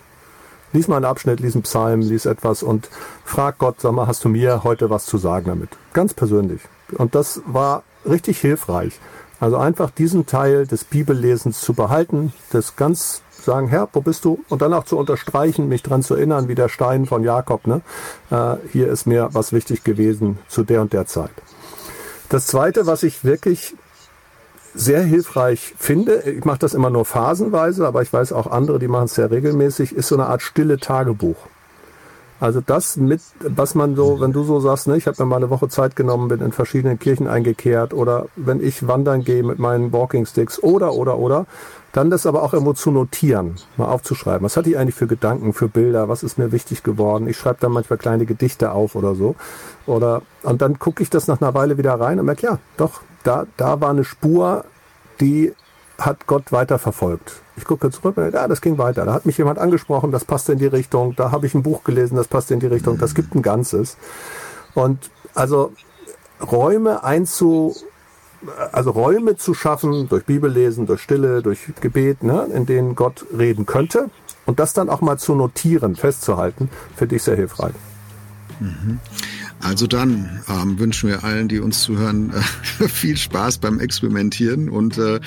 Lies 0.73 0.89
mal 0.89 0.97
einen 0.97 1.05
Abschnitt, 1.05 1.41
lies 1.41 1.55
einen 1.55 1.63
Psalm, 1.63 2.01
lies 2.01 2.25
etwas 2.25 2.63
und 2.63 2.89
frag 3.25 3.59
Gott, 3.59 3.81
sag 3.81 3.93
mal, 3.93 4.07
hast 4.07 4.25
du 4.25 4.29
mir 4.29 4.65
heute 4.65 4.89
was 4.89 5.05
zu 5.05 5.19
sagen 5.19 5.47
damit? 5.47 5.71
Ganz 5.93 6.15
persönlich. 6.15 6.63
Und 6.97 7.15
das 7.15 7.43
war 7.47 7.83
richtig 8.09 8.41
hilfreich. 8.41 8.99
Also 9.39 9.57
einfach 9.57 9.91
diesen 9.91 10.25
Teil 10.25 10.67
des 10.67 10.85
Bibellesens 10.85 11.61
zu 11.61 11.75
behalten, 11.75 12.33
das 12.53 12.77
ganz 12.77 13.23
sagen, 13.43 13.69
Herr, 13.69 13.89
wo 13.93 14.01
bist 14.01 14.25
du? 14.25 14.45
Und 14.49 14.63
dann 14.63 14.73
auch 14.73 14.85
zu 14.85 14.97
unterstreichen, 14.97 15.69
mich 15.69 15.83
dran 15.83 16.03
zu 16.03 16.15
erinnern, 16.15 16.49
wie 16.49 16.55
der 16.55 16.69
Stein 16.69 17.07
von 17.07 17.25
Jakob, 17.25 17.67
ne? 17.67 17.83
Äh, 18.31 18.57
hier 18.73 18.89
ist 18.89 19.07
mir 19.07 19.31
was 19.33 19.53
wichtig 19.53 19.85
gewesen 19.85 20.39
zu 20.49 20.63
der 20.63 20.81
und 20.81 20.93
der 20.93 21.07
Zeit. 21.07 21.33
Das 22.29 22.47
zweite, 22.47 22.87
was 22.87 23.03
ich 23.03 23.25
wirklich 23.25 23.75
sehr 24.75 25.03
hilfreich 25.03 25.75
finde, 25.79 26.23
ich 26.23 26.45
mache 26.45 26.59
das 26.59 26.75
immer 26.75 26.91
nur 26.91 27.05
phasenweise, 27.05 27.87
aber 27.87 28.03
ich 28.03 28.13
weiß 28.13 28.33
auch 28.33 28.47
andere, 28.47 28.79
die 28.79 28.89
machen 28.89 29.05
es 29.05 29.15
sehr 29.15 29.31
regelmäßig, 29.31 29.95
ist 29.95 30.09
so 30.09 30.17
eine 30.17 30.27
Art 30.27 30.43
stille 30.43 30.79
Tagebuch. 30.79 31.37
Also 32.43 32.61
das 32.61 32.97
mit, 32.97 33.21
was 33.39 33.77
man 33.77 33.95
so, 33.95 34.21
wenn 34.21 34.33
du 34.33 34.43
so 34.43 34.59
sagst, 34.59 34.89
ne, 34.89 34.97
ich 34.97 35.07
habe 35.07 35.23
mir 35.23 35.27
mal 35.27 35.37
eine 35.37 35.51
Woche 35.51 35.69
Zeit 35.69 35.95
genommen, 35.95 36.27
bin 36.27 36.41
in 36.41 36.51
verschiedenen 36.51 36.99
Kirchen 36.99 37.29
eingekehrt 37.29 37.95
oder 37.95 38.27
wenn 38.35 38.61
ich 38.61 38.89
wandern 38.89 39.23
gehe 39.23 39.45
mit 39.45 39.61
meinen 39.61 39.93
Walking 39.93 40.27
Sticks 40.27 40.61
oder 40.61 40.93
oder 40.95 41.19
oder, 41.19 41.47
dann 41.93 42.11
das 42.11 42.27
aber 42.27 42.43
auch 42.43 42.53
irgendwo 42.53 42.73
zu 42.73 42.91
notieren, 42.91 43.55
mal 43.77 43.85
aufzuschreiben. 43.85 44.45
Was 44.45 44.57
hatte 44.57 44.71
ich 44.71 44.77
eigentlich 44.77 44.97
für 44.97 45.07
Gedanken, 45.07 45.53
für 45.53 45.69
Bilder, 45.69 46.09
was 46.09 46.25
ist 46.25 46.37
mir 46.37 46.51
wichtig 46.51 46.83
geworden? 46.83 47.29
Ich 47.29 47.37
schreibe 47.37 47.59
dann 47.61 47.71
manchmal 47.71 47.99
kleine 47.99 48.27
Gedichte 48.27 48.73
auf 48.73 48.97
oder 48.97 49.15
so. 49.15 49.37
Oder 49.87 50.23
und 50.43 50.63
dann 50.63 50.81
gucke 50.81 51.01
ich 51.01 51.11
das 51.11 51.29
nach 51.29 51.41
einer 51.41 51.55
Weile 51.55 51.79
wieder 51.79 51.95
rein 51.95 52.19
und 52.19 52.27
merke, 52.27 52.45
ja, 52.45 52.59
doch, 52.77 53.03
da, 53.23 53.47
da 53.57 53.81
war 53.81 53.91
eine 53.91 54.05
Spur, 54.05 54.65
die 55.21 55.53
hat 55.99 56.27
Gott 56.27 56.53
weiterverfolgt. 56.53 57.41
Ich 57.57 57.65
gucke 57.65 57.91
zurück 57.91 58.17
und 58.17 58.33
ja, 58.33 58.49
das 58.49 58.61
ging 58.61 58.79
weiter. 58.79 59.05
Da 59.05 59.13
hat 59.13 59.27
mich 59.27 59.39
jemand 59.39 59.59
angesprochen, 59.59 60.11
das 60.11 60.25
passte 60.25 60.53
in 60.53 60.59
die 60.59 60.67
Richtung. 60.67 61.15
Da 61.17 61.31
habe 61.31 61.47
ich 61.47 61.55
ein 61.55 61.63
Buch 61.63 61.85
gelesen, 61.85 62.17
das 62.17 62.29
passte 62.29 62.55
in 62.55 62.61
die 62.61 62.67
Richtung. 62.67 62.99
Das 62.99 63.15
gibt 63.15 63.35
ein 63.35 63.43
Ganzes. 63.43 63.97
Und 64.75 65.11
also 65.35 65.73
Räume 66.41 67.05
einzu, 67.05 67.77
also 68.73 68.91
Räume 68.91 69.37
zu 69.37 69.55
schaffen 69.55 70.09
durch 70.09 70.25
Bibellesen, 70.25 70.87
durch 70.87 71.03
Stille, 71.03 71.43
durch 71.43 71.73
Gebet, 71.81 72.23
ne, 72.23 72.49
in 72.53 72.67
denen 72.67 72.97
Gott 72.97 73.27
reden 73.37 73.67
könnte 73.67 74.11
und 74.47 74.59
das 74.59 74.73
dann 74.73 74.89
auch 74.89 75.01
mal 75.01 75.19
zu 75.19 75.35
notieren, 75.35 75.95
festzuhalten, 75.95 76.69
finde 76.97 77.17
ich 77.17 77.23
sehr 77.23 77.37
hilfreich. 77.37 77.75
Mhm. 78.61 78.99
Also 79.63 79.87
dann 79.87 80.43
ähm, 80.49 80.79
wünschen 80.79 81.09
wir 81.09 81.23
allen, 81.23 81.47
die 81.47 81.61
uns 81.61 81.83
zuhören, 81.83 82.31
äh, 82.81 82.89
viel 82.89 83.17
Spaß 83.17 83.59
beim 83.59 83.79
Experimentieren 83.79 84.69
und, 84.69 84.99
äh, 84.99 85.21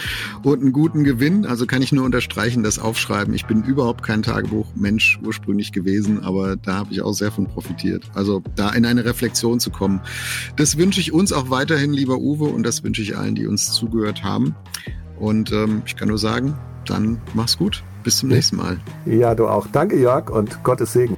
und 0.44 0.62
einen 0.62 0.74
guten 0.74 1.04
Gewinn. 1.04 1.46
Also 1.46 1.66
kann 1.66 1.82
ich 1.82 1.92
nur 1.92 2.04
unterstreichen, 2.04 2.62
das 2.62 2.78
Aufschreiben. 2.78 3.34
Ich 3.34 3.46
bin 3.46 3.64
überhaupt 3.64 4.04
kein 4.04 4.24
Tagebuchmensch 4.24 5.20
ursprünglich 5.24 5.72
gewesen, 5.72 6.24
aber 6.24 6.58
da 6.58 6.76
habe 6.76 6.92
ich 6.92 7.02
auch 7.02 7.14
sehr 7.14 7.32
von 7.32 7.48
profitiert. 7.48 8.12
Also 8.14 8.44
da 8.56 8.70
in 8.70 8.86
eine 8.86 9.06
Reflexion 9.06 9.60
zu 9.60 9.70
kommen. 9.70 10.02
Das 10.58 10.78
wünsche 10.78 11.00
ich 11.00 11.14
uns 11.14 11.32
auch 11.32 11.50
weiterhin, 11.50 11.94
lieber 11.94 12.18
Uwe, 12.18 12.46
und 12.46 12.64
das 12.64 12.84
wünsche 12.84 13.02
ich 13.02 13.18
allen, 13.18 13.36
die 13.36 13.48
uns 13.48 13.72
zugehört 13.72 14.24
haben. 14.24 14.56
Und 15.18 15.52
ähm, 15.54 15.82
ich 15.86 15.96
kann 15.96 16.10
nur 16.10 16.18
sagen, 16.18 16.56
dann 16.86 17.22
mach's 17.34 17.58
gut. 17.58 17.84
Bis 18.04 18.18
zum 18.18 18.30
nächsten 18.30 18.58
Mal. 18.58 18.80
Ja, 19.06 19.34
du 19.34 19.48
auch. 19.48 19.66
Danke, 19.72 19.98
Jörg, 19.98 20.30
und 20.30 20.64
Gottes 20.64 20.94
Segen. 20.94 21.18